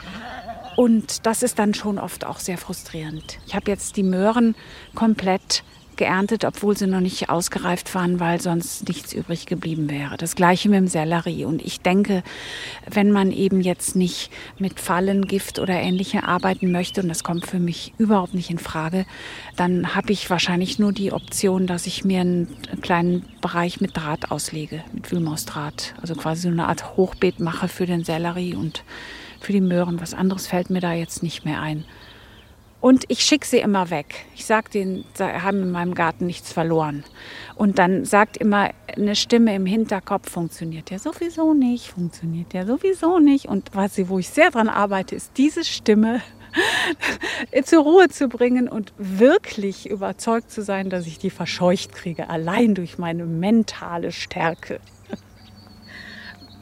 Und 0.76 1.26
das 1.26 1.42
ist 1.42 1.58
dann 1.58 1.74
schon 1.74 1.98
oft 1.98 2.24
auch 2.24 2.38
sehr 2.38 2.58
frustrierend. 2.58 3.38
Ich 3.46 3.54
habe 3.54 3.70
jetzt 3.70 3.96
die 3.96 4.02
Möhren 4.02 4.54
komplett 4.94 5.64
geerntet, 5.96 6.44
obwohl 6.44 6.76
sie 6.76 6.86
noch 6.86 7.00
nicht 7.00 7.28
ausgereift 7.28 7.94
waren, 7.94 8.18
weil 8.18 8.40
sonst 8.40 8.88
nichts 8.88 9.12
übrig 9.12 9.46
geblieben 9.46 9.90
wäre. 9.90 10.16
Das 10.16 10.34
gleiche 10.34 10.68
mit 10.68 10.78
dem 10.78 10.88
Sellerie. 10.88 11.44
Und 11.44 11.62
ich 11.62 11.80
denke, 11.80 12.22
wenn 12.90 13.12
man 13.12 13.30
eben 13.30 13.60
jetzt 13.60 13.94
nicht 13.94 14.30
mit 14.58 14.80
Fallen, 14.80 15.26
Gift 15.26 15.58
oder 15.58 15.74
ähnlichem 15.74 16.20
arbeiten 16.20 16.72
möchte, 16.72 17.02
und 17.02 17.08
das 17.08 17.24
kommt 17.24 17.46
für 17.46 17.58
mich 17.58 17.92
überhaupt 17.98 18.34
nicht 18.34 18.50
in 18.50 18.58
Frage, 18.58 19.06
dann 19.56 19.94
habe 19.94 20.12
ich 20.12 20.30
wahrscheinlich 20.30 20.78
nur 20.78 20.92
die 20.92 21.12
Option, 21.12 21.66
dass 21.66 21.86
ich 21.86 22.04
mir 22.04 22.22
einen 22.22 22.56
kleinen 22.80 23.24
Bereich 23.40 23.80
mit 23.80 23.96
Draht 23.96 24.30
auslege, 24.30 24.82
mit 24.92 25.12
Wühlmausdraht. 25.12 25.94
Also 26.00 26.14
quasi 26.14 26.42
so 26.42 26.48
eine 26.48 26.68
Art 26.68 26.96
Hochbeet 26.96 27.38
mache 27.38 27.68
für 27.68 27.86
den 27.86 28.04
Sellerie 28.04 28.54
und 28.54 28.82
für 29.43 29.53
die 29.53 29.61
Möhren. 29.61 30.01
Was 30.01 30.14
anderes 30.14 30.47
fällt 30.47 30.70
mir 30.70 30.80
da 30.80 30.93
jetzt 30.93 31.22
nicht 31.22 31.45
mehr 31.45 31.61
ein. 31.61 31.84
Und 32.82 33.05
ich 33.07 33.20
schicke 33.20 33.47
sie 33.47 33.59
immer 33.59 33.90
weg. 33.90 34.26
Ich 34.34 34.45
sage 34.45 34.68
denen, 34.70 35.05
sie 35.14 35.24
haben 35.24 35.62
in 35.62 35.70
meinem 35.70 35.95
Garten 35.95 36.26
nichts 36.26 36.53
verloren. 36.53 37.05
Und 37.55 37.78
dann 37.78 38.05
sagt 38.05 38.36
immer 38.36 38.70
eine 38.97 39.14
Stimme 39.14 39.55
im 39.55 39.66
Hinterkopf, 39.66 40.28
funktioniert 40.28 40.90
ja 40.90 40.99
sowieso 40.99 41.55
nicht, 41.55 41.86
funktioniert 41.86 42.53
ja 42.55 42.66
sowieso 42.66 43.20
nicht. 43.20 43.47
Und 43.47 43.70
was 43.72 43.95
sie, 43.95 44.09
wo 44.09 44.18
ich 44.18 44.28
sehr 44.28 44.51
dran 44.51 44.68
arbeite, 44.68 45.14
ist 45.14 45.30
diese 45.36 45.62
Stimme 45.62 46.22
zur 47.64 47.84
Ruhe 47.84 48.09
zu 48.09 48.28
bringen 48.28 48.68
und 48.68 48.93
wirklich 48.99 49.88
überzeugt 49.88 50.51
zu 50.51 50.62
sein, 50.62 50.90
dass 50.90 51.07
ich 51.07 51.18
die 51.18 51.30
verscheucht 51.30 51.93
kriege, 51.93 52.30
allein 52.30 52.74
durch 52.74 52.99
meine 52.99 53.26
mentale 53.26 54.11
Stärke. 54.11 54.80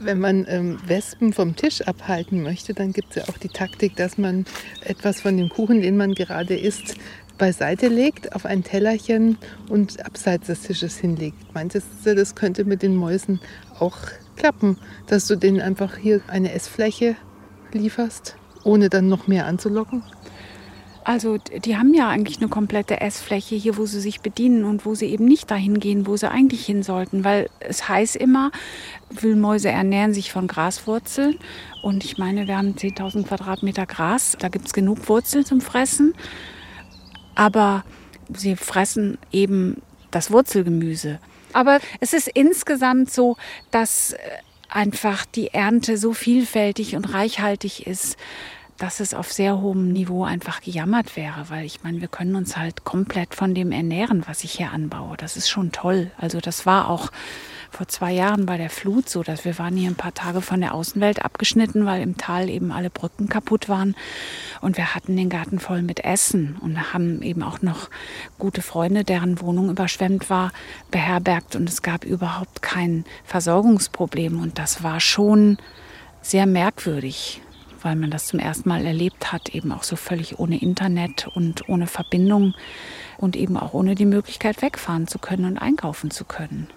Wenn 0.03 0.19
man 0.19 0.47
ähm, 0.49 0.79
Wespen 0.87 1.35
vom 1.35 1.57
Tisch 1.57 1.83
abhalten 1.83 2.43
möchte, 2.43 2.73
dann 2.73 2.93
gibt 2.93 3.11
es 3.11 3.17
ja 3.17 3.33
auch 3.33 3.37
die 3.37 3.49
Taktik, 3.49 3.97
dass 3.97 4.17
man 4.17 4.47
etwas 4.83 5.21
von 5.21 5.37
dem 5.37 5.51
Kuchen, 5.51 5.83
den 5.83 5.99
man 5.99 6.15
gerade 6.15 6.57
isst, 6.57 6.97
beiseite 7.37 7.89
legt, 7.89 8.35
auf 8.35 8.47
ein 8.47 8.65
Tellerchen 8.65 9.37
und 9.69 10.03
abseits 10.05 10.47
des 10.47 10.63
Tisches 10.63 10.97
hinlegt. 10.97 11.55
Meintest 11.55 11.87
du, 12.05 12.15
das 12.15 12.35
könnte 12.35 12.65
mit 12.65 12.83
den 12.83 12.97
Mäusen 12.97 13.41
auch 13.79 13.99
klappen, 14.37 14.79
dass 15.07 15.27
du 15.27 15.37
denen 15.37 15.61
einfach 15.61 15.99
hier 15.99 16.23
eine 16.29 16.53
Essfläche 16.53 17.15
lieferst, 17.73 18.37
ohne 18.65 18.89
dann 18.89 19.09
noch 19.09 19.27
mehr 19.27 19.45
anzulocken? 19.45 20.03
Also 21.03 21.39
die 21.39 21.77
haben 21.77 21.95
ja 21.95 22.09
eigentlich 22.09 22.39
eine 22.39 22.49
komplette 22.49 23.01
Essfläche 23.01 23.55
hier, 23.55 23.77
wo 23.79 23.87
sie 23.87 24.01
sich 24.01 24.21
bedienen 24.21 24.65
und 24.65 24.85
wo 24.85 24.95
sie 24.95 25.07
eben 25.07 25.25
nicht 25.25 25.51
dahin 25.51 25.81
gehen, 25.81 26.07
wo 26.07 26.17
sie 26.17 26.31
eigentlich 26.31 26.67
hin 26.67 26.83
sollten. 26.83 27.25
Weil 27.25 27.49
es 27.61 27.89
heißt 27.89 28.17
immer, 28.17 28.51
Wühlmäuse 29.11 29.71
ernähren 29.71 30.13
sich 30.13 30.31
von 30.31 30.47
Graswurzeln. 30.47 31.39
Und 31.83 32.05
ich 32.05 32.19
meine, 32.19 32.47
wir 32.47 32.59
haben 32.59 32.75
10.000 32.75 33.27
Quadratmeter 33.27 33.87
Gras, 33.87 34.37
da 34.39 34.49
gibt 34.49 34.67
es 34.67 34.73
genug 34.73 35.09
Wurzeln 35.09 35.45
zum 35.45 35.61
Fressen. 35.61 36.15
Aber 37.35 37.85
sie 38.35 38.57
fressen 38.57 39.17
eben 39.33 39.81
das 40.11 40.31
Wurzelgemüse. 40.31 41.19
Aber 41.53 41.81
es 42.01 42.13
ist 42.13 42.29
insgesamt 42.29 43.11
so, 43.11 43.37
dass 43.71 44.13
äh, 44.13 44.19
einfach 44.69 45.25
die 45.25 45.49
Ernte 45.49 45.97
so 45.97 46.13
vielfältig 46.13 46.95
und 46.95 47.13
reichhaltig 47.13 47.87
ist, 47.87 48.17
dass 48.81 48.99
es 48.99 49.13
auf 49.13 49.31
sehr 49.31 49.61
hohem 49.61 49.93
Niveau 49.93 50.25
einfach 50.25 50.63
gejammert 50.63 51.15
wäre, 51.15 51.51
weil 51.51 51.67
ich 51.67 51.85
meine, 51.85 52.01
wir 52.01 52.09
können 52.09 52.35
uns 52.35 52.57
halt 52.57 52.83
komplett 52.83 53.35
von 53.35 53.55
dem 53.55 53.73
ernähren, 53.73 54.25
was 54.27 54.43
ich 54.43 54.53
hier 54.53 54.73
anbaue. 54.73 55.19
Das 55.19 55.37
ist 55.37 55.51
schon 55.51 55.71
toll. 55.71 56.11
Also 56.17 56.41
das 56.41 56.65
war 56.65 56.89
auch 56.89 57.11
vor 57.71 57.89
zwei 57.89 58.13
Jahren 58.13 58.47
bei 58.47 58.57
der 58.57 58.71
Flut 58.71 59.07
so, 59.11 59.23
dass 59.23 59.45
wir 59.45 59.59
waren 59.59 59.77
hier 59.77 59.91
ein 59.91 59.97
paar 59.97 60.15
Tage 60.15 60.41
von 60.41 60.63
der 60.63 60.73
Außenwelt 60.73 61.23
abgeschnitten, 61.23 61.85
weil 61.85 62.01
im 62.01 62.17
Tal 62.17 62.49
eben 62.49 62.73
alle 62.73 62.89
Brücken 62.89 63.29
kaputt 63.29 63.69
waren 63.69 63.95
und 64.63 64.79
wir 64.79 64.95
hatten 64.95 65.15
den 65.15 65.29
Garten 65.29 65.59
voll 65.59 65.83
mit 65.83 66.03
Essen 66.03 66.57
und 66.63 66.95
haben 66.95 67.21
eben 67.21 67.43
auch 67.43 67.61
noch 67.61 67.91
gute 68.39 68.63
Freunde, 68.63 69.05
deren 69.05 69.43
Wohnung 69.43 69.69
überschwemmt 69.69 70.31
war, 70.31 70.53
beherbergt 70.91 71.55
und 71.55 71.69
es 71.69 71.83
gab 71.83 72.05
überhaupt 72.05 72.63
kein 72.63 73.05
Versorgungsproblem 73.25 74.41
und 74.41 74.59
das 74.59 74.83
war 74.83 75.01
schon 75.01 75.59
sehr 76.23 76.47
merkwürdig 76.47 77.43
weil 77.83 77.97
man 77.97 78.11
das 78.11 78.27
zum 78.27 78.39
ersten 78.39 78.69
Mal 78.69 78.85
erlebt 78.85 79.33
hat, 79.33 79.55
eben 79.55 79.73
auch 79.73 79.83
so 79.83 79.97
völlig 79.97 80.39
ohne 80.39 80.61
Internet 80.61 81.29
und 81.35 81.69
ohne 81.69 81.87
Verbindung 81.87 82.55
und 83.19 83.37
eben 83.37 83.57
auch 83.57 83.75
ohne 83.75 83.95
die 83.95 84.07
Möglichkeit 84.07 84.63
wegfahren 84.63 85.07
zu 85.07 85.19
können 85.19 85.45
und 85.45 85.59
einkaufen 85.59 86.11
zu 86.11 86.25
können. 86.25 86.69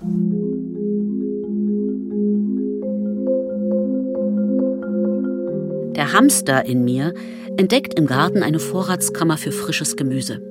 Der 5.96 6.12
Hamster 6.12 6.66
in 6.66 6.84
mir 6.84 7.14
entdeckt 7.58 7.98
im 7.98 8.08
Garten 8.08 8.44
eine 8.44 8.60
Vorratskammer 8.60 9.38
für 9.38 9.52
frisches 9.52 9.96
Gemüse. 9.96 10.42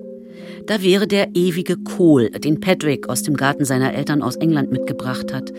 Da 0.67 0.83
wäre 0.83 1.09
der 1.09 1.31
ewige 1.35 1.77
Kohl, 1.77 2.31
den 2.31 2.61
Patrick 2.61 3.09
aus 3.09 3.23
dem 3.23 3.37
Garten 3.37 3.65
seiner 3.65 3.93
Eltern 3.95 4.23
aus 4.23 4.37
England 4.37 4.71
mitgebracht 4.71 5.33
hat. 5.33 5.53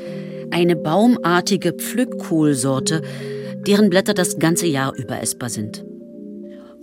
Eine 0.52 0.76
baumartige 0.76 1.74
Pflückkohlsorte, 1.74 3.02
deren 3.68 3.90
Blätter 3.90 4.14
das 4.14 4.40
ganze 4.40 4.68
Jahr 4.68 4.94
über 4.96 5.22
essbar 5.22 5.50
sind. 5.50 5.86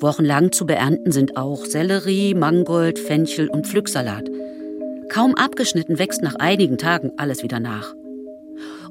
Wochenlang 0.01 0.51
zu 0.53 0.66
beernten 0.66 1.12
sind 1.12 1.37
auch 1.37 1.66
Sellerie, 1.66 2.35
Mangold, 2.35 2.99
Fenchel 2.99 3.49
und 3.49 3.66
Pflücksalat. 3.66 4.31
Kaum 5.11 5.35
abgeschnitten 5.35 5.99
wächst 5.99 6.22
nach 6.22 6.37
einigen 6.37 6.78
Tagen 6.78 7.12
alles 7.16 7.43
wieder 7.43 7.61
nach. 7.61 7.95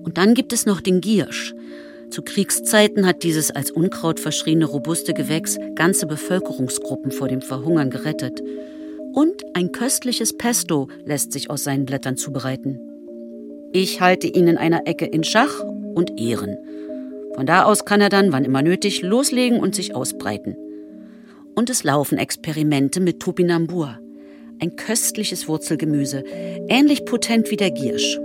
Und 0.04 0.18
dann 0.18 0.34
gibt 0.34 0.54
es 0.54 0.66
noch 0.66 0.82
den 0.82 1.02
Giersch. 1.02 1.56
Zu 2.10 2.22
Kriegszeiten 2.22 3.06
hat 3.06 3.24
dieses 3.24 3.52
als 3.52 3.72
Unkraut 3.72 4.20
verschriene 4.20 4.66
robuste 4.66 5.14
Gewächs 5.14 5.58
ganze 5.76 6.06
Bevölkerungsgruppen 6.06 7.12
vor 7.12 7.28
dem 7.28 7.42
Verhungern 7.42 7.90
gerettet. 7.90 8.42
Und 9.14 9.44
ein 9.54 9.72
köstliches 9.72 10.38
Pesto 10.38 10.90
lässt 11.06 11.32
sich 11.32 11.50
aus 11.50 11.64
seinen 11.64 11.86
Blättern 11.86 12.18
zubereiten. 12.18 12.80
Ich 13.72 14.02
halte 14.02 14.28
ihn 14.28 14.48
in 14.48 14.58
einer 14.58 14.88
Ecke 14.88 15.06
in 15.06 15.24
Schach 15.24 15.64
und 15.96 16.20
Ehren. 16.20 16.58
Von 17.36 17.46
da 17.46 17.64
aus 17.64 17.86
kann 17.86 18.02
er 18.02 18.10
dann, 18.10 18.32
wann 18.32 18.46
immer 18.46 18.62
nötig, 18.62 19.02
loslegen 19.02 19.60
und 19.60 19.76
sich 19.76 19.96
ausbreiten. 19.96 20.56
Und 21.56 21.70
es 21.70 21.84
laufen 21.84 22.18
Experimente 22.18 23.00
mit 23.00 23.20
Topinambur, 23.20 24.00
ein 24.62 24.76
köstliches 24.76 25.48
Wurzelgemüse, 25.48 26.24
ähnlich 26.68 27.06
potent 27.06 27.52
wie 27.52 27.58
der 27.58 27.72
Giersch. 27.72 28.20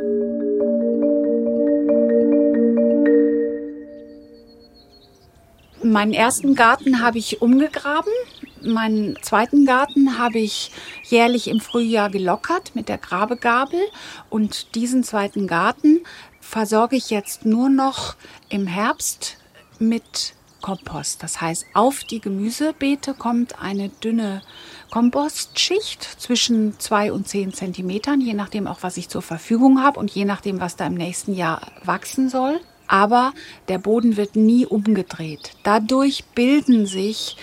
Meinen 5.85 6.15
ersten 6.15 6.55
Garten 6.55 7.03
habe 7.03 7.19
ich 7.19 7.43
umgegraben. 7.43 8.13
Meinen 8.63 9.19
zweiten 9.21 9.67
Garten 9.67 10.19
habe 10.19 10.39
ich 10.39 10.71
jährlich 11.05 11.49
im 11.49 11.61
Frühjahr 11.61 12.09
gelockert 12.09 12.75
mit 12.75 12.89
der 12.89 12.97
Grabegabel. 12.97 13.81
Und 14.31 14.75
diesen 14.75 15.05
zweiten 15.05 15.47
Garten 15.47 16.01
versorge 16.45 16.97
ich 16.97 17.11
jetzt 17.11 17.45
nur 17.45 17.69
noch 17.69 18.15
im 18.49 18.67
Herbst 18.67 19.39
mit 19.79 20.35
Kompost. 20.61 21.23
Das 21.23 21.41
heißt, 21.41 21.67
auf 21.75 22.05
die 22.05 22.21
Gemüsebeete 22.21 23.15
kommt 23.15 23.61
eine 23.61 23.89
dünne 23.89 24.43
Kompostschicht 24.91 26.03
zwischen 26.03 26.79
zwei 26.79 27.13
und 27.13 27.27
zehn 27.27 27.53
Zentimetern, 27.53 28.21
je 28.21 28.35
nachdem 28.35 28.67
auch, 28.67 28.83
was 28.83 28.97
ich 28.97 29.09
zur 29.09 29.23
Verfügung 29.23 29.83
habe 29.83 29.99
und 29.99 30.11
je 30.11 30.25
nachdem, 30.25 30.61
was 30.61 30.77
da 30.77 30.87
im 30.87 30.95
nächsten 30.95 31.35
Jahr 31.35 31.61
wachsen 31.83 32.29
soll. 32.29 32.61
Aber 32.87 33.33
der 33.69 33.79
Boden 33.79 34.17
wird 34.17 34.37
nie 34.37 34.67
umgedreht. 34.67 35.53
Dadurch 35.65 36.25
bilden 36.35 36.87
sich 36.87 37.37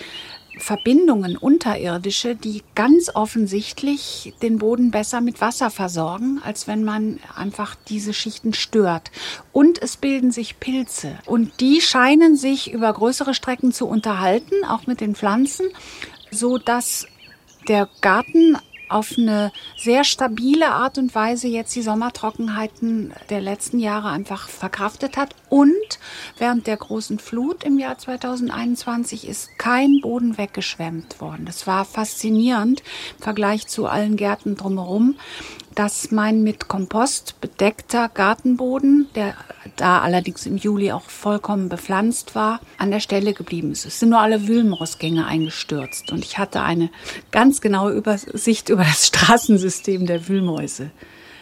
Verbindungen 0.58 1.36
unterirdische, 1.36 2.34
die 2.34 2.62
ganz 2.74 3.10
offensichtlich 3.14 4.34
den 4.42 4.58
Boden 4.58 4.90
besser 4.90 5.20
mit 5.20 5.40
Wasser 5.40 5.70
versorgen, 5.70 6.40
als 6.44 6.68
wenn 6.68 6.84
man 6.84 7.18
einfach 7.34 7.74
diese 7.88 8.12
Schichten 8.12 8.52
stört. 8.52 9.10
Und 9.52 9.80
es 9.80 9.96
bilden 9.96 10.30
sich 10.30 10.60
Pilze. 10.60 11.18
Und 11.26 11.60
die 11.60 11.80
scheinen 11.80 12.36
sich 12.36 12.72
über 12.72 12.92
größere 12.92 13.34
Strecken 13.34 13.72
zu 13.72 13.86
unterhalten, 13.86 14.64
auch 14.68 14.86
mit 14.86 15.00
den 15.00 15.14
Pflanzen, 15.14 15.66
so 16.30 16.58
dass 16.58 17.06
der 17.68 17.88
Garten 18.00 18.56
auf 18.92 19.14
eine 19.16 19.52
sehr 19.76 20.04
stabile 20.04 20.68
Art 20.68 20.98
und 20.98 21.14
Weise 21.14 21.48
jetzt 21.48 21.74
die 21.74 21.82
Sommertrockenheiten 21.82 23.12
der 23.30 23.40
letzten 23.40 23.78
Jahre 23.78 24.08
einfach 24.08 24.48
verkraftet 24.48 25.16
hat. 25.16 25.34
Und 25.48 25.72
während 26.38 26.66
der 26.66 26.76
großen 26.76 27.18
Flut 27.18 27.64
im 27.64 27.78
Jahr 27.78 27.98
2021 27.98 29.28
ist 29.28 29.58
kein 29.58 30.00
Boden 30.00 30.38
weggeschwemmt 30.38 31.20
worden. 31.20 31.44
Das 31.46 31.66
war 31.66 31.84
faszinierend 31.84 32.82
im 33.16 33.22
Vergleich 33.22 33.66
zu 33.66 33.86
allen 33.86 34.16
Gärten 34.16 34.56
drumherum 34.56 35.16
dass 35.74 36.10
mein 36.10 36.42
mit 36.42 36.68
Kompost 36.68 37.40
bedeckter 37.40 38.08
Gartenboden, 38.08 39.08
der 39.14 39.34
da 39.76 40.00
allerdings 40.00 40.46
im 40.46 40.56
Juli 40.56 40.92
auch 40.92 41.08
vollkommen 41.08 41.68
bepflanzt 41.68 42.34
war, 42.34 42.60
an 42.78 42.90
der 42.90 43.00
Stelle 43.00 43.32
geblieben 43.32 43.72
ist. 43.72 43.86
Es 43.86 44.00
sind 44.00 44.10
nur 44.10 44.20
alle 44.20 44.46
Wühlmausgänge 44.48 45.26
eingestürzt 45.26 46.12
und 46.12 46.24
ich 46.24 46.38
hatte 46.38 46.62
eine 46.62 46.90
ganz 47.30 47.60
genaue 47.60 47.92
Übersicht 47.92 48.68
über 48.68 48.84
das 48.84 49.06
Straßensystem 49.08 50.06
der 50.06 50.28
Wühlmäuse 50.28 50.90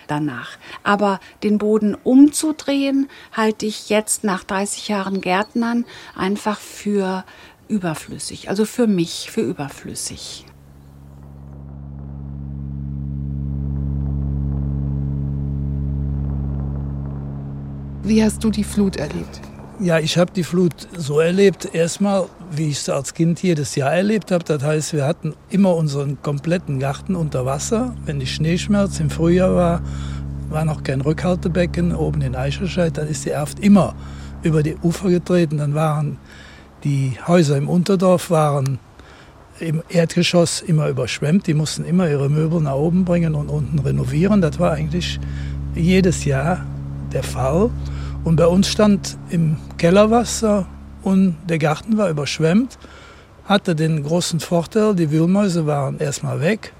danach. 0.07 0.59
Aber 0.83 1.21
den 1.43 1.59
Boden 1.59 1.95
umzudrehen, 1.95 3.09
halte 3.33 3.67
ich 3.67 3.89
jetzt 3.89 4.25
nach 4.25 4.45
30 4.45 4.89
Jahren 4.89 5.21
Gärtnern 5.21 5.85
einfach 6.17 6.59
für 6.59 7.25
überflüssig, 7.69 8.49
also 8.49 8.65
für 8.65 8.87
mich 8.87 9.31
für 9.31 9.43
überflüssig. 9.43 10.45
Wie 18.03 18.25
hast 18.25 18.43
du 18.43 18.51
die 18.51 18.65
Flut 18.65 18.97
erlebt? 18.97 19.43
Ja, 19.79 19.99
ich 19.99 20.17
habe 20.17 20.33
die 20.33 20.43
Flut 20.43 20.73
so 20.97 21.21
erlebt. 21.21 21.69
Erstmal, 21.75 22.27
wie 22.51 22.69
ich 22.69 22.79
es 22.79 22.89
als 22.89 23.13
Kind 23.13 23.43
jedes 23.43 23.75
Jahr 23.75 23.93
erlebt 23.93 24.31
habe. 24.31 24.43
Das 24.43 24.63
heißt, 24.63 24.95
wir 24.95 25.07
hatten 25.07 25.35
immer 25.51 25.75
unseren 25.77 26.21
kompletten 26.23 26.79
Garten 26.79 27.15
unter 27.15 27.45
Wasser. 27.45 27.95
Wenn 28.07 28.19
die 28.19 28.27
Schneeschmerz 28.27 29.01
im 29.01 29.11
Frühjahr 29.11 29.55
war, 29.55 29.83
war 30.49 30.65
noch 30.65 30.83
kein 30.83 31.03
Rückhaltebecken 31.03 31.95
oben 31.95 32.23
in 32.23 32.35
Eichelscheid. 32.35 32.97
Dann 32.97 33.07
ist 33.07 33.27
die 33.27 33.31
Erft 33.31 33.61
immer 33.61 33.95
über 34.43 34.63
die 34.63 34.77
Ufer 34.83 35.11
getreten. 35.11 35.59
Dann 35.59 35.75
waren 35.75 36.17
die 36.85 37.13
Häuser 37.27 37.59
im 37.59 37.69
Unterdorf 37.69 38.31
waren 38.31 38.79
im 39.59 39.83
Erdgeschoss 39.91 40.63
immer 40.63 40.89
überschwemmt. 40.89 41.47
Die 41.47 41.55
mussten 41.55 41.85
immer 41.85 42.09
ihre 42.09 42.31
Möbel 42.31 42.63
nach 42.63 42.77
oben 42.77 43.05
bringen 43.05 43.35
und 43.35 43.51
unten 43.51 43.79
renovieren. 43.79 44.41
Das 44.41 44.59
war 44.59 44.73
eigentlich 44.73 45.21
jedes 45.75 46.25
Jahr 46.25 46.65
der 47.13 47.23
Fall. 47.23 47.71
Und 48.25 48.37
bei 48.37 48.47
uns 48.47 48.69
stand 48.69 49.17
im 49.31 49.57
Keller 49.79 50.11
Wasser 50.11 50.67
und 51.03 51.37
der 51.49 51.59
Garten 51.59 51.97
war 51.97 52.11
überschwemmt. 52.11 52.79
Hatte 53.45 53.75
den 53.75 54.03
großen 54.03 54.41
Vorteil, 54.41 54.95
die 54.95 55.11
Wühlmäuse 55.11 55.67
waren 55.67 55.99
erstmal 55.99 56.41
weg 56.41 56.73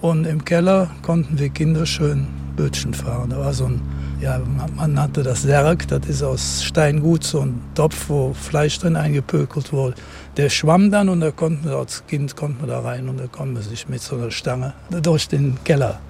und 0.00 0.26
im 0.26 0.44
Keller 0.44 0.90
konnten 1.02 1.38
wir 1.38 1.50
Kinder 1.50 1.86
schön 1.86 2.26
Bötchen 2.56 2.94
fahren. 2.94 3.30
Da 3.30 3.38
war 3.38 3.52
so 3.52 3.66
ein, 3.66 3.80
ja, 4.20 4.40
man 4.74 4.94
nannte 4.94 5.22
das 5.22 5.42
Särg, 5.42 5.86
das 5.88 6.06
ist 6.06 6.22
aus 6.22 6.64
Steingut 6.64 7.24
so 7.24 7.40
ein 7.40 7.60
Topf, 7.74 8.08
wo 8.08 8.32
Fleisch 8.32 8.78
drin 8.78 8.96
eingepökelt 8.96 9.72
wurde. 9.72 9.94
Der 10.36 10.48
schwamm 10.48 10.90
dann 10.90 11.08
und 11.08 11.20
da 11.20 11.30
konnten 11.30 11.68
wir 11.68 11.76
als 11.76 12.04
Kind 12.06 12.34
konnten 12.34 12.60
wir 12.62 12.68
da 12.68 12.80
rein 12.80 13.08
und 13.08 13.20
da 13.20 13.26
konnte 13.26 13.54
man 13.54 13.62
sich 13.62 13.88
mit 13.88 14.02
so 14.02 14.16
einer 14.16 14.30
Stange 14.30 14.72
durch 15.02 15.28
den 15.28 15.58
Keller 15.64 16.00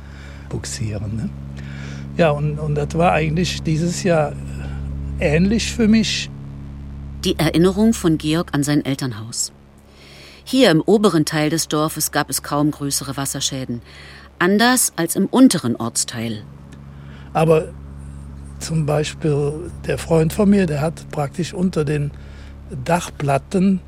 buxieren. 0.48 1.16
Ne? 1.16 1.30
Ja, 2.16 2.30
und, 2.30 2.58
und 2.58 2.74
das 2.74 2.96
war 2.96 3.12
eigentlich 3.12 3.62
dieses 3.62 4.02
Jahr 4.02 4.32
ähnlich 5.18 5.72
für 5.72 5.88
mich. 5.88 6.30
Die 7.24 7.38
Erinnerung 7.38 7.92
von 7.92 8.18
Georg 8.18 8.50
an 8.52 8.62
sein 8.62 8.84
Elternhaus. 8.84 9.52
Hier 10.44 10.70
im 10.70 10.80
oberen 10.80 11.24
Teil 11.24 11.50
des 11.50 11.68
Dorfes 11.68 12.12
gab 12.12 12.30
es 12.30 12.42
kaum 12.42 12.70
größere 12.70 13.16
Wasserschäden. 13.16 13.82
Anders 14.38 14.92
als 14.96 15.16
im 15.16 15.26
unteren 15.26 15.76
Ortsteil. 15.76 16.42
Aber 17.32 17.68
zum 18.58 18.86
Beispiel 18.86 19.70
der 19.86 19.98
Freund 19.98 20.32
von 20.32 20.48
mir, 20.50 20.66
der 20.66 20.80
hat 20.80 21.10
praktisch 21.10 21.54
unter 21.54 21.84
den 21.84 22.10
Dachplatten 22.84 23.80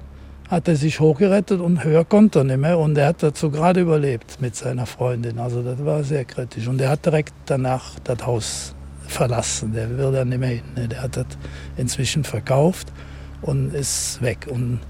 hat 0.52 0.68
er 0.68 0.76
sich 0.76 1.00
hochgerettet 1.00 1.62
und 1.62 1.82
höher 1.82 2.04
konnte 2.04 2.40
er 2.40 2.44
nicht 2.44 2.58
mehr. 2.58 2.78
Und 2.78 2.98
er 2.98 3.06
hat 3.06 3.22
dazu 3.22 3.50
gerade 3.50 3.80
überlebt 3.80 4.38
mit 4.42 4.54
seiner 4.54 4.84
Freundin. 4.84 5.38
Also 5.38 5.62
das 5.62 5.82
war 5.82 6.04
sehr 6.04 6.26
kritisch. 6.26 6.68
Und 6.68 6.78
er 6.78 6.90
hat 6.90 7.06
direkt 7.06 7.32
danach 7.46 7.98
das 8.04 8.26
Haus 8.26 8.74
verlassen. 9.08 9.72
Der 9.72 9.88
will 9.96 10.12
da 10.12 10.26
nicht 10.26 10.38
mehr 10.38 10.50
hin. 10.50 10.62
Ne? 10.76 10.88
Der 10.88 11.04
hat 11.04 11.16
das 11.16 11.24
inzwischen 11.78 12.22
verkauft 12.22 12.92
und 13.40 13.72
ist 13.72 14.20
weg. 14.20 14.46
Und 14.46 14.80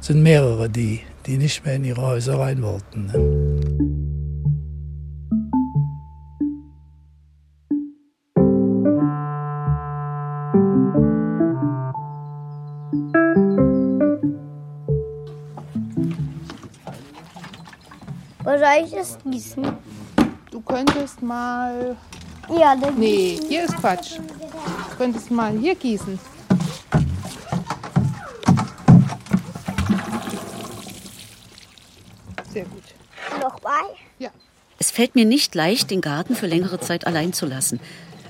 es 0.00 0.06
sind 0.06 0.22
mehrere, 0.22 0.70
die, 0.70 1.00
die 1.26 1.36
nicht 1.36 1.64
mehr 1.64 1.74
in 1.74 1.84
ihre 1.84 2.02
Häuser 2.02 2.38
rein 2.38 2.62
wollten. 2.62 3.10
Soll 18.68 18.84
ich 18.84 18.92
es 18.94 19.18
gießen? 19.24 19.76
Du 20.50 20.60
könntest 20.60 21.22
mal. 21.22 21.96
Ja, 22.48 22.76
dann 22.76 22.98
Nee, 22.98 23.38
hier 23.48 23.64
ist 23.64 23.76
Quatsch. 23.76 24.18
Du 24.18 24.96
könntest 24.96 25.30
mal 25.30 25.56
hier 25.58 25.74
gießen. 25.74 26.18
Sehr 32.52 32.64
gut. 32.64 32.82
Noch 33.40 33.60
bei? 33.60 33.70
Ja. 34.18 34.30
Es 34.78 34.90
fällt 34.90 35.14
mir 35.14 35.24
nicht 35.24 35.54
leicht, 35.54 35.90
den 35.90 36.00
Garten 36.00 36.34
für 36.34 36.46
längere 36.46 36.80
Zeit 36.80 37.06
allein 37.06 37.32
zu 37.32 37.46
lassen. 37.46 37.80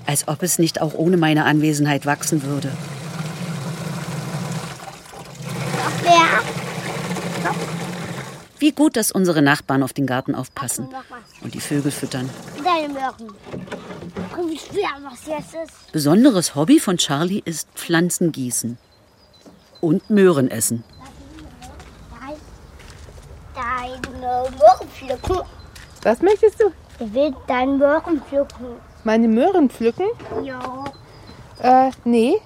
Als 0.06 0.26
ob 0.26 0.42
es 0.42 0.58
nicht 0.58 0.80
auch 0.80 0.94
ohne 0.94 1.16
meine 1.16 1.44
Anwesenheit 1.44 2.06
wachsen 2.06 2.42
würde. 2.42 2.72
Noch 5.76 6.02
mehr? 6.02 6.42
Wie 8.58 8.72
gut, 8.72 8.96
dass 8.96 9.12
unsere 9.12 9.42
Nachbarn 9.42 9.82
auf 9.82 9.92
den 9.92 10.06
Garten 10.06 10.34
aufpassen 10.34 10.88
und 11.42 11.54
die 11.54 11.60
Vögel 11.60 11.92
füttern. 11.92 12.28
Deine 12.64 12.92
Möhren. 12.92 13.32
Guck, 14.34 14.50
wie 14.50 14.58
schwer 14.58 14.90
was 15.02 15.26
jetzt 15.26 15.54
ist. 15.54 15.92
Besonderes 15.92 16.54
Hobby 16.54 16.80
von 16.80 16.96
Charlie 16.96 17.42
ist 17.44 17.68
Pflanzengießen 17.74 18.78
und 19.80 20.10
Möhren 20.10 20.50
essen. 20.50 20.82
Deine 23.54 24.18
Möhren 24.20 24.88
pflücken. 24.88 25.42
Was 26.02 26.22
möchtest 26.22 26.60
du? 26.60 26.70
Ich 27.00 27.12
will 27.12 27.34
deine 27.46 27.72
Möhren 27.72 28.22
pflücken. 28.22 28.66
Meine 29.04 29.28
Möhren 29.28 29.70
pflücken? 29.70 30.06
Ja. 30.42 30.84
Äh, 31.60 31.90
nee. 32.04 32.36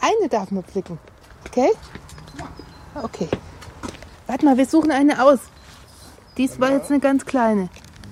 Eine 0.00 0.28
darf 0.28 0.50
man 0.50 0.62
pflücken. 0.64 0.98
Okay? 1.46 1.70
Okay. 2.94 3.28
Warte 4.26 4.44
mal, 4.44 4.56
wir 4.56 4.66
suchen 4.66 4.90
eine 4.90 5.22
aus. 5.22 5.38
Dies 6.36 6.58
war 6.60 6.70
jetzt 6.72 6.90
eine 6.90 7.00
ganz 7.00 7.24
kleine. 7.24 7.68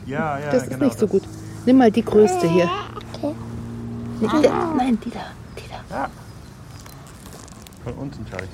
Ja, 0.06 0.38
ja, 0.38 0.50
Das 0.50 0.64
ist 0.64 0.70
genau. 0.70 0.84
nicht 0.86 0.98
so 0.98 1.06
gut. 1.06 1.22
Nimm 1.66 1.78
mal 1.78 1.90
die 1.90 2.04
größte 2.04 2.48
hier. 2.48 2.68
Okay. 3.14 3.34
Nee, 4.20 4.28
der, 4.42 4.52
nein, 4.76 4.98
die 5.04 5.10
da. 5.10 5.20
Die 5.58 5.68
da. 5.68 5.96
Ja. 5.96 6.08
Von 7.84 7.92
unten, 7.94 8.24
Charlie. 8.26 8.48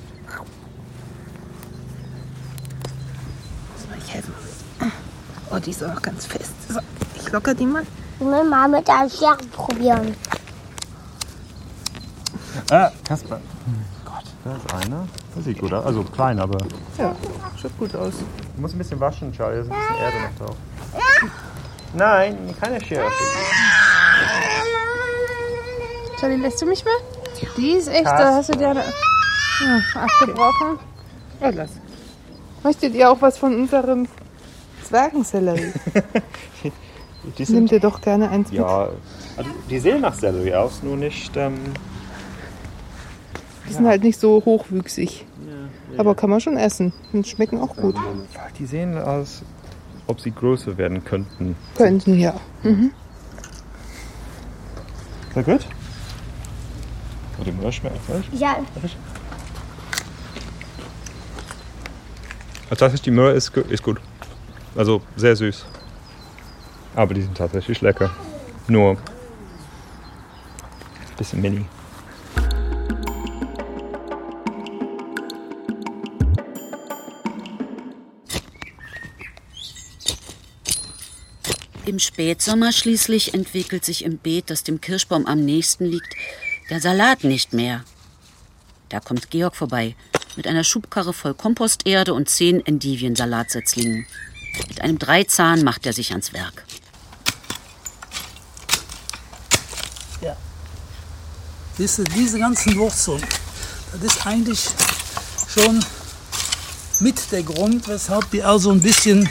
Soll 3.77 3.97
ich 3.97 4.13
helfen? 4.13 4.33
Oh, 5.51 5.59
die 5.59 5.69
ist 5.71 5.83
auch 5.83 6.01
ganz 6.01 6.25
fest. 6.25 6.51
So, 6.69 6.79
ich 7.15 7.31
locker 7.31 7.53
die 7.53 7.65
mal. 7.65 7.83
Ich 8.19 8.25
will 8.25 8.43
mal 8.45 8.67
mit 8.69 8.87
der 8.87 9.09
Schere 9.09 9.37
probieren. 9.51 10.15
Ah, 12.69 12.89
Kasper. 13.05 13.39
Gott, 14.05 14.23
da 14.45 14.55
ist 14.55 14.85
einer. 14.85 15.07
Das 15.35 15.43
sieht 15.45 15.59
gut 15.59 15.73
aus. 15.73 15.85
Also 15.85 16.03
klein, 16.03 16.39
aber. 16.39 16.57
Ja, 16.97 17.15
sieht 17.61 17.77
gut 17.77 17.95
aus. 17.95 18.13
Du 18.55 18.61
musst 18.61 18.75
ein 18.75 18.77
bisschen 18.77 18.99
waschen, 18.99 19.31
Charlie. 19.33 19.57
Da 19.57 19.61
ist 19.63 19.71
ein 19.71 19.77
bisschen 19.77 20.03
Erde 20.03 20.17
noch 20.39 20.45
drauf. 20.45 20.57
Nein, 21.93 22.55
keine 22.59 22.83
Schere. 22.83 23.09
Charlie, 26.19 26.37
lässt 26.37 26.61
du 26.61 26.65
mich 26.65 26.83
mal? 26.85 26.93
Die 27.57 27.71
ist 27.71 27.87
echt, 27.87 28.05
da 28.05 28.35
hast 28.35 28.49
du 28.49 28.57
dir 28.57 28.69
eine, 28.69 28.81
ja, 28.83 29.81
abgebrochen. 30.01 30.79
Ja, 31.41 31.49
lass. 31.49 31.71
Möchtet 32.63 32.93
ihr 32.93 33.09
auch 33.09 33.19
was 33.21 33.37
von 33.37 33.55
unserem 33.55 34.07
Zwergensellerie? 34.87 35.73
Die 37.37 37.45
sind, 37.45 37.55
Nimmt 37.55 37.71
ihr 37.71 37.79
doch 37.79 38.01
gerne 38.01 38.29
eins 38.29 38.49
mit. 38.49 38.59
ja, 38.61 38.89
also 39.37 39.49
die 39.69 39.77
sehen 39.77 40.01
nach 40.01 40.15
Sellerie 40.15 40.55
aus, 40.55 40.81
nur 40.81 40.97
nicht. 40.97 41.37
Ähm, 41.37 41.55
Die 43.69 43.73
sind 43.73 43.85
halt 43.85 44.01
nicht 44.01 44.19
so 44.19 44.41
hochwüchsig. 44.43 45.27
Aber 45.97 46.15
kann 46.15 46.29
man 46.29 46.39
schon 46.39 46.57
essen. 46.57 46.93
Und 47.13 47.27
schmecken 47.27 47.59
auch 47.59 47.75
gut. 47.75 47.95
die 48.57 48.65
sehen 48.65 48.97
aus, 48.97 49.41
ob 50.07 50.21
sie 50.21 50.31
größer 50.31 50.77
werden 50.77 51.03
könnten. 51.03 51.55
Könnten, 51.75 52.19
ja. 52.19 52.33
Mhm. 52.63 52.91
Ist 55.29 55.37
das 55.37 55.45
gut? 55.45 55.67
Die 57.45 57.51
Möhr 57.51 57.71
schmeckt. 57.71 57.97
Ja, 58.33 58.57
Also 62.69 62.79
tatsächlich, 62.79 63.01
die 63.01 63.11
Möhr 63.11 63.33
ist, 63.33 63.55
ist 63.57 63.83
gut. 63.83 63.99
Also 64.75 65.01
sehr 65.15 65.35
süß. 65.35 65.65
Aber 66.95 67.13
die 67.13 67.21
sind 67.21 67.37
tatsächlich 67.37 67.81
lecker. 67.81 68.11
Nur 68.67 68.91
ein 68.91 68.97
bisschen 71.17 71.41
mini. 71.41 71.65
Im 81.85 81.99
Spätsommer 81.99 82.71
schließlich 82.71 83.33
entwickelt 83.33 83.83
sich 83.83 84.03
im 84.05 84.17
Beet, 84.17 84.49
das 84.49 84.63
dem 84.63 84.81
Kirschbaum 84.81 85.25
am 85.25 85.43
nächsten 85.43 85.85
liegt, 85.85 86.15
der 86.69 86.79
Salat 86.79 87.23
nicht 87.23 87.53
mehr. 87.53 87.83
Da 88.89 88.99
kommt 88.99 89.29
Georg 89.29 89.55
vorbei 89.55 89.95
mit 90.35 90.47
einer 90.47 90.63
Schubkarre 90.63 91.13
voll 91.13 91.33
Komposterde 91.33 92.13
und 92.13 92.29
zehn 92.29 92.65
Endiviensalatsetzlingen. 92.65 94.05
Mit 94.67 94.81
einem 94.81 94.99
Dreizahn 94.99 95.63
macht 95.63 95.85
er 95.85 95.93
sich 95.93 96.11
ans 96.11 96.33
Werk. 96.33 96.65
Siehst 101.77 101.97
du, 101.97 102.03
diese 102.03 102.37
ganzen 102.37 102.77
Wurzeln, 102.77 103.23
das 103.91 104.03
ist 104.03 104.27
eigentlich 104.27 104.69
schon 105.51 105.83
mit 106.99 107.31
der 107.31 107.43
Grund, 107.43 107.87
weshalb 107.87 108.29
die 108.29 108.43
also 108.43 108.71
ein 108.71 108.81
bisschen 108.81 109.27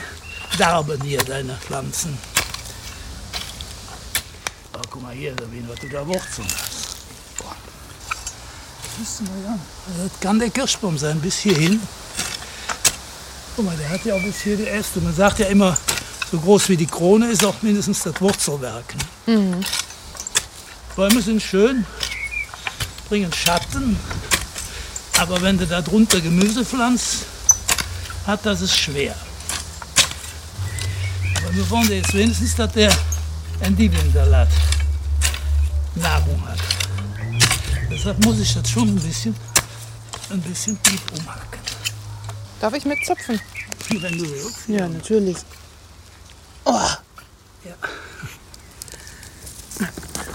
darben 0.58 1.00
hier, 1.02 1.22
deine 1.22 1.54
Pflanzen. 1.54 2.18
Mal 5.10 5.16
hier, 5.16 5.34
Sabine, 5.36 5.68
was 5.68 5.80
du 5.80 5.88
da 5.88 6.06
Wurzeln 6.06 6.46
hast. 6.46 6.96
Boah. 7.36 7.56
Siehst 8.96 9.18
du 9.18 9.24
mal 9.24 9.54
an. 9.54 9.60
Das 9.98 10.20
kann 10.20 10.38
der 10.38 10.50
Kirschbaum 10.50 10.96
sein, 10.98 11.20
bis 11.20 11.38
hierhin. 11.38 11.80
Guck 13.56 13.64
mal, 13.64 13.76
der 13.76 13.88
hat 13.88 14.04
ja 14.04 14.14
auch 14.14 14.22
bis 14.22 14.42
hier 14.42 14.56
die 14.56 14.68
Äste. 14.68 15.00
Man 15.00 15.12
sagt 15.12 15.40
ja 15.40 15.46
immer, 15.46 15.76
so 16.30 16.38
groß 16.38 16.68
wie 16.68 16.76
die 16.76 16.86
Krone 16.86 17.28
ist 17.28 17.44
auch 17.44 17.60
mindestens 17.60 18.04
das 18.04 18.20
Wurzelwerk. 18.20 18.94
Ne? 19.26 19.60
Bäume 20.94 21.20
sind 21.20 21.42
schön, 21.42 21.84
bringen 23.08 23.32
Schatten, 23.32 23.96
aber 25.18 25.42
wenn 25.42 25.58
du 25.58 25.66
da 25.66 25.82
drunter 25.82 26.20
Gemüse 26.20 26.64
pflanzt, 26.64 27.24
hat 28.28 28.46
das 28.46 28.60
es 28.60 28.78
schwer. 28.78 29.16
Aber 31.42 31.52
wir 31.52 31.68
wollen 31.68 31.90
jetzt 31.90 32.14
wenigstens, 32.14 32.54
dass 32.54 32.72
der 32.74 32.92
Endiviensalat 33.58 34.50
Nahrung 35.94 36.46
hat. 36.46 36.58
Deshalb 37.90 38.24
muss 38.24 38.38
ich 38.38 38.54
das 38.54 38.70
schon 38.70 38.88
ein 38.88 39.00
bisschen, 39.00 39.34
ein 40.30 40.40
bisschen 40.42 40.80
tief 40.82 41.02
umhacken. 41.18 41.60
Darf 42.60 42.74
ich 42.74 42.84
mitzupfen? 42.84 43.40
Wenn 43.88 44.18
du 44.18 44.30
willst. 44.30 44.68
Ja, 44.68 44.88
natürlich. 44.88 45.36
Oh. 46.64 46.88
Ja. 47.64 47.74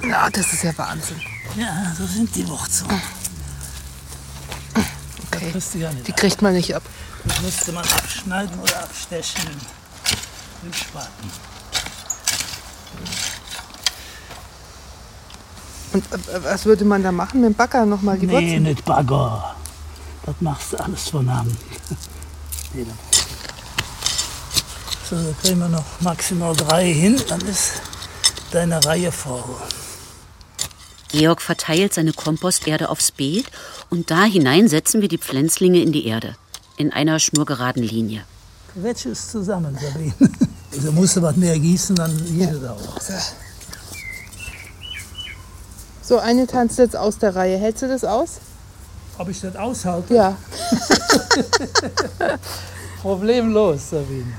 Na, 0.03 0.29
das 0.29 0.53
ist 0.53 0.63
ja 0.63 0.77
Wahnsinn. 0.77 1.21
Ja, 1.55 1.93
so 1.97 2.05
sind 2.05 2.35
die 2.35 2.47
Wurzeln. 2.47 3.01
Okay. 5.27 5.51
kriegst 5.51 5.73
du 5.73 5.77
ja 5.79 5.91
Die 5.91 6.11
kriegt 6.11 6.41
man 6.41 6.53
nicht 6.53 6.75
ab. 6.75 6.83
Das 7.23 7.41
müsste 7.41 7.71
man 7.71 7.83
abschneiden 7.83 8.59
oder 8.59 8.83
abstechen 8.83 9.49
mit 10.63 10.73
dem 10.73 10.73
Spaten. 10.73 11.54
Und 15.95 16.03
äh, 16.11 16.43
was 16.43 16.65
würde 16.65 16.83
man 16.83 17.01
da 17.03 17.11
machen? 17.13 17.39
Mit 17.39 17.51
dem 17.51 17.55
Bagger 17.55 17.85
nochmal 17.85 18.17
die 18.19 18.27
Nee, 18.27 18.33
Wurzeln? 18.33 18.63
nicht 18.63 18.83
Bagger. 18.83 19.55
Das 20.25 20.35
machst 20.41 20.73
du 20.73 20.77
alles 20.77 21.07
von 21.07 21.33
Hand. 21.33 21.55
Nee, 22.73 22.85
So, 25.09 25.15
da 25.15 25.31
kriegen 25.41 25.59
wir 25.59 25.69
noch 25.69 25.85
maximal 26.01 26.53
drei 26.53 26.91
hin, 26.93 27.15
dann 27.29 27.39
ist 27.41 27.73
deine 28.51 28.83
Reihe 28.83 29.09
voll. 29.11 29.41
Georg 31.11 31.41
verteilt 31.41 31.93
seine 31.93 32.11
Komposterde 32.11 32.89
aufs 32.89 33.11
Beet 33.11 33.45
und 33.89 34.11
da 34.11 34.25
hinein 34.25 34.67
setzen 34.67 34.99
wir 35.01 35.07
die 35.07 35.17
Pflänzlinge 35.17 35.79
in 35.81 35.93
die 35.93 36.07
Erde. 36.07 36.35
In 36.75 36.91
einer 36.91 37.19
schnurgeraden 37.19 37.83
Linie. 37.83 38.25
Quetsch 38.73 39.05
es 39.05 39.29
zusammen, 39.31 39.77
Sabine. 39.81 40.13
Also 40.75 40.91
musst 40.91 41.15
du 41.15 41.21
was 41.21 41.37
mehr 41.37 41.57
gießen, 41.57 41.95
dann 41.95 42.13
geht 42.37 42.51
es 42.51 42.61
auch. 42.67 42.99
So, 46.05 46.19
eine 46.19 46.45
tanzt 46.45 46.77
jetzt 46.77 46.95
aus 46.95 47.17
der 47.17 47.35
Reihe. 47.35 47.57
Hältst 47.57 47.81
du 47.81 47.87
das 47.87 48.03
aus? 48.03 48.39
Ob 49.17 49.27
ich 49.27 49.41
das 49.41 49.55
aushalte? 49.55 50.13
Ja. 50.13 50.37
Problemlos, 53.01 53.89
Sabine. 53.89 54.31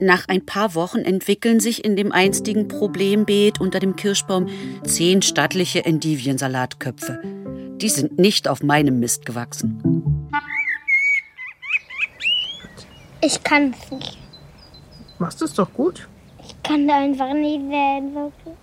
Nach 0.00 0.26
ein 0.26 0.44
paar 0.44 0.74
Wochen 0.74 0.98
entwickeln 0.98 1.60
sich 1.60 1.84
in 1.84 1.94
dem 1.94 2.10
einstigen 2.10 2.66
Problembeet 2.66 3.60
unter 3.60 3.78
dem 3.78 3.94
Kirschbaum 3.94 4.48
zehn 4.82 5.22
stattliche 5.22 5.84
Endiviensalatköpfe. 5.84 7.22
Die 7.76 7.88
sind 7.88 8.18
nicht 8.18 8.48
auf 8.48 8.64
meinem 8.64 8.98
Mist 8.98 9.26
gewachsen. 9.26 10.28
ich 13.20 13.44
kann 13.44 13.76
es 13.80 13.92
nicht. 13.92 14.18
Machst 15.20 15.40
du 15.40 15.44
es 15.44 15.54
doch 15.54 15.72
gut. 15.72 16.08
Ich 16.62 16.70
kann 16.70 16.86
da 16.86 16.96
einfach 16.98 17.32
nicht 17.32 17.60
wählen, 17.68 18.14
wirklich. 18.14 18.54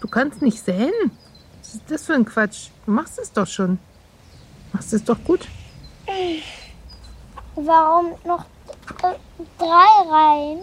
Du 0.00 0.08
kannst 0.08 0.42
nicht 0.42 0.64
säen. 0.64 0.92
Was 1.60 1.74
ist 1.74 1.90
das 1.90 2.06
für 2.06 2.14
ein 2.14 2.24
Quatsch? 2.24 2.68
Du 2.86 2.92
machst 2.92 3.18
es 3.18 3.32
doch 3.32 3.46
schon. 3.46 3.78
Machst 4.72 4.92
es 4.92 5.04
doch 5.04 5.22
gut. 5.24 5.46
Warum 7.54 8.12
noch 8.26 8.44
drei 9.58 10.10
Reihen? 10.10 10.60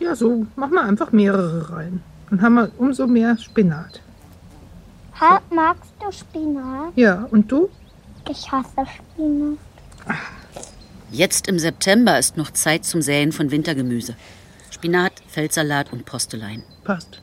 Ja, 0.00 0.14
so. 0.14 0.46
Mach 0.56 0.70
mal 0.70 0.84
einfach 0.88 1.12
mehrere 1.12 1.70
rein. 1.70 2.02
Dann 2.30 2.42
haben 2.42 2.54
wir 2.54 2.70
umso 2.78 3.06
mehr 3.06 3.36
Spinat. 3.38 4.00
Ha, 5.20 5.40
magst 5.50 5.92
du 6.00 6.10
Spinat? 6.10 6.92
Ja, 6.96 7.26
und 7.30 7.50
du? 7.50 7.68
Ich 8.28 8.50
hasse 8.50 8.86
Spinat. 8.96 9.58
Jetzt 11.10 11.46
im 11.48 11.58
September 11.58 12.18
ist 12.18 12.36
noch 12.36 12.50
Zeit 12.50 12.84
zum 12.84 13.02
Säen 13.02 13.30
von 13.30 13.50
Wintergemüse. 13.50 14.16
Spinat, 14.84 15.14
Feldsalat 15.28 15.94
und 15.94 16.04
Postelein. 16.04 16.62
Passt. 16.84 17.22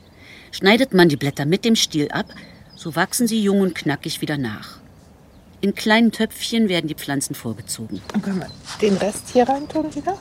Schneidet 0.51 0.95
man 0.95 1.09
die 1.09 1.15
Blätter 1.15 1.45
mit 1.45 1.63
dem 1.63 1.75
Stiel 1.75 2.09
ab, 2.09 2.25
so 2.75 2.95
wachsen 2.95 3.27
sie 3.27 3.39
jung 3.43 3.61
und 3.61 3.75
knackig 3.75 4.19
wieder 4.19 4.39
nach. 4.39 4.79
In 5.61 5.75
kleinen 5.75 6.11
Töpfchen 6.11 6.69
werden 6.69 6.87
die 6.87 6.95
Pflanzen 6.95 7.35
vorgezogen. 7.35 8.01
Dann 8.07 8.23
können 8.23 8.39
wir 8.39 8.49
den 8.81 8.97
Rest 8.97 9.29
hier 9.31 9.47
reintun 9.47 9.93
wieder. 9.93 10.17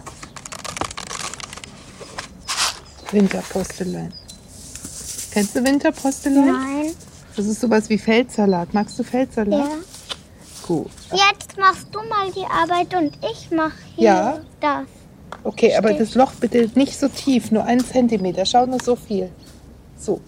Winterpostelein. 3.10 4.12
Kennst 5.32 5.56
du 5.56 5.64
Winterpostelein? 5.64 6.44
Nein. 6.52 6.92
Das 7.36 7.46
ist 7.46 7.62
sowas 7.62 7.88
wie 7.88 7.96
Feldsalat. 7.96 8.74
Magst 8.74 8.98
du 8.98 9.02
Feldsalat? 9.02 9.66
Ja. 9.66 9.76
Gut. 10.66 10.90
Jetzt 11.10 11.56
machst 11.56 11.86
du 11.90 12.00
mal 12.00 12.30
die 12.36 12.44
Arbeit 12.44 12.94
und 12.94 13.16
ich 13.32 13.50
mache 13.50 13.78
hier 13.96 14.04
Ja. 14.04 14.40
das. 14.60 14.84
Okay, 15.42 15.74
aber 15.76 15.92
das 15.94 16.14
Loch 16.14 16.32
bitte 16.34 16.70
nicht 16.74 16.98
so 16.98 17.08
tief, 17.08 17.50
nur 17.50 17.64
einen 17.64 17.84
Zentimeter. 17.84 18.44
Schau 18.44 18.66
nur 18.66 18.80
so 18.82 18.96
viel. 18.96 19.30
So. 19.98 20.20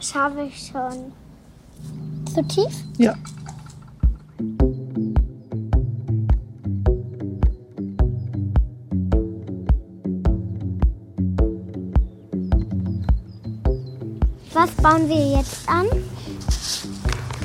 Schaffe 0.00 0.42
ich 0.42 0.70
schon. 0.72 1.12
Zu 2.34 2.42
tief? 2.48 2.72
Ja. 2.98 3.14
Was 14.52 14.70
bauen 14.82 15.08
wir 15.08 15.38
jetzt 15.38 15.68
an? 15.68 15.86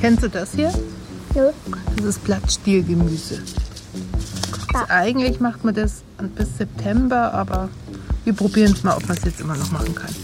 Kennst 0.00 0.22
du 0.22 0.28
das 0.28 0.54
hier? 0.54 0.72
Nö. 1.34 1.50
Das 1.96 2.04
ist 2.04 2.24
Blattstielgemüse. 2.24 3.42
Also 4.74 4.86
eigentlich 4.90 5.40
macht 5.40 5.64
man 5.64 5.74
das 5.74 6.02
bis 6.36 6.58
September, 6.58 7.32
aber 7.32 7.68
wir 8.24 8.34
probieren 8.34 8.72
es 8.72 8.84
mal, 8.84 8.96
ob 8.96 9.08
man 9.08 9.16
es 9.16 9.24
jetzt 9.24 9.40
immer 9.40 9.56
noch 9.56 9.70
machen 9.70 9.94
kann. 9.94 10.14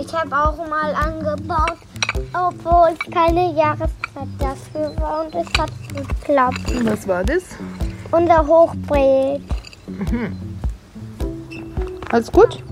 Ich 0.00 0.12
habe 0.14 0.36
auch 0.36 0.56
mal 0.68 0.94
angebaut, 0.94 1.78
obwohl 2.32 2.88
es 2.92 3.12
keine 3.12 3.54
Jahreszeit 3.54 3.90
dafür 4.38 4.94
war 5.00 5.24
und 5.24 5.34
es 5.34 5.46
hat 5.58 5.70
geklappt. 5.94 6.70
Und 6.70 6.86
was 6.86 7.06
war 7.06 7.24
das? 7.24 7.42
Unser 8.10 8.46
Hochbeet. 8.46 9.42
Alles 12.10 12.32
gut? 12.32 12.62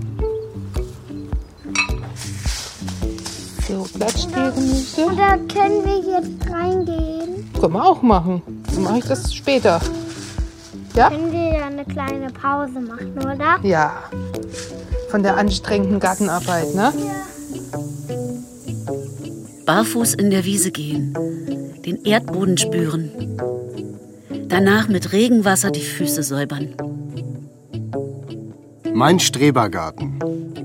So, 3.67 3.87
Blattstielgemüse. 3.93 5.05
Und 5.05 5.17
da 5.17 5.37
können 5.37 5.85
wir 5.85 6.19
jetzt 6.19 6.51
reingehen. 6.51 7.53
Können 7.59 7.73
wir 7.73 7.85
auch 7.85 8.01
machen. 8.01 8.41
Dann 8.73 8.83
mache 8.83 8.99
ich 8.99 9.05
das 9.05 9.33
später. 9.33 9.81
Ja? 10.95 11.09
Können 11.09 11.31
wir 11.31 11.57
ja 11.57 11.65
eine 11.67 11.85
kleine 11.85 12.27
Pause 12.29 12.79
machen, 12.79 13.13
oder? 13.17 13.59
Ja. 13.63 14.03
Von 15.09 15.23
der 15.23 15.37
anstrengenden 15.37 15.99
Gartenarbeit, 15.99 16.73
ne? 16.75 16.93
Barfuß 19.65 20.15
in 20.15 20.31
der 20.31 20.45
Wiese 20.45 20.71
gehen, 20.71 21.13
den 21.85 22.03
Erdboden 22.03 22.57
spüren, 22.57 23.11
danach 24.47 24.87
mit 24.87 25.11
Regenwasser 25.13 25.69
die 25.69 25.81
Füße 25.81 26.23
säubern. 26.23 26.75
Mein 28.93 29.19
Strebergarten. 29.19 30.19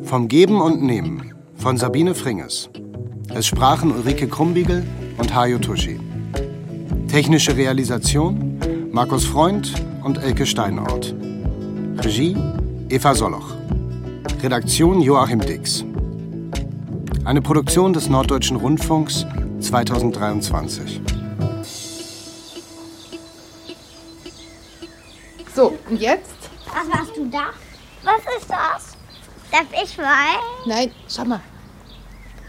Vom 0.05 0.29
Geben 0.29 0.61
und 0.61 0.83
Nehmen. 0.83 1.35
Von 1.57 1.77
Sabine 1.77 2.15
Fringes. 2.15 2.69
Es 3.35 3.47
sprachen 3.47 3.93
Ulrike 3.93 4.27
Krumbiegel 4.27 4.83
und 5.19 5.35
Hajo 5.35 5.59
Tuschi. 5.59 6.01
Technische 7.15 7.57
Realisation 7.57 8.59
Markus 8.91 9.25
Freund 9.25 9.73
und 10.03 10.19
Elke 10.19 10.45
Steinort. 10.45 11.15
Regie 11.99 12.37
Eva 12.89 13.15
Soloch. 13.15 13.55
Redaktion 14.43 15.01
Joachim 15.01 15.39
Dix. 15.39 15.85
Eine 17.25 17.41
Produktion 17.41 17.93
des 17.93 18.09
Norddeutschen 18.09 18.57
Rundfunks 18.57 19.27
2023. 19.61 21.01
So, 25.55 25.79
und 25.89 26.01
jetzt? 26.01 26.35
Was 26.67 26.89
machst 26.89 27.17
du 27.17 27.27
da? 27.27 27.51
Was 28.03 28.41
ist 28.41 28.51
das? 28.51 28.97
Darf 29.53 29.67
ich 29.85 29.97
mal? 29.99 30.35
Nein, 30.67 30.91
schau 31.09 31.25
mal. 31.25 31.43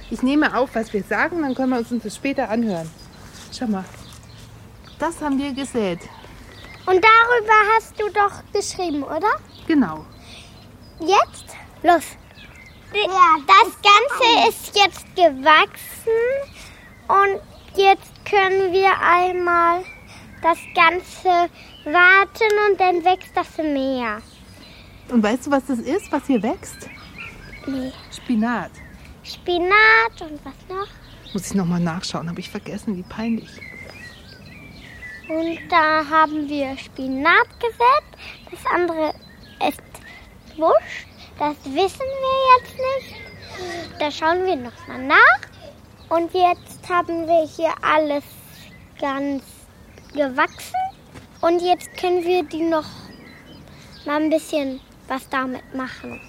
Ich 0.09 0.23
nehme 0.23 0.57
auf, 0.57 0.73
was 0.73 0.91
wir 0.91 1.03
sagen, 1.03 1.43
dann 1.43 1.53
können 1.53 1.69
wir 1.69 1.77
uns 1.77 1.89
das 2.03 2.15
später 2.15 2.49
anhören. 2.49 2.89
Schau 3.51 3.67
mal. 3.67 3.85
Das 4.99 5.21
haben 5.21 5.37
wir 5.37 5.53
gesät. 5.53 5.99
Und 6.85 7.03
darüber 7.03 7.53
hast 7.75 7.99
du 7.99 8.09
doch 8.09 8.43
geschrieben, 8.53 9.03
oder? 9.03 9.39
Genau. 9.67 10.05
Jetzt? 10.99 11.55
Los. 11.83 12.03
Ja, 12.93 13.35
das 13.45 13.75
Ganze 13.81 14.49
ist 14.49 14.75
jetzt 14.75 15.15
gewachsen 15.15 16.11
und 17.07 17.41
jetzt 17.75 18.11
können 18.23 18.71
wir 18.71 18.91
einmal 19.01 19.83
das 20.41 20.59
Ganze 20.73 21.49
warten 21.83 22.53
und 22.69 22.79
dann 22.79 23.03
wächst 23.03 23.35
das 23.35 23.57
mehr. 23.57 24.21
Und 25.09 25.21
weißt 25.21 25.47
du, 25.47 25.51
was 25.51 25.65
das 25.65 25.79
ist, 25.79 26.11
was 26.11 26.25
hier 26.27 26.41
wächst? 26.41 26.87
Nee. 27.67 27.91
Spinat. 28.11 28.71
Spinat 29.23 30.21
und 30.21 30.39
was 30.45 30.53
noch? 30.69 30.87
Muss 31.33 31.47
ich 31.47 31.55
nochmal 31.55 31.81
nachschauen, 31.81 32.29
habe 32.29 32.39
ich 32.39 32.49
vergessen, 32.49 32.95
wie 32.95 33.03
peinlich. 33.03 33.49
Und 35.27 35.59
da 35.69 36.05
haben 36.07 36.47
wir 36.47 36.77
Spinat 36.77 37.47
gesät. 37.59 38.51
Das 38.51 38.59
andere 38.73 39.13
ist 39.67 39.81
Wusch. 40.57 41.07
Das 41.39 41.55
wissen 41.65 41.99
wir 41.99 42.37
jetzt 42.57 42.75
nicht. 42.77 43.99
Da 43.99 44.11
schauen 44.11 44.45
wir 44.45 44.55
nochmal 44.55 45.03
nach. 45.03 45.39
Und 46.09 46.33
jetzt 46.33 46.87
haben 46.87 47.27
wir 47.27 47.47
hier 47.47 47.73
alles 47.81 48.23
ganz 48.99 49.43
gewachsen. 50.13 50.75
Und 51.41 51.61
jetzt 51.61 51.95
können 51.97 52.23
wir 52.23 52.43
die 52.43 52.61
noch 52.61 52.85
mal 54.05 54.21
ein 54.21 54.29
bisschen 54.29 54.79
was 55.07 55.27
damit 55.29 55.73
machen. 55.73 56.21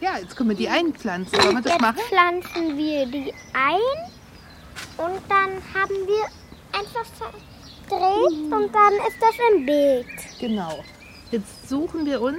Ja, 0.00 0.18
jetzt 0.18 0.36
können 0.36 0.50
wir 0.50 0.56
die 0.56 0.68
einpflanzen. 0.68 1.38
Wollen 1.42 1.56
wir 1.56 1.62
das 1.62 1.72
Jetzt 1.72 1.80
machen? 1.80 1.98
pflanzen 2.08 2.76
wir 2.76 3.06
die 3.06 3.34
ein 3.52 4.10
und 4.98 5.20
dann 5.28 5.50
haben 5.74 6.06
wir 6.06 6.24
einfach 6.78 7.04
verdreht 7.88 8.52
und 8.52 8.74
dann 8.74 8.92
ist 9.08 9.16
das 9.20 9.34
im 9.52 9.66
Beet. 9.66 10.06
Genau. 10.40 10.84
Jetzt 11.30 11.68
suchen 11.68 12.06
wir 12.06 12.20
uns 12.20 12.38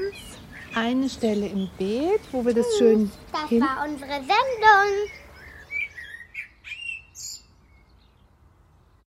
eine 0.76 1.10
Stelle 1.10 1.48
im 1.48 1.70
Beet, 1.78 2.22
wo 2.32 2.46
wir 2.46 2.54
das 2.54 2.66
schön 2.78 3.12
Das 3.32 3.50
hin... 3.50 3.62
war 3.62 3.86
unsere 3.88 4.12
Sendung. 4.12 5.10